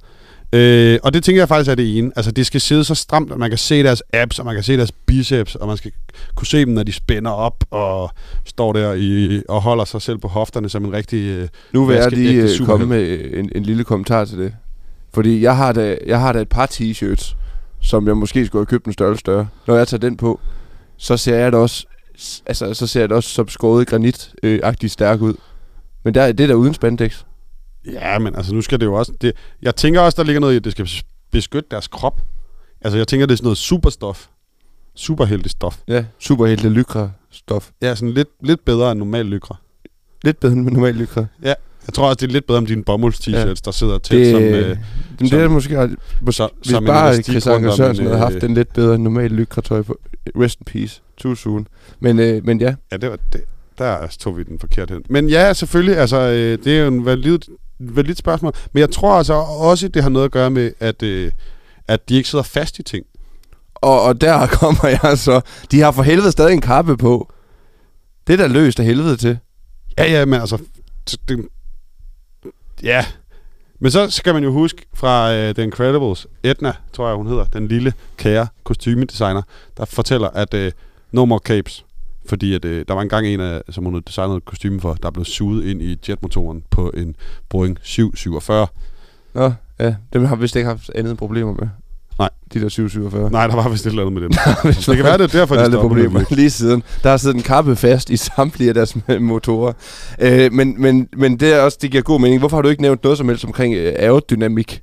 Øh, 0.53 0.99
og 1.03 1.13
det 1.13 1.23
tænker 1.23 1.41
jeg 1.41 1.47
faktisk 1.47 1.71
er 1.71 1.75
det 1.75 1.97
ene. 1.97 2.11
Altså, 2.15 2.31
det 2.31 2.45
skal 2.45 2.61
sidde 2.61 2.83
så 2.83 2.95
stramt, 2.95 3.31
at 3.31 3.37
man 3.37 3.49
kan 3.49 3.57
se 3.57 3.83
deres 3.83 4.03
abs, 4.13 4.39
og 4.39 4.45
man 4.45 4.55
kan 4.55 4.63
se 4.63 4.77
deres 4.77 4.91
biceps, 4.91 5.55
og 5.55 5.67
man 5.67 5.77
skal 5.77 5.91
kunne 6.35 6.47
se 6.47 6.59
dem, 6.59 6.73
når 6.73 6.83
de 6.83 6.91
spænder 6.91 7.31
op 7.31 7.63
og 7.71 8.11
står 8.45 8.73
der 8.73 8.93
i, 8.93 9.41
og 9.49 9.61
holder 9.61 9.85
sig 9.85 10.01
selv 10.01 10.17
på 10.17 10.27
hofterne 10.27 10.69
som 10.69 10.85
en 10.85 10.93
rigtig 10.93 11.25
øh, 11.29 11.47
Nu 11.73 11.85
vil 11.85 11.95
jeg 11.95 12.11
lige 12.11 12.41
øh, 12.43 12.65
komme 12.65 12.85
med 12.85 13.01
øh, 13.01 13.39
en, 13.39 13.51
en 13.55 13.63
lille 13.63 13.83
kommentar 13.83 14.25
til 14.25 14.37
det. 14.37 14.53
Fordi 15.13 15.41
jeg 15.41 15.57
har 15.57 15.71
da, 15.71 15.97
jeg 16.07 16.19
har 16.19 16.33
da 16.33 16.39
et 16.41 16.49
par 16.49 16.67
t-shirts, 16.71 17.35
som 17.81 18.07
jeg 18.07 18.17
måske 18.17 18.45
skulle 18.45 18.59
have 18.59 18.65
købt 18.65 18.85
en 18.85 18.93
størrelse 18.93 19.19
større. 19.19 19.47
Når 19.67 19.75
jeg 19.75 19.87
tager 19.87 20.01
den 20.01 20.17
på, 20.17 20.39
så 20.99 21.17
ser 21.17 21.35
jeg 21.35 21.51
det 21.51 21.59
også, 21.59 21.85
altså, 22.45 22.73
så 22.73 22.87
ser 22.87 22.99
jeg 22.99 23.09
det 23.09 23.15
også 23.15 23.29
som 23.29 23.47
skåret 23.47 23.87
granit 23.87 24.33
øh, 24.43 24.73
stærk 24.87 25.21
ud. 25.21 25.33
Men 26.03 26.13
der, 26.13 26.31
det 26.31 26.43
er 26.43 26.47
der 26.47 26.53
uden 26.53 26.73
spandex. 26.73 27.23
Ja, 27.85 28.19
men 28.19 28.35
altså, 28.35 28.53
nu 28.53 28.61
skal 28.61 28.79
det 28.79 28.85
jo 28.85 28.93
også... 28.93 29.13
Det, 29.21 29.33
jeg 29.61 29.75
tænker 29.75 30.01
også, 30.01 30.15
der 30.15 30.23
ligger 30.23 30.39
noget 30.39 30.53
i, 30.53 30.55
at 30.55 30.63
det 30.63 30.71
skal 30.71 30.89
beskytte 31.31 31.67
deres 31.71 31.87
krop. 31.87 32.21
Altså, 32.81 32.97
jeg 32.97 33.07
tænker, 33.07 33.25
det 33.25 33.33
er 33.33 33.37
sådan 33.37 33.45
noget 33.45 33.57
superstof. 33.57 34.27
Superheldig 34.95 35.51
stof. 35.51 35.79
Ja, 35.87 36.05
superhelte 36.19 36.69
lykra 36.69 37.09
stof. 37.31 37.69
Ja, 37.81 37.95
sådan 37.95 38.13
lidt, 38.13 38.29
lidt 38.41 38.65
bedre 38.65 38.91
end 38.91 38.99
normal 38.99 39.25
lykra. 39.25 39.55
Lidt 40.23 40.39
bedre 40.39 40.53
end 40.53 40.69
normal 40.69 40.95
lykra. 40.95 41.25
Ja, 41.43 41.53
jeg 41.89 41.93
tror 41.93 42.05
også, 42.07 42.15
det 42.15 42.27
er 42.27 42.31
lidt 42.31 42.47
bedre 42.47 42.57
om 42.57 42.65
dine 42.65 42.83
bomulds-t-shirts, 42.83 43.31
Ja. 43.31 43.47
ja. 43.47 43.53
der 43.65 43.71
sidder 43.71 43.97
tæt 43.97 44.17
Det, 44.17 44.31
som... 44.31 44.41
øh, 44.43 44.67
men 44.69 44.77
det 45.19 45.29
som- 45.29 45.39
er 45.39 45.47
måske, 45.47 45.97
måske 46.21 46.37
så- 46.37 46.49
hvis 46.57 46.71
som 46.71 46.85
bare 46.85 47.07
elastik 47.13 47.33
Chris 47.33 47.47
rundt 47.47 47.55
Anker 47.55 47.71
om 47.71 47.77
Sørensen 47.77 48.05
en, 48.05 48.11
havde 48.11 48.23
haft 48.23 48.35
øh, 48.35 48.43
en 48.49 48.53
lidt 48.53 48.73
bedre 48.73 48.99
normal 48.99 49.31
lykratøj 49.31 49.81
på. 49.81 49.95
Rest 50.39 50.59
in 50.59 50.65
peace. 50.65 51.01
Too 51.17 51.35
soon. 51.35 51.67
Men, 51.99 52.19
øh, 52.19 52.45
men 52.45 52.61
ja, 52.61 52.75
Ja, 52.91 52.97
det 52.97 53.09
var 53.09 53.17
det. 53.33 53.41
Der 53.77 54.07
tog 54.19 54.37
vi 54.37 54.43
den 54.43 54.59
forkert 54.59 54.89
hen. 54.89 55.01
Men 55.09 55.29
ja, 55.29 55.53
selvfølgelig, 55.53 55.97
altså, 55.97 56.17
øh, 56.17 56.57
det 56.63 56.77
er 56.77 56.81
jo 56.81 56.87
en 56.87 57.05
valid, 57.05 57.39
valid 57.79 58.15
spørgsmål. 58.15 58.53
Men 58.73 58.81
jeg 58.81 58.89
tror 58.91 59.13
altså 59.17 59.33
også, 59.33 59.87
det 59.87 60.03
har 60.03 60.09
noget 60.09 60.25
at 60.25 60.31
gøre 60.31 60.49
med, 60.49 60.71
at, 60.79 61.03
øh, 61.03 61.31
at 61.87 62.09
de 62.09 62.15
ikke 62.15 62.29
sidder 62.29 62.43
fast 62.43 62.79
i 62.79 62.83
ting. 62.83 63.05
Og, 63.75 64.01
og 64.01 64.21
der 64.21 64.47
kommer 64.59 64.97
jeg 65.03 65.17
så. 65.17 65.41
De 65.71 65.79
har 65.79 65.91
for 65.91 66.03
helvede 66.03 66.31
stadig 66.31 66.53
en 66.53 66.61
kappe 66.61 66.97
på. 66.97 67.33
Det 68.27 68.33
er 68.33 68.37
da 68.37 68.47
løst 68.53 68.79
af 68.79 68.85
helvede 68.85 69.17
til. 69.17 69.37
Ja, 69.97 70.11
ja, 70.11 70.25
men 70.25 70.41
altså... 70.41 70.57
Det, 71.29 71.45
ja. 72.83 73.05
Men 73.79 73.91
så 73.91 74.09
skal 74.09 74.33
man 74.33 74.43
jo 74.43 74.51
huske 74.51 74.85
fra 74.93 75.33
øh, 75.33 75.55
The 75.55 75.63
Incredibles, 75.63 76.27
Edna, 76.43 76.73
tror 76.93 77.07
jeg 77.07 77.15
hun 77.15 77.27
hedder, 77.27 77.45
den 77.45 77.67
lille 77.67 77.93
kære 78.17 78.47
kostymedesigner, 78.63 79.41
der 79.77 79.85
fortæller, 79.85 80.27
at 80.27 80.53
øh, 80.53 80.71
no 81.11 81.25
more 81.25 81.39
capes. 81.39 81.85
Fordi 82.25 82.53
at, 82.53 82.65
øh, 82.65 82.85
der 82.87 82.93
var 82.93 83.01
engang 83.01 83.27
en, 83.27 83.39
af, 83.39 83.61
som 83.69 83.83
hun 83.83 83.93
havde 83.93 84.03
designet 84.07 84.37
et 84.37 84.81
for, 84.81 84.93
der 84.93 85.11
blev 85.11 85.25
suget 85.25 85.65
ind 85.65 85.81
i 85.81 85.99
jetmotoren 86.09 86.63
på 86.69 86.89
en 86.89 87.15
Boeing 87.49 87.77
747. 87.81 88.67
Nå, 89.33 89.51
ja. 89.79 89.95
Dem 90.13 90.25
har 90.25 90.35
vi 90.35 90.41
vist 90.41 90.55
ikke 90.55 90.69
haft 90.69 90.91
andet 90.95 91.17
problemer 91.17 91.53
med. 91.53 91.67
Nej. 92.19 92.29
De 92.53 92.61
der 92.61 92.69
747. 92.69 93.31
Nej, 93.31 93.47
der 93.47 93.55
var 93.55 93.69
vist 93.69 93.85
et 93.85 93.89
eller 93.89 94.05
andet 94.05 94.13
med 94.13 94.21
dem. 94.21 94.31
det 94.87 94.95
kan 94.95 95.05
være, 95.05 95.17
det 95.17 95.23
er 95.23 95.39
derfor, 95.39 95.55
der 95.55 95.69
de 95.69 95.77
er 95.77 95.81
problemer 95.81 96.23
lige 96.29 96.49
siden. 96.49 96.83
Der 97.03 97.09
har 97.09 97.17
siddet 97.17 97.35
en 97.35 97.43
kappe 97.43 97.75
fast 97.75 98.09
i 98.09 98.17
samtlige 98.17 98.67
af 98.69 98.73
deres 98.73 98.97
motorer. 99.19 99.73
Øh, 100.19 100.53
men, 100.53 100.75
men, 100.81 101.07
men 101.17 101.39
det 101.39 101.53
er 101.53 101.61
også, 101.61 101.77
det 101.81 101.91
giver 101.91 102.03
god 102.03 102.19
mening. 102.19 102.39
Hvorfor 102.39 102.57
har 102.57 102.61
du 102.61 102.69
ikke 102.69 102.81
nævnt 102.81 103.03
noget 103.03 103.17
som 103.17 103.29
helst 103.29 103.45
omkring 103.45 103.75
øh, 103.75 103.93
aerodynamik? 103.95 104.81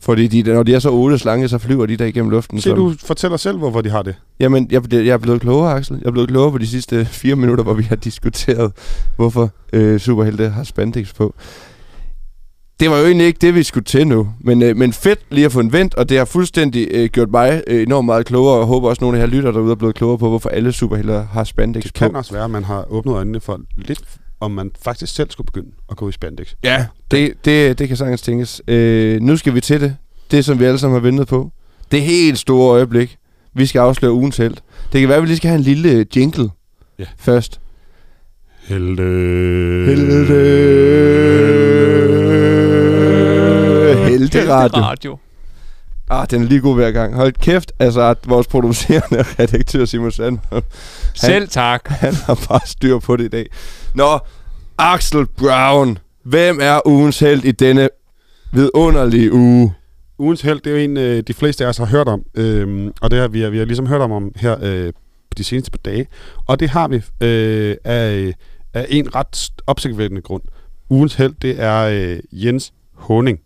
Fordi 0.00 0.26
de, 0.26 0.52
når 0.52 0.62
de 0.62 0.74
er 0.74 0.78
så 0.78 0.90
otte 0.90 1.18
slange, 1.18 1.48
så 1.48 1.58
flyver 1.58 1.86
de 1.86 1.96
der 1.96 2.04
igennem 2.04 2.30
luften. 2.30 2.60
Se, 2.60 2.70
du 2.70 2.94
fortæller 3.04 3.36
selv, 3.36 3.58
hvorfor 3.58 3.80
de 3.80 3.90
har 3.90 4.02
det. 4.02 4.14
Jamen, 4.40 4.68
jeg, 4.70 4.92
jeg 4.92 5.06
er 5.06 5.18
blevet 5.18 5.40
klogere, 5.40 5.74
Axel. 5.74 5.96
Jeg 6.02 6.06
er 6.06 6.10
blevet 6.10 6.28
klogere 6.28 6.52
på 6.52 6.58
de 6.58 6.66
sidste 6.66 7.04
fire 7.04 7.36
minutter, 7.36 7.64
hvor 7.64 7.74
vi 7.74 7.82
har 7.82 7.96
diskuteret, 7.96 8.72
hvorfor 9.16 9.50
øh, 9.72 10.00
superhelte 10.00 10.48
har 10.48 10.64
spandex 10.64 11.14
på. 11.14 11.34
Det 12.80 12.90
var 12.90 12.98
jo 12.98 13.04
egentlig 13.06 13.26
ikke 13.26 13.38
det, 13.40 13.54
vi 13.54 13.62
skulle 13.62 13.84
til 13.84 14.06
nu. 14.06 14.28
Men, 14.40 14.62
øh, 14.62 14.76
men 14.76 14.92
fedt 14.92 15.18
lige 15.30 15.44
at 15.44 15.52
få 15.52 15.60
en 15.60 15.72
vendt, 15.72 15.94
og 15.94 16.08
det 16.08 16.18
har 16.18 16.24
fuldstændig 16.24 16.88
øh, 16.90 17.08
gjort 17.08 17.30
mig 17.30 17.62
øh, 17.66 17.82
enormt 17.82 18.06
meget 18.06 18.26
klogere, 18.26 18.54
og 18.54 18.58
jeg 18.58 18.66
håber 18.66 18.88
også, 18.88 18.98
at 18.98 19.02
nogle 19.02 19.18
af 19.18 19.22
jer 19.22 19.26
lytter 19.26 19.50
derude 19.52 19.70
er 19.70 19.74
blevet 19.74 19.94
klogere 19.94 20.18
på, 20.18 20.28
hvorfor 20.28 20.48
alle 20.48 20.72
superhelte 20.72 21.12
har 21.12 21.44
spandex 21.44 21.82
Det 21.82 21.92
på. 21.94 21.98
kan 21.98 22.16
også 22.16 22.32
være, 22.32 22.44
at 22.44 22.50
man 22.50 22.64
har 22.64 22.84
åbnet 22.92 23.12
øjnene 23.14 23.40
for 23.40 23.60
lidt, 23.76 24.00
om 24.40 24.50
man 24.50 24.70
faktisk 24.84 25.14
selv 25.14 25.30
skulle 25.30 25.46
begynde 25.46 25.70
at 25.90 25.96
gå 25.96 26.08
i 26.08 26.12
spandex. 26.12 26.46
Ja, 26.64 26.86
det, 27.10 27.32
det, 27.44 27.78
det 27.78 27.88
kan 27.88 27.96
sagtens 27.96 28.22
tænkes. 28.22 28.62
Øh, 28.68 29.20
nu 29.20 29.36
skal 29.36 29.54
vi 29.54 29.60
til 29.60 29.80
det. 29.80 29.96
Det, 30.30 30.44
som 30.44 30.60
vi 30.60 30.64
alle 30.64 30.78
sammen 30.78 30.94
har 30.94 31.00
ventet 31.02 31.28
på. 31.28 31.50
Det 31.92 32.02
helt 32.02 32.38
store 32.38 32.70
øjeblik. 32.72 33.16
Vi 33.54 33.66
skal 33.66 33.78
afsløre 33.78 34.12
ugens 34.12 34.36
held. 34.36 34.54
Det 34.92 35.00
kan 35.00 35.08
være, 35.08 35.16
at 35.16 35.22
vi 35.22 35.26
lige 35.28 35.36
skal 35.36 35.48
have 35.48 35.58
en 35.58 35.64
lille 35.64 36.06
jingle 36.16 36.50
Ja. 36.98 37.04
først. 37.18 37.60
Helte. 38.68 39.02
Helderadio. 44.18 44.82
Radio. 44.82 45.18
Ah, 46.10 46.26
den 46.30 46.42
er 46.42 46.46
lige 46.46 46.60
god 46.60 46.74
hver 46.74 46.90
gang. 46.90 47.14
Hold 47.14 47.32
kæft, 47.32 47.72
altså 47.78 48.00
at 48.00 48.18
vores 48.26 48.46
producerende 48.46 49.24
redaktør 49.38 49.84
Simon 49.84 50.12
Sandholm, 50.12 50.64
Selv 51.14 51.48
tak. 51.48 51.88
han 52.02 52.14
har 52.14 52.46
bare 52.48 52.60
styr 52.64 52.98
på 52.98 53.16
det 53.16 53.24
i 53.24 53.28
dag. 53.28 53.46
Nå, 53.94 54.18
Axel 54.78 55.26
Brown. 55.26 55.98
Hvem 56.24 56.58
er 56.62 56.80
ugens 56.86 57.18
held 57.18 57.44
i 57.44 57.52
denne 57.52 57.88
vidunderlige 58.52 59.32
uge? 59.32 59.74
Ugens 60.18 60.40
held, 60.42 60.60
det 60.60 60.66
er 60.66 60.76
jo 60.76 60.82
en, 60.82 60.96
øh, 60.96 61.22
de 61.26 61.34
fleste 61.34 61.64
af 61.64 61.68
os 61.68 61.76
har 61.76 61.86
hørt 61.86 62.08
om. 62.08 62.22
Øhm, 62.34 62.92
og 63.00 63.10
det 63.10 63.18
har 63.18 63.28
vi, 63.28 63.50
vi 63.50 63.58
har 63.58 63.64
ligesom 63.64 63.86
hørt 63.86 64.00
om, 64.00 64.12
om 64.12 64.32
her 64.36 64.56
øh, 64.62 64.92
de 65.38 65.44
seneste 65.44 65.70
par 65.70 65.78
dage. 65.84 66.06
Og 66.46 66.60
det 66.60 66.68
har 66.70 66.88
vi 66.88 66.96
øh, 66.96 67.76
af, 67.84 68.34
af 68.74 68.86
en 68.88 69.14
ret 69.14 69.50
opsigtvækkende 69.66 70.22
grund. 70.22 70.42
Ugens 70.90 71.14
held, 71.14 71.34
det 71.42 71.62
er 71.62 71.78
øh, 71.82 72.18
Jens 72.32 72.72
Honing. 72.94 73.38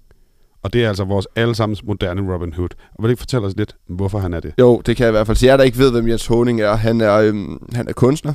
Og 0.62 0.72
det 0.72 0.84
er 0.84 0.88
altså 0.88 1.04
vores 1.04 1.28
allesammens 1.36 1.84
moderne 1.84 2.34
Robin 2.34 2.52
Hood. 2.52 2.68
Og 2.94 3.02
vil 3.02 3.08
du 3.08 3.10
ikke 3.10 3.20
fortælle 3.20 3.46
os 3.46 3.56
lidt, 3.56 3.76
hvorfor 3.88 4.18
han 4.18 4.34
er 4.34 4.40
det? 4.40 4.54
Jo, 4.58 4.82
det 4.86 4.96
kan 4.96 5.04
jeg 5.04 5.10
i 5.10 5.16
hvert 5.16 5.26
fald 5.26 5.36
sige. 5.36 5.50
Jeg 5.50 5.58
der 5.58 5.64
ikke 5.64 5.78
ved, 5.78 5.90
hvem 5.90 6.08
Jens 6.08 6.26
Honing 6.26 6.60
er, 6.60 6.76
han 6.76 7.00
er, 7.00 7.14
øhm, 7.14 7.68
han 7.72 7.88
er 7.88 7.92
kunstner. 7.92 8.32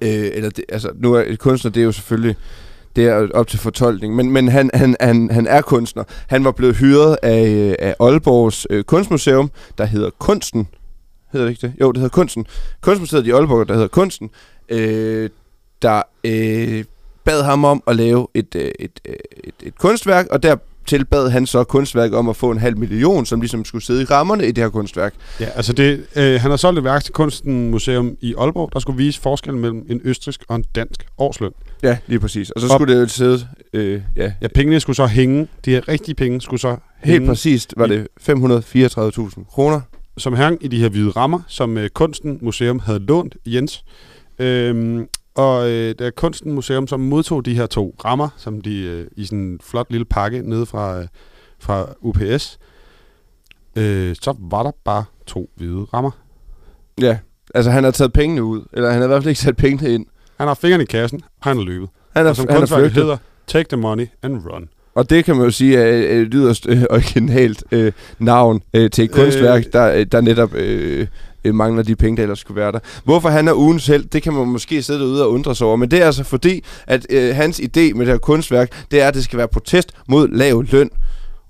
Øh, 0.00 0.30
eller 0.34 0.50
det, 0.50 0.64
altså, 0.68 0.90
nu 0.94 1.14
er 1.14 1.36
kunstner, 1.36 1.70
det 1.70 1.80
er 1.80 1.84
jo 1.84 1.92
selvfølgelig 1.92 2.36
det 2.96 3.06
er 3.06 3.28
op 3.34 3.46
til 3.46 3.58
fortolkning, 3.58 4.16
men, 4.16 4.30
men 4.30 4.48
han, 4.48 4.70
han, 4.74 4.96
han, 5.00 5.30
han 5.30 5.46
er 5.46 5.60
kunstner. 5.60 6.04
Han 6.26 6.44
var 6.44 6.52
blevet 6.52 6.76
hyret 6.76 7.16
af, 7.22 7.48
øh, 7.48 7.74
af 7.78 7.94
Aalborgs 8.00 8.66
øh, 8.70 8.84
kunstmuseum, 8.84 9.50
der 9.78 9.84
hedder 9.84 10.10
Kunsten. 10.18 10.68
Hedder 11.32 11.46
det 11.46 11.50
ikke 11.50 11.66
det? 11.66 11.74
Jo, 11.80 11.92
det 11.92 11.96
hedder 11.96 12.14
Kunsten. 12.14 12.46
Kunstmuseet 12.80 13.26
i 13.26 13.30
Aalborg, 13.30 13.68
der 13.68 13.74
hedder 13.74 13.88
Kunsten, 13.88 14.30
øh, 14.68 15.30
der 15.82 16.02
øh, 16.24 16.84
bad 17.24 17.42
ham 17.42 17.64
om 17.64 17.82
at 17.86 17.96
lave 17.96 18.26
et, 18.34 18.54
øh, 18.54 18.70
et, 18.78 19.00
øh, 19.04 19.14
et, 19.44 19.54
et 19.62 19.78
kunstværk, 19.78 20.26
og 20.30 20.42
der 20.42 20.56
tilbad 20.90 21.30
han 21.30 21.46
så 21.46 21.64
kunstværk 21.64 22.12
om 22.12 22.28
at 22.28 22.36
få 22.36 22.50
en 22.50 22.58
halv 22.58 22.76
million, 22.78 23.26
som 23.26 23.40
ligesom 23.40 23.64
skulle 23.64 23.84
sidde 23.84 24.02
i 24.02 24.04
rammerne 24.04 24.46
i 24.48 24.52
det 24.52 24.64
her 24.64 24.68
kunstværk. 24.70 25.14
Ja, 25.40 25.44
altså 25.54 25.72
det, 25.72 26.06
øh, 26.16 26.40
han 26.40 26.50
har 26.50 26.56
solgt 26.56 26.78
et 26.78 26.84
værk 26.84 27.04
til 27.04 27.12
Kunsten 27.12 27.70
Museum 27.70 28.16
i 28.20 28.34
Aalborg, 28.38 28.70
der 28.72 28.78
skulle 28.78 28.96
vise 28.96 29.20
forskellen 29.20 29.60
mellem 29.60 29.86
en 29.90 30.00
østrisk 30.04 30.44
og 30.48 30.56
en 30.56 30.64
dansk 30.74 31.06
årsløn. 31.18 31.50
Ja, 31.82 31.98
lige 32.06 32.20
præcis. 32.20 32.50
Og 32.50 32.60
så 32.60 32.66
Op- 32.66 32.78
skulle 32.78 32.94
det 32.94 33.00
jo 33.00 33.08
sidde... 33.08 33.46
Øh, 33.72 34.00
ja, 34.16 34.32
Ja, 34.42 34.48
pengene 34.54 34.80
skulle 34.80 34.96
så 34.96 35.06
hænge. 35.06 35.48
De 35.64 35.70
her 35.70 35.88
rigtige 35.88 36.14
penge 36.14 36.40
skulle 36.40 36.60
så 36.60 36.68
helt 36.70 37.12
hænge, 37.12 37.28
præcist 37.28 37.74
var 37.76 37.86
det 37.86 38.08
534.000 38.20 39.44
kroner. 39.50 39.80
som 40.18 40.32
hang 40.32 40.64
i 40.64 40.68
de 40.68 40.78
her 40.78 40.88
hvide 40.88 41.10
rammer, 41.10 41.40
som 41.48 41.78
øh, 41.78 41.88
Kunsten 41.88 42.38
Museum 42.42 42.78
havde 42.78 42.98
lånt 42.98 43.36
Jens. 43.46 43.84
Øhm, 44.38 45.06
og 45.34 45.70
øh, 45.70 45.94
da 45.98 46.10
Kunsten 46.10 46.52
Museum 46.52 46.86
så 46.86 46.96
modtog 46.96 47.44
de 47.44 47.54
her 47.54 47.66
to 47.66 47.96
rammer, 48.04 48.28
som 48.36 48.60
de 48.60 48.82
øh, 48.82 49.06
i 49.16 49.24
sådan 49.24 49.38
en 49.38 49.60
flot 49.62 49.86
lille 49.90 50.04
pakke 50.04 50.42
nede 50.50 50.66
fra, 50.66 51.00
øh, 51.00 51.06
fra 51.58 51.86
UPS, 52.00 52.58
øh, 53.76 54.16
så 54.20 54.34
var 54.38 54.62
der 54.62 54.70
bare 54.84 55.04
to 55.26 55.50
hvide 55.56 55.86
rammer. 55.94 56.10
Ja, 57.00 57.18
altså 57.54 57.70
han 57.70 57.84
har 57.84 57.90
taget 57.90 58.12
pengene 58.12 58.42
ud. 58.42 58.62
Eller 58.72 58.90
han 58.90 58.98
har 58.98 59.04
i 59.04 59.08
hvert 59.08 59.22
fald 59.22 59.28
ikke 59.28 59.40
sat 59.40 59.56
pengene 59.56 59.94
ind. 59.94 60.06
Han 60.38 60.46
har 60.48 60.54
fingrene 60.54 60.82
i 60.82 60.86
kassen, 60.86 61.20
og 61.40 61.50
han 61.50 61.58
er 61.58 61.62
løbet. 61.62 61.88
Han 62.16 62.26
er, 62.26 62.30
og 62.30 62.36
som 62.36 62.46
han 62.50 62.62
er 62.62 62.88
hedder, 62.88 63.16
Take 63.46 63.68
the 63.68 63.76
money 63.76 64.06
and 64.22 64.46
run. 64.46 64.68
Og 64.94 65.10
det 65.10 65.24
kan 65.24 65.36
man 65.36 65.44
jo 65.44 65.50
sige 65.50 65.78
er 65.78 66.20
et 66.20 66.28
yderst 66.32 66.66
øh, 66.68 66.82
originalt 66.90 67.64
øh, 67.72 67.92
navn 68.18 68.62
øh, 68.74 68.90
til 68.90 69.04
et 69.04 69.10
kunstværk, 69.10 69.66
Øh. 69.66 69.72
der, 69.72 69.92
øh, 69.92 70.06
der 70.12 70.20
netop 70.20 70.54
øh, 70.54 71.06
øh, 71.44 71.54
mangler 71.54 71.82
de 71.82 71.96
penge, 71.96 72.16
der 72.16 72.22
ellers 72.22 72.38
skulle 72.38 72.60
være 72.60 72.72
der. 72.72 72.78
Hvorfor 73.04 73.28
han 73.28 73.48
er 73.48 73.54
ugens 73.54 73.86
held, 73.86 74.04
det 74.04 74.22
kan 74.22 74.32
man 74.32 74.46
måske 74.46 74.82
sidde 74.82 75.00
derude 75.00 75.24
og 75.24 75.32
undre 75.32 75.54
sig 75.54 75.66
over. 75.66 75.76
Men 75.76 75.90
det 75.90 76.02
er 76.02 76.06
altså 76.06 76.24
fordi, 76.24 76.64
at 76.86 77.06
øh, 77.10 77.34
hans 77.34 77.60
idé 77.60 77.92
med 77.94 78.00
det 78.00 78.06
her 78.06 78.18
kunstværk, 78.18 78.86
det 78.90 79.00
er, 79.00 79.08
at 79.08 79.14
det 79.14 79.24
skal 79.24 79.38
være 79.38 79.48
protest 79.48 79.92
mod 80.08 80.28
lav 80.28 80.62
løn. 80.62 80.90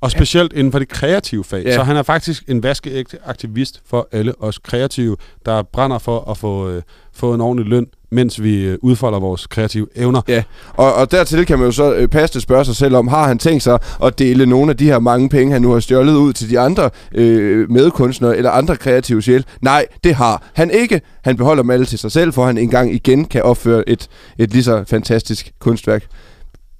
Og 0.01 0.11
specielt 0.11 0.53
inden 0.53 0.73
for 0.73 0.79
det 0.79 0.89
kreative 0.89 1.45
fag. 1.45 1.65
Ja. 1.65 1.75
Så 1.75 1.83
han 1.83 1.97
er 1.97 2.03
faktisk 2.03 2.45
en 2.49 2.63
vaskeægte 2.63 3.19
aktivist 3.25 3.83
for 3.87 4.09
alle 4.13 4.43
os 4.43 4.59
kreative, 4.59 5.17
der 5.47 5.63
brænder 5.63 5.99
for 5.99 6.31
at 6.31 6.39
få, 6.39 6.69
øh, 6.69 6.83
få 7.13 7.35
en 7.35 7.41
ordentlig 7.41 7.67
løn, 7.67 7.87
mens 8.13 8.43
vi 8.43 8.65
øh, 8.65 8.79
udfolder 8.83 9.19
vores 9.21 9.47
kreative 9.47 9.87
evner. 9.97 10.23
Ja, 10.29 10.43
og, 10.75 10.95
og 10.95 11.11
dertil 11.11 11.47
kan 11.47 11.59
man 11.59 11.67
jo 11.67 11.73
så 11.73 11.95
øh, 11.95 12.09
passende 12.09 12.41
spørge 12.43 12.65
sig 12.65 12.77
selv 12.77 12.97
om, 12.97 13.09
har 13.09 13.27
han 13.29 13.39
tænkt 13.39 13.63
sig 13.63 13.79
at 14.05 14.19
dele 14.19 14.47
nogle 14.47 14.71
af 14.71 14.77
de 14.77 14.85
her 14.85 14.99
mange 14.99 15.29
penge, 15.29 15.53
han 15.53 15.63
nu 15.63 15.71
har 15.73 15.81
stjålet 15.81 16.15
ud 16.15 16.33
til 16.33 16.51
de 16.51 16.59
andre 16.59 16.91
øh, 17.15 17.71
medkunstnere 17.71 18.37
eller 18.37 18.51
andre 18.51 18.77
kreative 18.77 19.23
sjæl? 19.23 19.45
Nej, 19.61 19.87
det 20.05 20.15
har 20.15 20.43
han 20.55 20.71
ikke. 20.71 21.01
Han 21.25 21.37
beholder 21.37 21.63
dem 21.63 21.71
alle 21.71 21.87
til 21.87 21.99
sig 21.99 22.13
selv, 22.13 22.33
for 22.33 22.47
han 22.47 22.59
engang 22.59 22.95
igen 22.95 23.25
kan 23.25 23.43
opføre 23.43 23.89
et, 23.89 24.09
et 24.39 24.53
lige 24.53 24.63
så 24.65 24.85
fantastisk 24.89 25.53
kunstværk. 25.59 26.05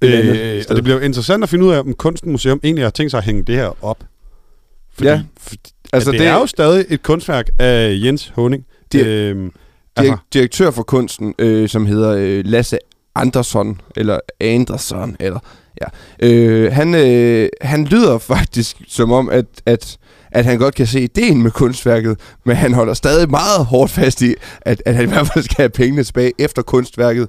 Øh, 0.03 0.63
og 0.69 0.75
det 0.75 0.83
bliver 0.83 0.97
jo 0.97 1.03
interessant 1.03 1.43
at 1.43 1.49
finde 1.49 1.65
ud 1.65 1.71
af, 1.73 1.79
om 1.79 1.93
Kunsten 1.93 2.31
Museum 2.31 2.59
egentlig 2.63 2.85
har 2.85 2.89
tænkt 2.89 3.11
sig 3.11 3.17
at 3.17 3.23
hænge 3.23 3.43
det 3.43 3.55
her 3.55 3.83
op. 3.85 3.97
Fordi, 4.93 5.07
Ja. 5.09 5.21
fordi 5.41 5.59
Altså, 5.93 6.09
altså, 6.09 6.11
det, 6.11 6.19
det 6.19 6.27
er 6.27 6.33
jo 6.39 6.45
stadig 6.45 6.85
et 6.89 7.03
kunstværk 7.03 7.49
af 7.59 7.99
Jens 8.03 8.31
Honing. 8.35 8.65
Det- 8.91 9.05
øhm, 9.05 9.51
altså, 9.95 10.11
altså, 10.11 10.25
direktør 10.33 10.71
for 10.71 10.83
kunsten, 10.83 11.33
øh, 11.39 11.69
som 11.69 11.85
hedder 11.85 12.11
øh, 12.11 12.45
Lasse 12.45 12.77
Andersson, 13.15 13.81
eller 13.95 14.19
Andersson, 14.39 15.15
eller 15.19 15.39
ja. 15.81 16.27
Øh, 16.27 16.73
han, 16.73 16.95
øh, 16.95 17.49
han 17.61 17.85
lyder 17.85 18.17
faktisk 18.17 18.81
som 18.87 19.11
om, 19.11 19.29
at, 19.29 19.45
at, 19.65 19.97
at 20.31 20.45
han 20.45 20.57
godt 20.57 20.75
kan 20.75 20.87
se 20.87 21.01
ideen 21.01 21.43
med 21.43 21.51
kunstværket, 21.51 22.19
men 22.45 22.55
han 22.55 22.73
holder 22.73 22.93
stadig 22.93 23.29
meget 23.29 23.65
hårdt 23.65 23.91
fast 23.91 24.21
i, 24.21 24.33
at, 24.61 24.83
at 24.85 24.95
han 24.95 25.05
i 25.05 25.07
hvert 25.07 25.27
fald 25.33 25.43
skal 25.43 25.55
have 25.57 25.69
pengene 25.69 26.03
tilbage 26.03 26.31
efter 26.39 26.61
kunstværket, 26.61 27.27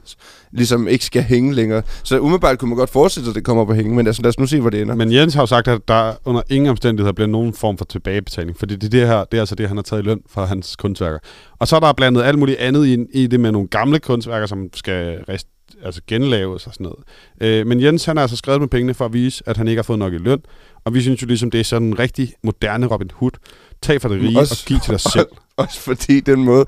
ligesom 0.53 0.89
ikke 0.89 1.05
skal 1.05 1.23
hænge 1.23 1.55
længere. 1.55 1.83
Så 2.05 2.19
umiddelbart 2.19 2.59
kunne 2.59 2.69
man 2.69 2.79
godt 2.79 2.91
forestille 2.91 3.25
sig, 3.25 3.31
at 3.31 3.35
det 3.35 3.45
kommer 3.45 3.63
op 3.63 3.71
at 3.71 3.77
hænge, 3.77 3.95
men 3.95 4.07
altså, 4.07 4.23
lad 4.23 4.29
os 4.29 4.39
nu 4.39 4.47
se, 4.47 4.61
hvor 4.61 4.71
det 4.71 4.81
ender. 4.81 4.95
men 4.95 5.13
Jens 5.13 5.35
har 5.35 5.43
jo 5.43 5.47
sagt, 5.47 5.69
at 5.69 5.81
der 5.89 6.13
under 6.25 6.43
ingen 6.51 6.71
omstændigheder 6.71 7.13
bliver 7.13 7.29
nogen 7.29 7.55
form 7.55 7.79
for 7.79 7.85
tilbagebetaling. 7.85 8.59
Fordi 8.59 8.77
det, 8.77 8.93
det 8.93 9.07
her, 9.07 9.25
det 9.25 9.37
er 9.37 9.43
altså 9.43 9.55
det, 9.55 9.69
han 9.69 9.77
har 9.77 9.83
taget 9.83 10.03
i 10.03 10.07
løn 10.07 10.21
fra 10.31 10.45
hans 10.45 10.77
kunstværker. 10.77 11.19
Og 11.59 11.69
så 11.69 11.77
er 11.77 11.81
der 11.81 11.93
blandet 11.93 12.23
alt 12.23 12.39
muligt 12.39 12.59
andet 12.59 12.87
i, 12.87 13.23
i 13.23 13.27
det 13.27 13.41
med 13.41 13.53
nogle 13.53 13.69
gamle 13.69 13.99
kunstværker, 13.99 14.47
som 14.47 14.69
skal 14.75 15.25
rest, 15.29 15.47
altså 15.85 16.01
genlaves 16.07 16.67
og 16.67 16.73
sådan 16.73 16.85
noget. 16.85 16.99
Øh, 17.41 17.67
men 17.67 17.81
Jens, 17.83 18.05
han 18.05 18.17
har 18.17 18.23
altså 18.23 18.37
skrevet 18.37 18.61
med 18.61 18.69
pengene 18.69 18.95
for 18.95 19.05
at 19.05 19.13
vise, 19.13 19.43
at 19.47 19.57
han 19.57 19.69
ikke 19.69 19.79
har 19.79 19.83
fået 19.85 19.99
nok 19.99 20.13
i 20.13 20.19
løn. 20.19 20.41
Og 20.85 20.95
vi 20.95 21.01
synes 21.03 21.23
jo 21.23 21.27
ligesom, 21.27 21.51
det 21.51 21.61
er 21.61 21.65
sådan 21.65 21.89
en 21.89 21.99
rigtig 21.99 22.33
moderne 22.43 22.87
Robin 22.87 23.11
Hood. 23.15 23.31
Tag 23.83 24.03
fra 24.03 24.09
det 24.09 24.23
rige 24.23 24.39
Også- 24.39 24.63
og 24.65 24.69
giv 24.69 24.81
til 24.81 24.91
dig 24.91 25.01
selv. 25.17 25.27
Også 25.57 25.81
fordi 25.81 26.21
den 26.21 26.45
måde, 26.45 26.67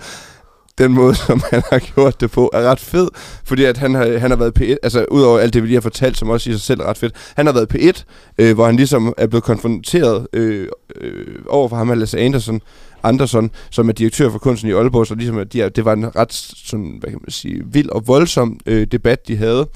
den 0.78 0.92
måde, 0.92 1.14
som 1.14 1.42
han 1.50 1.62
har 1.70 1.78
gjort 1.78 2.20
det 2.20 2.30
på, 2.30 2.50
er 2.52 2.62
ret 2.62 2.80
fed. 2.80 3.08
Fordi 3.44 3.64
at 3.64 3.78
han 3.78 3.94
har, 3.94 4.18
han 4.18 4.30
har 4.30 4.36
været 4.38 4.60
P1, 4.60 4.76
altså 4.82 5.04
udover 5.10 5.38
alt 5.38 5.54
det, 5.54 5.62
vi 5.62 5.68
lige 5.68 5.76
har 5.76 5.80
fortalt, 5.80 6.18
som 6.18 6.30
også 6.30 6.50
i 6.50 6.52
sig 6.52 6.62
selv 6.62 6.80
er 6.80 6.84
ret 6.84 6.98
fedt. 6.98 7.14
Han 7.36 7.46
har 7.46 7.52
været 7.52 7.74
P1, 7.74 8.02
øh, 8.38 8.54
hvor 8.54 8.66
han 8.66 8.76
ligesom 8.76 9.14
er 9.16 9.26
blevet 9.26 9.44
konfronteret 9.44 10.26
øh, 10.32 10.68
øh, 11.00 11.26
over 11.48 11.68
for 11.68 11.76
ham 11.76 11.90
af 11.90 11.98
Lasse 11.98 12.18
Anderson, 12.18 12.60
Andersson, 13.04 13.50
som 13.70 13.88
er 13.88 13.92
direktør 13.92 14.30
for 14.30 14.38
kunsten 14.38 14.70
i 14.70 14.72
Aalborg, 14.72 15.06
så 15.06 15.14
ligesom, 15.14 15.38
at 15.38 15.52
de 15.52 15.68
det 15.68 15.84
var 15.84 15.92
en 15.92 16.16
ret 16.16 16.32
sådan, 16.32 16.96
hvad 17.00 17.10
kan 17.10 17.18
man 17.22 17.30
sige, 17.30 17.62
vild 17.66 17.88
og 17.88 18.06
voldsom 18.06 18.60
øh, 18.66 18.86
debat, 18.86 19.28
de 19.28 19.36
havde. 19.36 19.68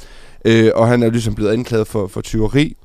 Øh, 0.45 0.71
og 0.75 0.89
han 0.89 1.03
er 1.03 1.11
ligesom 1.11 1.35
blevet 1.35 1.53
anklaget 1.53 1.87
for, 1.87 2.07
for 2.07 2.21
tyveri 2.21 2.77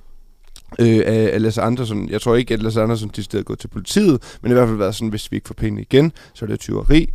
øh, 0.80 1.02
af, 1.06 1.30
af 1.34 1.42
Lasse 1.42 1.62
Andersen. 1.62 2.10
Jeg 2.10 2.22
tror 2.22 2.36
ikke, 2.36 2.54
at 2.54 2.62
Lasse 2.62 2.82
Andersen 2.82 3.10
til 3.10 3.24
stedet 3.24 3.46
gået 3.46 3.60
til 3.60 3.68
politiet, 3.68 4.38
men 4.42 4.52
i 4.52 4.54
hvert 4.54 4.68
fald 4.68 4.78
været 4.78 4.96
sådan, 4.96 5.10
hvis 5.10 5.32
vi 5.32 5.38
ikke 5.38 5.48
får 5.48 5.54
penge 5.54 5.82
igen, 5.82 6.12
så 6.34 6.46
er 6.46 6.50
det 6.50 6.60
tyveri. 6.60 7.10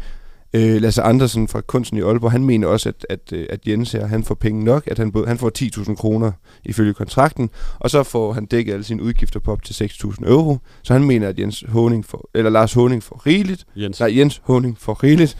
Øh, 0.54 0.82
Lasse 0.82 1.02
Andersen 1.02 1.48
fra 1.48 1.60
Kunsten 1.60 1.98
i 1.98 2.00
Aalborg, 2.00 2.32
han 2.32 2.44
mener 2.44 2.66
også, 2.66 2.88
at, 2.88 3.06
at, 3.10 3.32
øh, 3.32 3.46
at 3.50 3.60
Jens 3.68 3.92
her, 3.92 4.06
han 4.06 4.24
får 4.24 4.34
penge 4.34 4.64
nok, 4.64 4.82
at 4.86 4.98
han, 4.98 5.12
han 5.26 5.38
får 5.38 5.52
10.000 5.58 5.94
kroner 5.94 6.32
ifølge 6.64 6.94
kontrakten, 6.94 7.50
og 7.78 7.90
så 7.90 8.02
får 8.02 8.32
han 8.32 8.46
dækket 8.46 8.72
alle 8.72 8.84
sine 8.84 9.02
udgifter 9.02 9.40
på 9.40 9.52
op 9.52 9.62
til 9.62 9.84
6.000 9.84 10.28
euro. 10.28 10.58
Så 10.82 10.92
han 10.92 11.04
mener, 11.04 11.28
at 11.28 11.38
Jens 11.38 11.64
Honing 11.68 12.04
får, 12.04 12.30
eller 12.34 12.50
Lars 12.50 12.72
Honing 12.72 13.02
får 13.02 13.26
rigeligt. 13.26 13.64
Jens. 13.76 14.00
Nej, 14.00 14.18
Jens 14.18 14.40
Honing 14.44 14.76
får 14.78 15.02
rigeligt. 15.02 15.36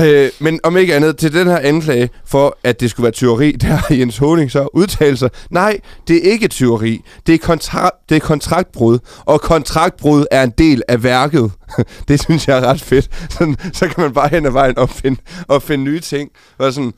Øh, 0.00 0.30
men 0.40 0.60
om 0.62 0.76
ikke 0.76 0.94
andet, 0.94 1.16
til 1.16 1.32
den 1.32 1.46
her 1.46 1.58
anklage 1.58 2.10
for, 2.24 2.58
at 2.64 2.80
det 2.80 2.90
skulle 2.90 3.04
være 3.04 3.12
tyveri, 3.12 3.52
der 3.62 3.66
har 3.68 3.94
Jens 3.94 4.18
Honing 4.18 4.50
så 4.50 4.68
udtalt 4.72 5.18
sig. 5.18 5.30
Nej, 5.50 5.78
det 6.08 6.16
er 6.16 6.32
ikke 6.32 6.48
tyveri. 6.48 7.00
Det 7.26 7.34
er, 7.34 7.52
kontra- 7.54 8.04
det 8.08 8.16
er 8.16 8.20
kontraktbrud. 8.20 8.98
Og 9.18 9.40
kontraktbrud 9.40 10.26
er 10.30 10.42
en 10.42 10.52
del 10.58 10.82
af 10.88 11.02
værket. 11.02 11.52
det 12.08 12.20
synes 12.20 12.48
jeg 12.48 12.58
er 12.58 12.62
ret 12.62 12.80
fedt. 12.80 13.26
Sådan, 13.30 13.56
så 13.72 13.88
kan 13.88 14.02
man 14.04 14.12
bare 14.12 14.28
hen 14.28 14.46
ad 14.46 14.50
vejen 14.50 14.78
opfinde, 14.78 15.20
opfinde 15.48 15.84
nye 15.84 16.00
ting. 16.00 16.30
Og 16.58 16.72
sådan, 16.72 16.92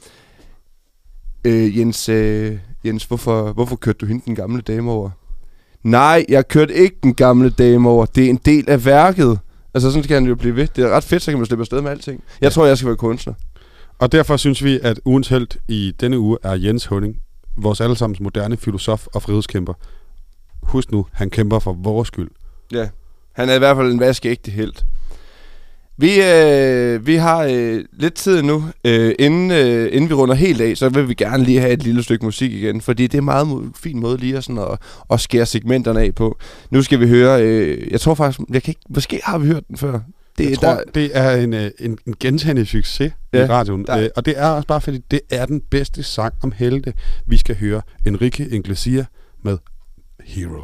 øh, 1.44 1.78
Jens, 1.78 2.08
øh, 2.08 2.58
Jens 2.84 3.04
hvorfor, 3.04 3.52
hvorfor 3.52 3.76
kørte 3.76 3.98
du 3.98 4.06
hende 4.06 4.22
den 4.26 4.34
gamle 4.34 4.60
dame 4.62 4.90
over? 4.90 5.10
Nej, 5.84 6.24
jeg 6.28 6.48
kørte 6.48 6.74
ikke 6.74 6.96
den 7.02 7.14
gamle 7.14 7.50
dame 7.50 7.88
over. 7.88 8.06
Det 8.06 8.24
er 8.24 8.30
en 8.30 8.40
del 8.44 8.70
af 8.70 8.84
værket. 8.84 9.38
Altså 9.74 9.90
sådan 9.90 10.02
kan 10.02 10.14
han 10.14 10.26
jo 10.26 10.34
blive 10.34 10.56
ved. 10.56 10.66
Det 10.76 10.84
er 10.84 10.88
ret 10.88 11.04
fedt, 11.04 11.22
så 11.22 11.30
kan 11.30 11.38
man 11.38 11.46
slippe 11.46 11.62
afsted 11.62 11.80
med 11.80 11.90
alting. 11.90 12.24
Jeg 12.40 12.46
ja. 12.46 12.50
tror, 12.50 12.66
jeg 12.66 12.78
skal 12.78 12.86
være 12.86 12.96
kunstner. 12.96 13.34
Og 13.98 14.12
derfor 14.12 14.36
synes 14.36 14.64
vi, 14.64 14.80
at 14.82 15.00
ugens 15.04 15.28
held 15.28 15.48
i 15.68 15.92
denne 16.00 16.18
uge 16.18 16.38
er 16.42 16.54
Jens 16.54 16.84
Honing, 16.84 17.16
vores 17.56 17.80
allesammens 17.80 18.20
moderne 18.20 18.56
filosof 18.56 19.06
og 19.06 19.22
frihedskæmper. 19.22 19.74
Husk 20.62 20.92
nu, 20.92 21.06
han 21.12 21.30
kæmper 21.30 21.58
for 21.58 21.72
vores 21.72 22.08
skyld. 22.08 22.30
Ja, 22.72 22.88
han 23.32 23.48
er 23.48 23.54
i 23.54 23.58
hvert 23.58 23.76
fald 23.76 23.92
en 23.92 24.00
vaskeægte 24.00 24.50
held. 24.50 24.72
Vi, 26.00 26.22
øh, 26.22 27.06
vi 27.06 27.14
har 27.14 27.44
øh, 27.50 27.84
lidt 27.92 28.14
tid 28.14 28.42
nu, 28.42 28.64
øh, 28.84 29.14
inden, 29.18 29.50
øh, 29.50 29.88
inden 29.92 30.08
vi 30.10 30.14
runder 30.14 30.34
helt 30.34 30.60
af, 30.60 30.76
så 30.76 30.88
vil 30.88 31.08
vi 31.08 31.14
gerne 31.14 31.44
lige 31.44 31.60
have 31.60 31.72
et 31.72 31.82
lille 31.82 32.02
stykke 32.02 32.24
musik 32.24 32.52
igen, 32.52 32.80
fordi 32.80 33.02
det 33.02 33.14
er 33.14 33.18
en 33.18 33.24
meget 33.24 33.44
mo- 33.46 33.70
fin 33.82 34.00
måde 34.00 34.18
lige 34.18 34.36
at, 34.36 34.44
sådan 34.44 34.58
at, 34.72 34.78
at 35.12 35.20
skære 35.20 35.46
segmenterne 35.46 36.00
af 36.00 36.14
på. 36.14 36.38
Nu 36.70 36.82
skal 36.82 37.00
vi 37.00 37.08
høre, 37.08 37.42
øh, 37.42 37.90
jeg 37.92 38.00
tror 38.00 38.14
faktisk, 38.14 38.40
jeg 38.52 38.62
kan 38.62 38.70
ikke, 38.70 38.80
måske 38.88 39.20
har 39.24 39.38
vi 39.38 39.46
hørt 39.46 39.68
den 39.68 39.76
før. 39.76 40.00
Det, 40.38 40.50
Jeg 40.50 40.58
tror, 40.58 40.82
det 40.94 41.10
er 41.14 41.30
en, 41.36 41.54
øh, 41.54 41.70
en, 41.80 41.98
en 42.06 42.14
gentagende 42.20 42.66
succes 42.66 43.12
Ja, 43.32 43.44
i 43.44 43.46
radioen. 43.48 43.84
der- 43.86 43.98
Øh, 44.02 44.08
og 44.16 44.26
det 44.26 44.34
er 44.36 44.46
også 44.46 44.66
bare 44.68 44.80
fordi, 44.80 44.98
det 45.10 45.20
er 45.30 45.46
den 45.46 45.60
bedste 45.70 46.02
sang 46.02 46.34
om 46.42 46.52
helte. 46.56 46.92
Vi 47.26 47.36
skal 47.36 47.56
høre 47.56 47.82
Enrique 48.06 48.48
Iglesias 48.48 49.06
med 49.44 49.58
Hero. 50.24 50.62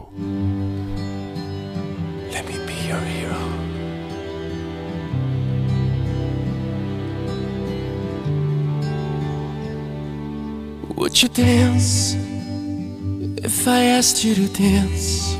Would 10.96 11.22
you 11.22 11.28
dance 11.28 12.14
if 13.44 13.68
I 13.68 13.82
asked 13.82 14.24
you 14.24 14.34
to 14.34 14.48
dance? 14.48 15.36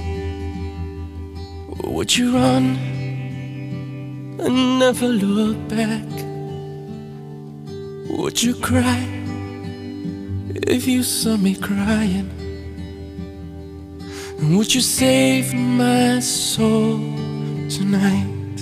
Would 1.83 2.15
you 2.15 2.35
run 2.35 2.77
and 4.39 4.79
never 4.79 5.09
look 5.09 5.57
back? 5.67 6.05
Would 8.11 8.43
you 8.43 8.55
cry 8.55 9.03
if 10.69 10.87
you 10.87 11.03
saw 11.03 11.39
me 11.39 11.55
crying? 11.55 12.31
And 14.39 14.59
would 14.59 14.75
you 14.75 14.83
save 14.83 15.55
my 15.55 16.21
soul 16.21 16.99
tonight? 17.71 18.61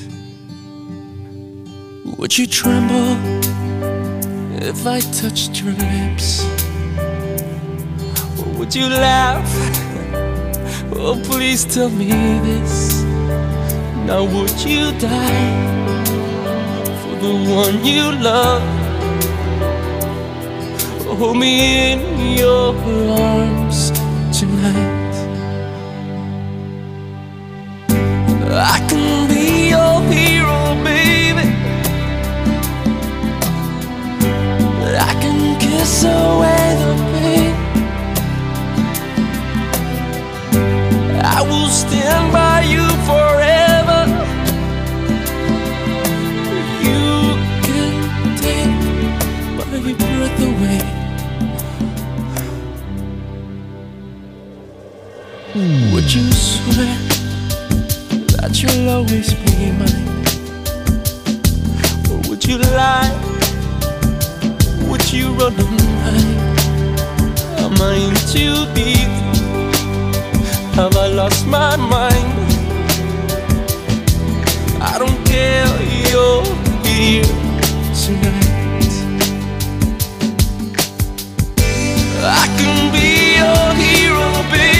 Would 2.18 2.38
you 2.38 2.46
tremble 2.46 3.16
if 4.62 4.86
I 4.86 5.00
touched 5.00 5.60
your 5.60 5.72
lips? 5.72 6.63
Would 8.64 8.74
you 8.74 8.88
laugh? 8.88 9.46
Oh, 10.90 11.20
please 11.22 11.66
tell 11.66 11.90
me 11.90 12.08
this. 12.08 13.02
Now, 14.06 14.24
would 14.24 14.58
you 14.64 14.90
die 14.98 16.04
for 17.02 17.14
the 17.24 17.34
one 17.60 17.84
you 17.84 18.10
love? 18.24 18.62
Hold 21.18 21.36
me 21.36 21.92
in 21.92 22.38
your 22.38 22.74
arms 23.20 23.90
tonight. 24.32 25.14
I 28.50 28.78
can 28.88 29.28
be 29.28 29.68
your 29.74 30.00
hero, 30.10 30.74
baby. 30.82 31.46
I 34.96 35.12
can 35.20 35.60
kiss 35.60 36.02
away 36.04 36.76
the 36.80 37.13
will 41.48 41.68
stand 41.68 42.32
by 42.32 42.62
you 42.62 42.84
forever. 43.08 44.00
You 46.88 47.36
can 47.66 47.94
take 48.36 48.74
my 49.56 49.92
breath 50.02 50.40
away. 50.50 50.80
Would 55.92 56.12
you 56.12 56.32
swear? 56.32 57.14
that 58.44 58.62
you'll 58.62 58.88
always 58.90 59.32
be 59.32 59.72
mine? 59.72 60.08
Or 62.10 62.28
would 62.28 62.44
you 62.44 62.58
lie? 62.58 63.12
Would 64.88 65.12
you 65.12 65.32
run 65.32 65.54
and 65.54 65.80
hide? 66.04 66.44
Am 67.64 67.80
I 67.80 67.94
in 67.94 68.14
too 68.32 68.66
deep? 68.74 69.23
Have 70.74 70.96
I 70.96 71.06
lost 71.06 71.46
my 71.46 71.76
mind? 71.76 72.34
I 74.82 74.98
don't 74.98 75.24
care, 75.24 75.68
you're 76.10 76.42
here 76.84 77.22
tonight. 77.94 78.94
I 82.26 82.46
can 82.58 82.90
be 82.92 83.36
your 83.38 83.66
hero, 83.78 84.26
baby. 84.50 84.73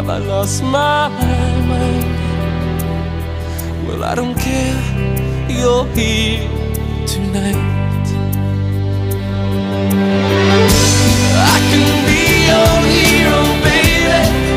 Have 0.00 0.08
I 0.08 0.16
lost 0.16 0.62
my 0.62 1.08
mind? 1.08 2.06
Well, 3.86 4.02
I 4.02 4.14
don't 4.14 4.34
care. 4.34 4.80
You're 5.46 5.84
here 5.92 6.48
tonight. 7.06 8.08
I 11.52 11.58
can 11.68 11.86
be 12.08 12.22
your 12.48 12.76
hero, 12.88 13.40
baby. 13.62 14.49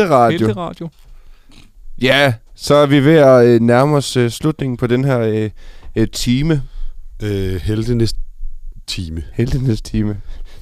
Helte 0.00 0.14
Radio. 0.14 0.38
Helte 0.46 0.60
Radio. 0.60 0.88
Ja, 2.02 2.34
så 2.54 2.74
er 2.74 2.86
vi 2.86 3.04
ved 3.04 3.14
at 3.18 3.46
øh, 3.46 3.60
nærme 3.60 3.96
os 3.96 4.16
øh, 4.16 4.30
slutningen 4.30 4.76
på 4.76 4.86
den 4.86 5.04
her 5.04 5.18
øh, 5.20 5.50
øh, 5.96 6.08
time. 6.12 6.62
Øh, 7.22 7.54
heltenes 7.60 8.14
time. 8.86 9.22
Heltenes 9.32 9.82
time. 9.82 10.16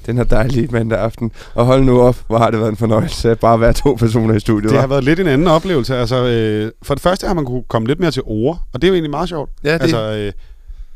Den 0.05 0.17
her 0.17 0.23
dejlige 0.23 0.67
mandag 0.71 0.99
aften. 0.99 1.31
Og 1.53 1.65
hold 1.65 1.83
nu 1.83 2.01
op, 2.01 2.17
hvor 2.27 2.37
har 2.37 2.51
det 2.51 2.59
været 2.59 2.69
en 2.69 2.77
fornøjelse 2.77 3.31
at 3.31 3.39
bare 3.39 3.59
være 3.59 3.73
to 3.73 3.95
personer 3.99 4.35
i 4.35 4.39
studiet. 4.39 4.71
Det 4.71 4.79
har 4.79 4.87
været 4.87 5.03
lidt 5.03 5.19
en 5.19 5.27
anden 5.27 5.47
oplevelse. 5.47 5.95
Altså, 5.97 6.25
øh, 6.25 6.71
for 6.83 6.93
det 6.93 7.01
første 7.03 7.27
har 7.27 7.33
man 7.33 7.45
kunne 7.45 7.63
komme 7.67 7.87
lidt 7.87 7.99
mere 7.99 8.11
til 8.11 8.21
ord, 8.25 8.59
og 8.73 8.81
det 8.81 8.87
er 8.87 8.89
jo 8.89 8.93
egentlig 8.93 9.11
meget 9.11 9.29
sjovt. 9.29 9.51
Ja, 9.63 9.73
det- 9.73 9.81
Altså, 9.81 9.97
øh, 10.17 10.31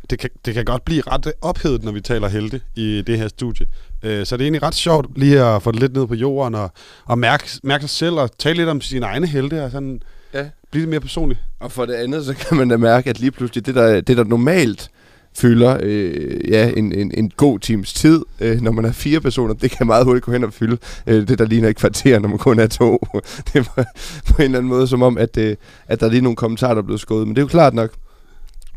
det, 0.10 0.20
kan, 0.20 0.30
det 0.46 0.54
kan 0.54 0.66
godt 0.66 0.86
blive 0.86 1.02
ret 1.12 1.34
ophedet, 1.42 1.84
når 1.84 1.92
vi 1.92 2.02
taler 2.02 2.28
helte 2.28 2.62
i 2.76 3.04
det 3.08 3.18
her 3.18 3.28
studie. 3.28 3.66
Øh, 4.04 4.26
så 4.26 4.38
det 4.38 4.42
er 4.42 4.46
egentlig 4.46 4.64
ret 4.64 4.76
sjovt 4.76 5.18
lige 5.18 5.44
at 5.44 5.64
få 5.64 5.72
det 5.72 5.80
lidt 5.80 5.94
ned 5.94 6.08
på 6.08 6.16
jorden 6.16 6.56
og, 6.56 6.72
og 7.06 7.20
mærke, 7.20 7.50
mærke 7.64 7.82
sig 7.82 7.90
selv 7.90 8.16
og 8.16 8.38
tale 8.38 8.58
lidt 8.58 8.70
om 8.70 8.82
sine 8.82 9.06
egne 9.06 9.28
helte 9.28 9.64
og 9.64 9.72
sådan 9.72 10.02
Ja. 10.34 10.46
blive 10.72 10.82
lidt 10.82 10.90
mere 10.90 11.00
personligt. 11.00 11.40
Og 11.60 11.72
for 11.72 11.86
det 11.86 11.94
andet, 11.94 12.26
så 12.26 12.34
kan 12.34 12.58
man 12.58 12.70
da 12.70 12.78
mærke, 12.78 13.10
at 13.10 13.20
lige 13.20 13.32
pludselig 13.32 13.66
det, 13.66 13.76
der, 13.76 14.02
det 14.02 14.18
der 14.18 14.24
normalt 14.24 14.90
fylder 15.36 15.78
øh, 15.84 16.50
ja, 16.50 16.72
en, 16.78 16.94
en, 16.94 17.12
en 17.18 17.32
god 17.38 17.60
times 17.60 17.94
tid, 17.94 18.22
øh, 18.40 18.62
når 18.62 18.72
man 18.72 18.86
er 18.86 18.92
fire 18.92 19.20
personer, 19.22 19.54
det 19.54 19.72
kan 19.72 19.88
meget 19.88 20.06
hurtigt 20.06 20.26
gå 20.26 20.32
hen 20.32 20.44
og 20.44 20.54
fylde 20.54 20.78
øh, 21.08 21.28
det, 21.28 21.40
der 21.40 21.46
ligner 21.46 21.70
et 21.70 21.76
kvarter, 21.76 22.20
når 22.20 22.30
man 22.30 22.38
kun 22.38 22.60
er 22.60 22.68
to. 22.68 23.06
det 23.54 23.68
var 23.76 23.86
på 24.28 24.36
en 24.38 24.44
eller 24.44 24.58
anden 24.58 24.70
måde 24.70 24.88
som 24.88 25.02
om, 25.02 25.18
at, 25.18 25.38
øh, 25.38 25.56
at 25.88 26.00
der 26.00 26.06
er 26.06 26.10
lige 26.12 26.22
nogle 26.22 26.36
kommentarer, 26.36 26.74
der 26.74 26.82
er 26.82 26.86
blevet 26.86 27.02
skåret, 27.02 27.28
men 27.28 27.36
det 27.36 27.42
er 27.42 27.44
jo 27.44 27.48
klart 27.48 27.74
nok. 27.74 27.92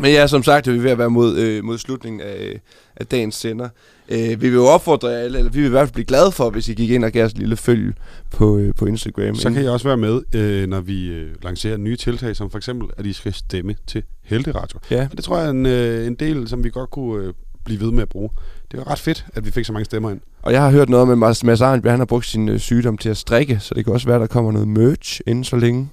Men 0.00 0.10
ja, 0.10 0.26
som 0.26 0.42
sagt, 0.42 0.68
er 0.68 0.72
vi 0.72 0.82
ved 0.82 0.90
at 0.90 0.98
være 0.98 1.10
mod, 1.10 1.36
øh, 1.36 1.64
mod 1.64 1.78
slutningen 1.78 2.20
af, 2.20 2.60
af 2.96 3.06
dagens 3.06 3.34
sender. 3.34 3.68
Øh, 4.08 4.28
vi 4.28 4.34
vil 4.34 4.52
jo 4.52 4.66
opfordre 4.66 5.20
alle, 5.20 5.38
eller 5.38 5.50
vi 5.50 5.58
vil 5.58 5.66
i 5.66 5.70
hvert 5.70 5.88
fald 5.88 5.92
blive 5.92 6.04
glade 6.04 6.32
for, 6.32 6.50
hvis 6.50 6.68
I 6.68 6.74
gik 6.74 6.90
ind 6.90 7.04
og 7.04 7.12
gav 7.12 7.24
os 7.24 7.32
et 7.32 7.38
lille 7.38 7.56
følge 7.56 7.92
på, 8.30 8.58
øh, 8.58 8.74
på 8.74 8.86
Instagram. 8.86 9.34
Så 9.34 9.50
kan 9.50 9.64
I 9.64 9.68
også 9.68 9.88
være 9.88 9.96
med, 9.96 10.20
øh, 10.34 10.68
når 10.68 10.80
vi 10.80 11.08
øh, 11.08 11.30
lancerer 11.42 11.76
nye 11.76 11.96
tiltag, 11.96 12.36
som 12.36 12.50
for 12.50 12.58
eksempel, 12.58 12.88
at 12.96 13.06
I 13.06 13.12
skal 13.12 13.32
stemme 13.32 13.74
til 13.86 14.02
Helte 14.22 14.52
Radio. 14.52 14.78
Ja. 14.90 15.08
Og 15.10 15.16
det 15.16 15.24
tror 15.24 15.38
jeg 15.38 15.46
er 15.46 15.50
en, 15.50 15.66
øh, 15.66 16.06
en 16.06 16.14
del, 16.14 16.48
som 16.48 16.64
vi 16.64 16.70
godt 16.70 16.90
kunne 16.90 17.24
øh, 17.24 17.32
blive 17.64 17.80
ved 17.80 17.90
med 17.90 18.02
at 18.02 18.08
bruge. 18.08 18.30
Det 18.70 18.78
var 18.78 18.90
ret 18.90 18.98
fedt, 18.98 19.26
at 19.34 19.46
vi 19.46 19.50
fik 19.50 19.64
så 19.64 19.72
mange 19.72 19.84
stemmer 19.84 20.10
ind. 20.10 20.20
Og 20.42 20.52
jeg 20.52 20.62
har 20.62 20.70
hørt 20.70 20.88
noget 20.88 21.12
at 21.12 21.18
Mads, 21.18 21.44
Mads 21.44 21.60
Arnbjerg, 21.60 21.92
han 21.92 22.00
har 22.00 22.06
brugt 22.06 22.26
sin 22.26 22.48
øh, 22.48 22.58
sygdom 22.58 22.98
til 22.98 23.08
at 23.08 23.16
strikke, 23.16 23.58
så 23.60 23.74
det 23.74 23.84
kan 23.84 23.94
også 23.94 24.06
være, 24.06 24.16
at 24.16 24.20
der 24.20 24.26
kommer 24.26 24.52
noget 24.52 24.68
merch 24.68 25.20
inden 25.26 25.44
så 25.44 25.56
længe. 25.56 25.88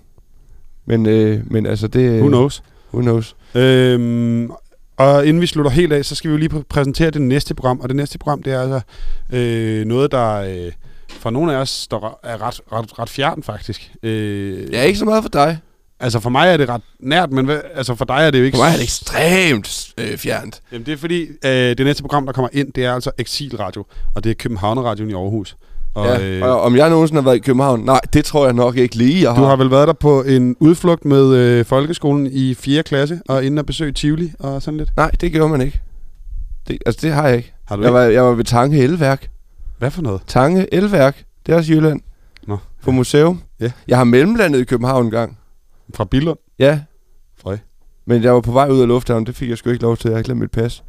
Men, 0.85 1.05
øh, 1.05 1.51
men 1.51 1.65
altså 1.65 1.87
det... 1.87 2.19
Who 2.19 2.27
knows? 2.27 2.63
Who 2.93 3.01
knows? 3.01 3.35
Øhm, 3.55 4.51
og 4.97 5.25
inden 5.27 5.41
vi 5.41 5.47
slutter 5.47 5.71
helt 5.71 5.93
af, 5.93 6.05
så 6.05 6.15
skal 6.15 6.27
vi 6.29 6.33
jo 6.33 6.37
lige 6.37 6.49
pr- 6.53 6.63
præsentere 6.69 7.11
det 7.11 7.21
næste 7.21 7.55
program. 7.55 7.79
Og 7.79 7.89
det 7.89 7.95
næste 7.95 8.17
program, 8.17 8.43
det 8.43 8.53
er 8.53 8.61
altså 8.61 8.81
øh, 9.37 9.85
noget, 9.85 10.11
der 10.11 10.33
øh, 10.35 10.71
for 11.09 11.29
nogle 11.29 11.53
af 11.55 11.57
os 11.57 11.69
står, 11.69 12.19
er 12.23 12.41
ret, 12.41 12.61
ret, 12.71 12.99
ret 12.99 13.09
fjern 13.09 13.43
faktisk. 13.43 13.91
Øh, 14.03 14.73
Ja, 14.73 14.83
ikke 14.83 14.99
så 14.99 15.05
meget 15.05 15.23
for 15.23 15.29
dig. 15.29 15.57
Altså 15.99 16.19
for 16.19 16.29
mig 16.29 16.49
er 16.49 16.57
det 16.57 16.69
ret 16.69 16.81
nært, 16.99 17.31
men 17.31 17.45
hvad, 17.45 17.61
altså 17.73 17.95
for 17.95 18.05
dig 18.05 18.15
er 18.27 18.31
det 18.31 18.39
jo 18.39 18.43
ikke... 18.43 18.55
For 18.57 18.63
mig 18.63 18.69
er 18.71 18.75
det 18.75 18.83
ekstremt 18.83 19.89
øh, 19.97 20.17
fjernt. 20.17 20.61
Jamen 20.71 20.85
det 20.85 20.93
er 20.93 20.97
fordi, 20.97 21.21
øh, 21.45 21.51
det 21.51 21.79
næste 21.79 22.03
program, 22.03 22.25
der 22.25 22.33
kommer 22.33 22.49
ind, 22.53 22.73
det 22.73 22.85
er 22.85 22.93
altså 22.93 23.11
Exilradio, 23.17 23.85
og 24.15 24.23
det 24.23 24.29
er 24.29 24.33
Københavnerradioen 24.33 25.09
i 25.09 25.13
Aarhus. 25.13 25.57
Og, 25.97 26.05
ja, 26.05 26.29
øh, 26.29 26.43
og 26.43 26.61
om 26.61 26.75
jeg 26.75 26.89
nogensinde 26.89 27.21
har 27.21 27.25
været 27.29 27.35
i 27.35 27.39
København? 27.39 27.79
Nej, 27.79 27.99
det 28.13 28.25
tror 28.25 28.45
jeg 28.45 28.53
nok 28.53 28.77
ikke 28.77 28.95
lige, 28.95 29.21
jeg 29.21 29.31
har. 29.31 29.41
du 29.41 29.47
har 29.47 29.55
vel 29.55 29.71
været 29.71 29.87
der 29.87 29.93
på 29.93 30.21
en 30.23 30.55
udflugt 30.59 31.05
med 31.05 31.35
øh, 31.35 31.65
folkeskolen 31.65 32.27
i 32.31 32.53
4. 32.53 32.83
klasse, 32.83 33.21
og 33.29 33.43
inden 33.45 33.57
at 33.57 33.65
besøge 33.65 33.91
Tivoli 33.91 34.33
og 34.39 34.61
sådan 34.61 34.77
lidt? 34.77 34.89
Nej, 34.97 35.11
det 35.21 35.31
gjorde 35.31 35.49
man 35.49 35.61
ikke. 35.61 35.81
Det, 36.67 36.77
altså, 36.85 37.07
det 37.07 37.13
har 37.15 37.27
jeg 37.27 37.37
ikke. 37.37 37.53
Har 37.67 37.75
du 37.75 37.81
jeg 37.81 37.89
ikke? 37.89 37.93
var, 37.93 38.01
jeg 38.01 38.23
var 38.23 38.31
ved 38.31 38.43
Tange 38.43 38.77
Elværk. 38.77 39.29
Hvad 39.77 39.91
for 39.91 40.01
noget? 40.01 40.21
Tange 40.27 40.73
Elværk. 40.73 41.23
Det 41.45 41.53
er 41.53 41.57
også 41.57 41.73
Jylland. 41.73 42.01
Nå. 42.47 42.57
På 42.83 42.91
museum. 42.91 43.41
Ja. 43.59 43.71
Jeg 43.87 43.97
har 43.97 44.03
mellemlandet 44.03 44.59
i 44.59 44.63
København 44.63 45.05
en 45.05 45.11
gang. 45.11 45.37
Fra 45.93 46.05
Billund? 46.05 46.37
Ja. 46.59 46.79
Frøj. 47.41 47.57
Men 48.05 48.23
jeg 48.23 48.33
var 48.33 48.41
på 48.41 48.51
vej 48.51 48.69
ud 48.69 48.81
af 48.81 48.87
lufthavnen. 48.87 49.25
Det 49.25 49.35
fik 49.35 49.49
jeg 49.49 49.57
sgu 49.57 49.69
ikke 49.69 49.83
lov 49.83 49.97
til. 49.97 50.09
Jeg 50.09 50.15
havde 50.15 50.23
glemt 50.23 50.39
mit 50.39 50.51
pas. 50.51 50.83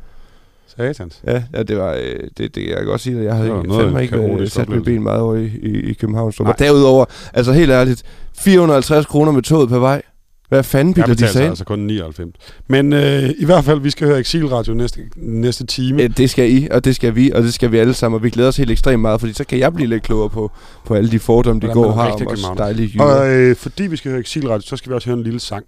Satans. 0.77 1.21
Ja, 1.27 1.43
ja 1.55 1.63
det 1.63 1.77
var, 1.77 1.93
øh, 1.93 2.21
det, 2.39 2.55
det, 2.55 2.69
jeg 2.69 2.77
kan 2.77 2.87
godt 2.87 3.01
sige, 3.01 3.19
at 3.19 3.25
jeg 3.25 3.35
havde 3.35 3.49
ikke, 3.49 3.75
fandme 3.75 4.03
ikke 4.03 4.17
øh, 4.17 4.23
kaotisk 4.29 4.55
sat 4.55 4.63
oplevelse. 4.63 4.91
ben 4.91 5.03
meget 5.03 5.21
over 5.21 5.35
i, 5.37 5.51
i, 5.63 5.91
i 5.91 5.93
København. 5.93 6.33
Og 6.39 6.59
derudover, 6.59 7.05
altså 7.35 7.53
helt 7.53 7.71
ærligt, 7.71 8.03
450 8.39 9.07
kroner 9.07 9.33
med 9.33 9.43
toget 9.43 9.69
på 9.69 9.79
vej. 9.79 10.03
Hvad 10.49 10.63
fanden 10.63 10.95
bilder 10.95 11.15
de 11.15 11.29
sig 11.29 11.41
ind? 11.43 11.49
altså 11.49 11.65
kun 11.65 11.79
99. 11.79 12.35
Men 12.69 12.93
øh, 12.93 13.31
i 13.39 13.45
hvert 13.45 13.65
fald, 13.65 13.81
vi 13.81 13.91
skal 13.91 14.07
høre 14.07 14.21
Exilradio 14.21 14.75
næste, 14.75 15.01
næste 15.17 15.67
time. 15.67 16.03
Øh, 16.03 16.11
Det 16.17 16.31
skal 16.31 16.53
I, 16.53 16.69
og 16.71 16.85
det 16.85 16.95
skal 16.95 17.15
vi, 17.15 17.31
og 17.31 17.43
det 17.43 17.55
skal 17.55 17.73
vi 17.73 17.79
alle 17.79 17.95
sammen, 17.95 18.17
og 18.17 18.23
vi 18.23 18.31
glæder 18.31 18.49
os 18.49 18.57
helt 18.57 18.71
ekstremt 18.71 19.01
meget, 19.03 19.21
fordi 19.21 19.33
så 19.33 19.45
kan 19.45 19.59
jeg 19.59 19.75
blive 19.75 19.89
lidt 19.89 20.03
klogere 20.03 20.31
på, 20.31 20.51
på 20.87 20.95
alle 20.95 21.11
de 21.11 21.19
fordomme, 21.19 21.61
de 21.63 21.67
går 21.67 21.93
har 21.93 22.11
om 22.11 22.27
os 22.27 22.45
dejlige 22.59 22.91
jyder. 22.95 23.05
Og 23.05 23.31
øh, 23.31 23.57
fordi 23.57 23.83
vi 23.87 23.97
skal 23.97 24.11
høre 24.11 24.21
Exilradio, 24.21 24.61
så 24.67 24.77
skal 24.77 24.91
vi 24.91 24.95
også 24.95 25.09
høre 25.09 25.19
en 25.19 25.25
lille 25.25 25.41
sang. 25.41 25.65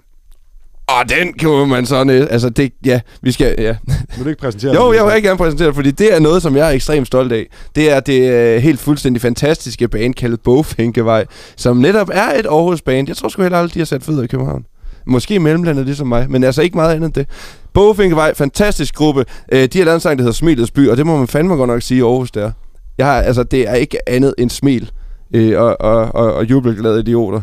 Og 0.99 1.09
den 1.09 1.33
kan 1.33 1.69
man 1.69 1.87
sådan, 1.87 2.11
øh, 2.11 2.27
altså 2.31 2.51
det, 2.51 2.73
ja, 2.85 3.01
vi 3.23 3.33
skal, 3.33 3.55
ja. 3.59 3.77
Vil 4.17 4.25
du 4.25 4.29
ikke 4.29 4.41
præsentere 4.41 4.75
Jo, 4.75 4.93
jeg 4.93 5.05
vil 5.05 5.11
rigtig 5.11 5.25
gerne 5.25 5.39
præsentere 5.39 5.67
det, 5.67 5.75
fordi 5.75 5.91
det 5.91 6.15
er 6.15 6.21
noget, 6.21 6.43
som 6.43 6.57
jeg 6.57 6.67
er 6.69 6.71
ekstremt 6.71 7.07
stolt 7.07 7.33
af. 7.33 7.47
Det 7.75 7.91
er 7.91 8.01
det 8.01 8.31
øh, 8.31 8.63
helt 8.63 8.81
fuldstændig 8.81 9.23
fantastiske 9.23 9.89
band 9.89 10.15
kaldet 10.15 10.41
Bogfinkevej, 10.41 11.25
som 11.57 11.77
netop 11.77 12.11
er 12.13 12.39
et 12.39 12.47
Aarhus 12.47 12.83
band. 12.83 13.09
Jeg 13.09 13.17
tror 13.17 13.29
sgu 13.29 13.43
heller 13.43 13.59
aldrig, 13.59 13.75
de 13.75 13.79
har 13.79 13.87
sat 13.87 14.03
fødder 14.03 14.23
i 14.23 14.27
København. 14.27 14.65
Måske 15.07 15.35
i 15.35 15.39
mellemlandet 15.39 15.87
ligesom 15.87 16.07
mig, 16.07 16.31
men 16.31 16.45
altså 16.45 16.63
ikke 16.63 16.77
meget 16.77 16.95
andet 16.95 17.07
end 17.07 17.15
det. 17.15 17.29
Bogfinkevej, 17.73 18.35
fantastisk 18.35 18.95
gruppe. 18.95 19.25
Øh, 19.53 19.69
de 19.73 19.79
har 19.79 19.85
lavet 19.85 19.95
en 19.95 20.01
sang, 20.01 20.19
der 20.19 20.23
hedder 20.23 20.35
Smilets 20.35 20.71
By, 20.71 20.89
og 20.89 20.97
det 20.97 21.07
må 21.07 21.17
man 21.17 21.29
fandme 21.29 21.55
godt 21.55 21.69
nok 21.69 21.83
sige 21.83 21.99
i 21.99 22.03
Aarhus 22.03 22.31
der. 22.31 22.51
Jeg 22.99 23.07
har, 23.07 23.23
altså, 23.23 23.43
det 23.43 23.69
er 23.69 23.75
ikke 23.75 24.09
andet 24.09 24.35
end 24.39 24.51
smil 24.51 24.91
øh, 25.35 25.61
og, 25.61 25.81
og, 25.81 26.15
og, 26.15 26.35
og 26.35 26.51
jubelglade 26.51 27.01
idioter. 27.01 27.41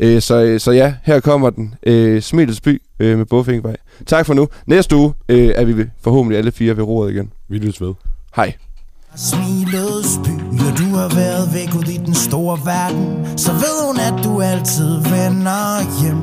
Øh, 0.00 0.22
så, 0.22 0.42
øh, 0.42 0.60
så 0.60 0.70
ja, 0.72 0.94
her 1.02 1.20
kommer 1.20 1.50
den. 1.50 1.74
Øh, 1.82 2.22
Smilets 2.22 2.60
By 2.60 2.82
øh, 3.00 3.18
med 3.18 3.26
Bogfinkevej. 3.26 3.76
Tak 4.06 4.26
for 4.26 4.34
nu. 4.34 4.48
Næste 4.66 4.96
uge 4.96 5.12
øh, 5.28 5.52
er 5.56 5.64
vi 5.64 5.84
forhåbentlig 6.04 6.38
alle 6.38 6.52
fire 6.52 6.76
ved 6.76 6.84
roret 6.84 7.12
igen. 7.12 7.32
Vi 7.48 7.58
lyttes 7.58 7.80
ved. 7.80 7.94
Hej. 8.36 8.52
Smilets 9.16 10.20
by, 10.24 10.34
og 10.66 10.78
du 10.78 10.88
har 11.00 11.10
været 11.14 11.54
væk 11.54 11.74
ud 11.74 11.88
i 11.96 11.96
den 11.96 12.14
store 12.14 12.58
verden 12.64 13.38
Så 13.38 13.52
ved 13.52 13.86
hun, 13.86 13.96
at 14.08 14.24
du 14.24 14.40
altid 14.40 14.92
vender 15.14 15.66
hjem 16.00 16.22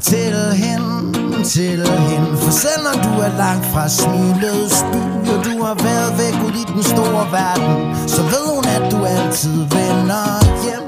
Til 0.00 0.34
hende, 0.64 1.44
til 1.44 1.80
hende 2.08 2.36
For 2.42 2.50
selv 2.50 2.80
når 2.86 2.96
du 3.06 3.12
er 3.26 3.32
langt 3.44 3.66
fra 3.66 3.88
smilets 3.88 4.78
by 4.92 5.00
Og 5.32 5.38
du 5.44 5.54
har 5.66 5.76
været 5.88 6.12
væk 6.22 6.36
ud 6.46 6.54
i 6.62 6.64
den 6.74 6.82
store 6.82 7.24
verden 7.38 8.08
Så 8.08 8.22
ved 8.22 8.46
hun, 8.54 8.64
at 8.76 8.84
du 8.92 8.98
altid 9.04 9.56
vender 9.56 10.26
hjem 10.64 10.86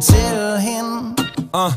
Til 0.00 0.60
hende 0.68 1.23
Uh, 1.54 1.72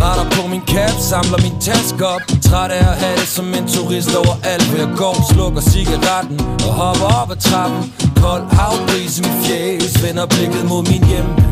Retter 0.00 0.26
på 0.36 0.48
min 0.48 0.60
cap, 0.60 0.96
samler 1.00 1.38
min 1.42 1.60
taske 1.60 2.06
op. 2.06 2.20
Træt 2.42 2.70
af 2.70 2.78
at 2.78 2.96
have 3.02 3.16
det 3.16 3.28
som 3.28 3.54
en 3.54 3.68
turist 3.68 4.14
overalt 4.16 4.66
Hvor 4.68 4.78
jeg 4.78 4.90
går, 4.96 5.32
slukker 5.32 5.60
cigaretten 5.60 6.40
Og 6.66 6.72
hopper 6.74 7.22
op 7.22 7.30
ad 7.30 7.36
trappen. 7.36 7.92
Kold 8.22 8.44
havbris 8.50 9.18
i 9.18 9.22
mit 9.22 9.46
fjæs 9.46 10.02
Vender 10.04 10.26
blikket 10.26 10.64
mod 10.68 10.82
min 10.90 11.04
hjemby 11.10 11.42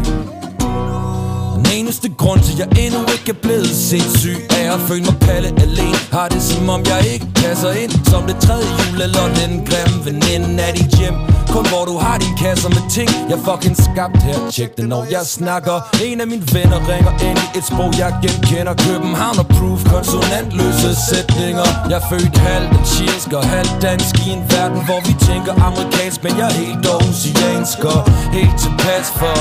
den 1.56 1.66
eneste 1.78 2.08
grund 2.18 2.40
til, 2.40 2.54
jeg 2.62 2.68
endnu 2.84 3.00
ikke 3.14 3.30
er 3.36 3.40
blevet 3.42 3.72
sindssyg 3.88 4.38
Er 4.60 4.72
at 4.72 4.80
føle 4.88 5.04
mig 5.08 5.16
palle 5.20 5.48
alene. 5.66 5.98
Har 6.12 6.28
det 6.28 6.42
som 6.42 6.68
om 6.68 6.80
jeg 6.92 7.00
ikke 7.14 7.26
passer 7.34 7.72
ind. 7.82 7.92
Som 8.10 8.22
det 8.28 8.36
tredje 8.46 8.68
jul 8.78 9.00
eller 9.06 9.24
den 9.40 9.52
grimme 9.68 9.98
veninde 10.06 10.62
af 10.66 10.72
dit 10.78 10.92
hjem. 10.98 11.16
Kun 11.54 11.66
hvor 11.72 11.84
du 11.90 11.96
har 12.04 12.16
din 12.18 12.36
kasser 12.44 12.68
med 12.76 12.84
ting 12.96 13.10
Jeg 13.30 13.38
fucking 13.48 13.76
skabt 13.86 14.22
her. 14.28 14.38
Tjek 14.54 14.70
det 14.76 14.86
når 14.88 15.04
jeg 15.14 15.24
snakker. 15.38 15.76
En 16.08 16.20
af 16.20 16.26
mine 16.32 16.46
venner 16.56 16.80
ringer 16.92 17.14
ind 17.28 17.38
i 17.44 17.46
et 17.58 17.64
sprog 17.70 17.90
jeg 18.02 18.10
genkender. 18.24 18.74
København 18.86 19.36
og 19.42 19.48
proof 19.56 19.80
Konsonantløse 19.92 20.90
sætninger. 21.08 21.68
Jeg 21.90 21.98
er 22.02 22.06
født 22.10 22.36
halvt 22.48 22.84
dansk 23.24 23.32
og 23.32 23.44
halvt 23.56 23.82
dansk 23.82 24.26
I 24.26 24.30
en 24.30 24.44
verden 24.50 24.80
hvor 24.88 25.00
vi 25.08 25.12
tænker 25.28 25.52
amerikansk 25.68 26.18
Men 26.24 26.32
jeg 26.38 26.46
er 26.52 26.56
helt 26.62 26.86
oceansk 26.94 27.78
og 27.94 28.00
helt 28.36 28.56
tilpas 28.64 29.06
for. 29.20 29.38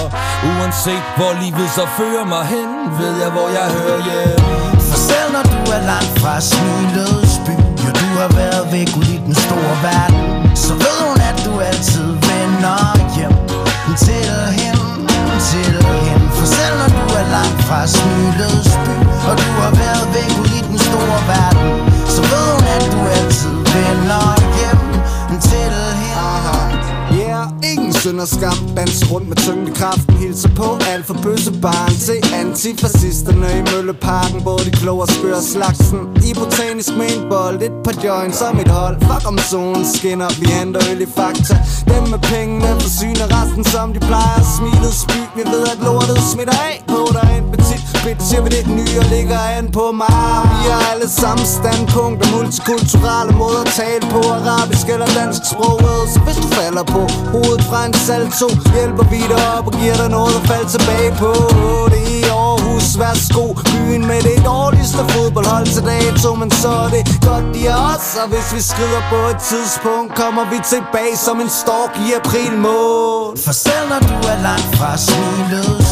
Uanset 0.49 1.05
hvor 1.18 1.32
livet 1.43 1.70
så 1.78 1.86
fører 2.04 2.26
mig 2.36 2.45
hen 2.54 2.70
Ved 2.99 3.14
jeg 3.24 3.32
hvor 3.36 3.49
jeg 3.58 3.68
hører 3.78 4.01
hjemme. 4.08 4.82
For 4.89 4.97
selv 5.10 5.30
når 5.36 5.43
du 5.54 5.60
er 5.76 5.82
langt 5.91 6.14
fra 6.22 6.34
smilets 6.51 7.36
by 7.45 7.56
Jo, 7.84 7.89
du 8.01 8.10
har 8.22 8.32
været 8.41 8.64
væk 8.76 8.89
ud 8.99 9.10
i 9.16 9.18
den 9.28 9.36
store 9.45 9.76
verden 9.88 10.22
Så 10.64 10.74
ved 10.84 10.97
hun, 11.08 11.18
at 11.30 11.38
du 11.45 11.51
altid 11.70 12.08
vender 12.30 12.82
hjem. 13.18 13.36
Til 14.06 14.28
hende, 14.60 14.86
til 15.49 15.74
hende 16.08 16.28
For 16.38 16.47
selv 16.58 16.76
når 16.82 16.89
du 16.97 17.04
er 17.22 17.26
langt 17.38 17.62
fra 17.68 17.80
smilets 17.95 18.72
by 18.86 18.95
Og 19.30 19.36
du 19.43 19.49
har 19.64 19.74
været 19.84 20.06
væk 20.16 20.32
ud 20.41 20.51
i 20.60 20.62
den 20.70 20.80
store 20.88 21.20
verden 21.34 21.68
Så 22.16 22.22
ved 22.32 22.45
hun, 22.54 22.64
at 22.76 22.84
du 22.93 22.99
altid 23.18 23.53
ingen 28.04 28.20
synd 28.20 28.22
og 28.22 28.28
skam 28.28 28.76
dans 28.76 29.12
rundt 29.12 29.28
med 29.30 29.38
tyngdekraften 29.38 30.18
Hilser 30.18 30.49
på 30.56 30.78
alt 30.91 31.06
for 31.06 31.18
bøssebarn 31.24 31.95
Til 32.06 32.34
antifascisterne 32.34 33.47
i 33.60 33.62
Mølleparken 33.72 34.41
Hvor 34.41 34.58
de 34.58 34.72
kloge 34.72 35.01
og 35.01 35.43
slagsen. 35.43 35.99
I 36.30 36.34
botanisk 36.34 36.97
med 36.97 37.12
en 37.16 37.30
bold 37.30 37.62
Et 37.62 37.76
par 37.84 37.95
joints 38.04 38.38
som 38.38 38.60
et 38.60 38.68
hold. 38.68 38.95
Fuck 39.01 39.28
om 39.28 39.38
solen 39.38 39.86
skinner 39.86 40.30
Vi 40.39 40.45
henter 40.45 40.82
øl 40.91 41.01
i 41.01 41.10
fakta. 41.16 41.56
Dem 41.88 42.04
med 42.14 42.20
pengene 42.20 42.70
forsyner 42.84 43.28
resten 43.36 43.64
som 43.64 43.93
de 43.93 43.99
plejer. 43.99 44.43
Smilet 44.56 44.93
spyg 45.04 45.30
Vi 45.36 45.43
ved 45.54 45.64
at 45.74 45.80
lortet 45.86 46.20
smitter 46.32 46.58
af 46.70 46.84
på 46.88 46.99
dig 47.18 47.30
en 47.38 47.45
petit 47.51 47.93
Bitch, 48.04 48.26
siger 48.30 48.41
vi 48.45 48.49
det 48.58 48.68
nye 48.80 48.95
og 49.04 49.08
ligger 49.16 49.39
an 49.58 49.66
på 49.78 49.86
mig. 50.01 50.41
Vi 50.54 50.64
har 50.72 50.82
alle 50.91 51.10
samme 51.22 51.45
standpunkter 51.58 52.26
Multikulturelle 52.36 53.34
måder 53.41 53.62
at 53.68 53.72
tale 53.82 54.06
på. 54.16 54.22
Arabisk 54.38 54.86
eller 54.93 55.10
dansk 55.20 55.41
sprog 55.51 55.80
Så 56.14 56.20
hvis 56.26 56.38
du 56.43 56.47
falder 56.60 56.86
på 56.95 57.01
hovedet 57.34 57.64
fra 57.70 57.80
en 57.89 57.93
salto 58.06 58.47
Hjælper 58.76 59.06
vi 59.14 59.22
dig 59.32 59.41
op 59.56 59.66
og 59.70 59.74
giver 59.80 59.97
dig 60.01 60.10
noget 60.18 60.36
at 60.39 60.43
falde 60.51 60.68
tilbage 60.76 61.12
på. 61.24 61.32
Det 61.93 62.01
er 62.08 62.18
i 62.20 62.22
Aarhus, 62.43 62.88
værsgo. 63.01 63.45
Byen 63.72 64.04
med 64.12 64.22
det 64.30 64.38
dårligste 64.51 65.01
fodboldhold 65.14 65.68
til 65.76 65.84
dato 65.91 66.30
Men 66.41 66.51
så 66.62 66.72
er 66.86 66.89
det 66.95 67.04
godt 67.28 67.45
de 67.56 67.62
er 67.74 67.80
os. 67.91 68.08
Og 68.22 68.28
hvis 68.34 68.47
vi 68.56 68.62
skrider 68.72 69.01
på 69.14 69.20
et 69.32 69.39
tidspunkt 69.51 70.10
Kommer 70.22 70.43
vi 70.51 70.58
tilbage 70.74 71.16
som 71.26 71.36
en 71.43 71.51
stork 71.62 71.93
i 72.06 72.08
april 72.20 72.54
måned. 72.68 73.38
For 73.45 73.54
selv 73.66 73.86
når 73.91 74.01
du 74.10 74.16
er 74.34 74.38
langt 74.47 74.70
fra 74.78 74.89
smilet 75.06 75.82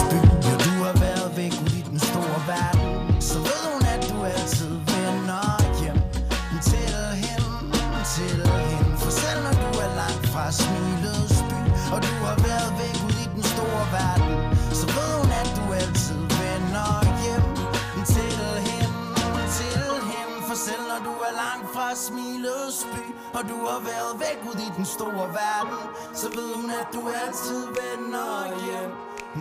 by 22.94 23.04
Og 23.38 23.44
du 23.50 23.58
har 23.66 23.80
været 23.92 24.14
væk 24.20 24.40
ud 24.50 24.60
i 24.68 24.70
den 24.78 24.86
store 24.86 25.28
verden 25.42 25.82
Så 26.14 26.28
ved 26.38 26.56
hun, 26.56 26.70
at 26.70 26.88
du 26.94 27.02
altid 27.26 27.62
vender 27.68 28.32
hjem 28.66 28.92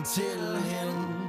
til 0.05 0.57
hende. 0.57 1.20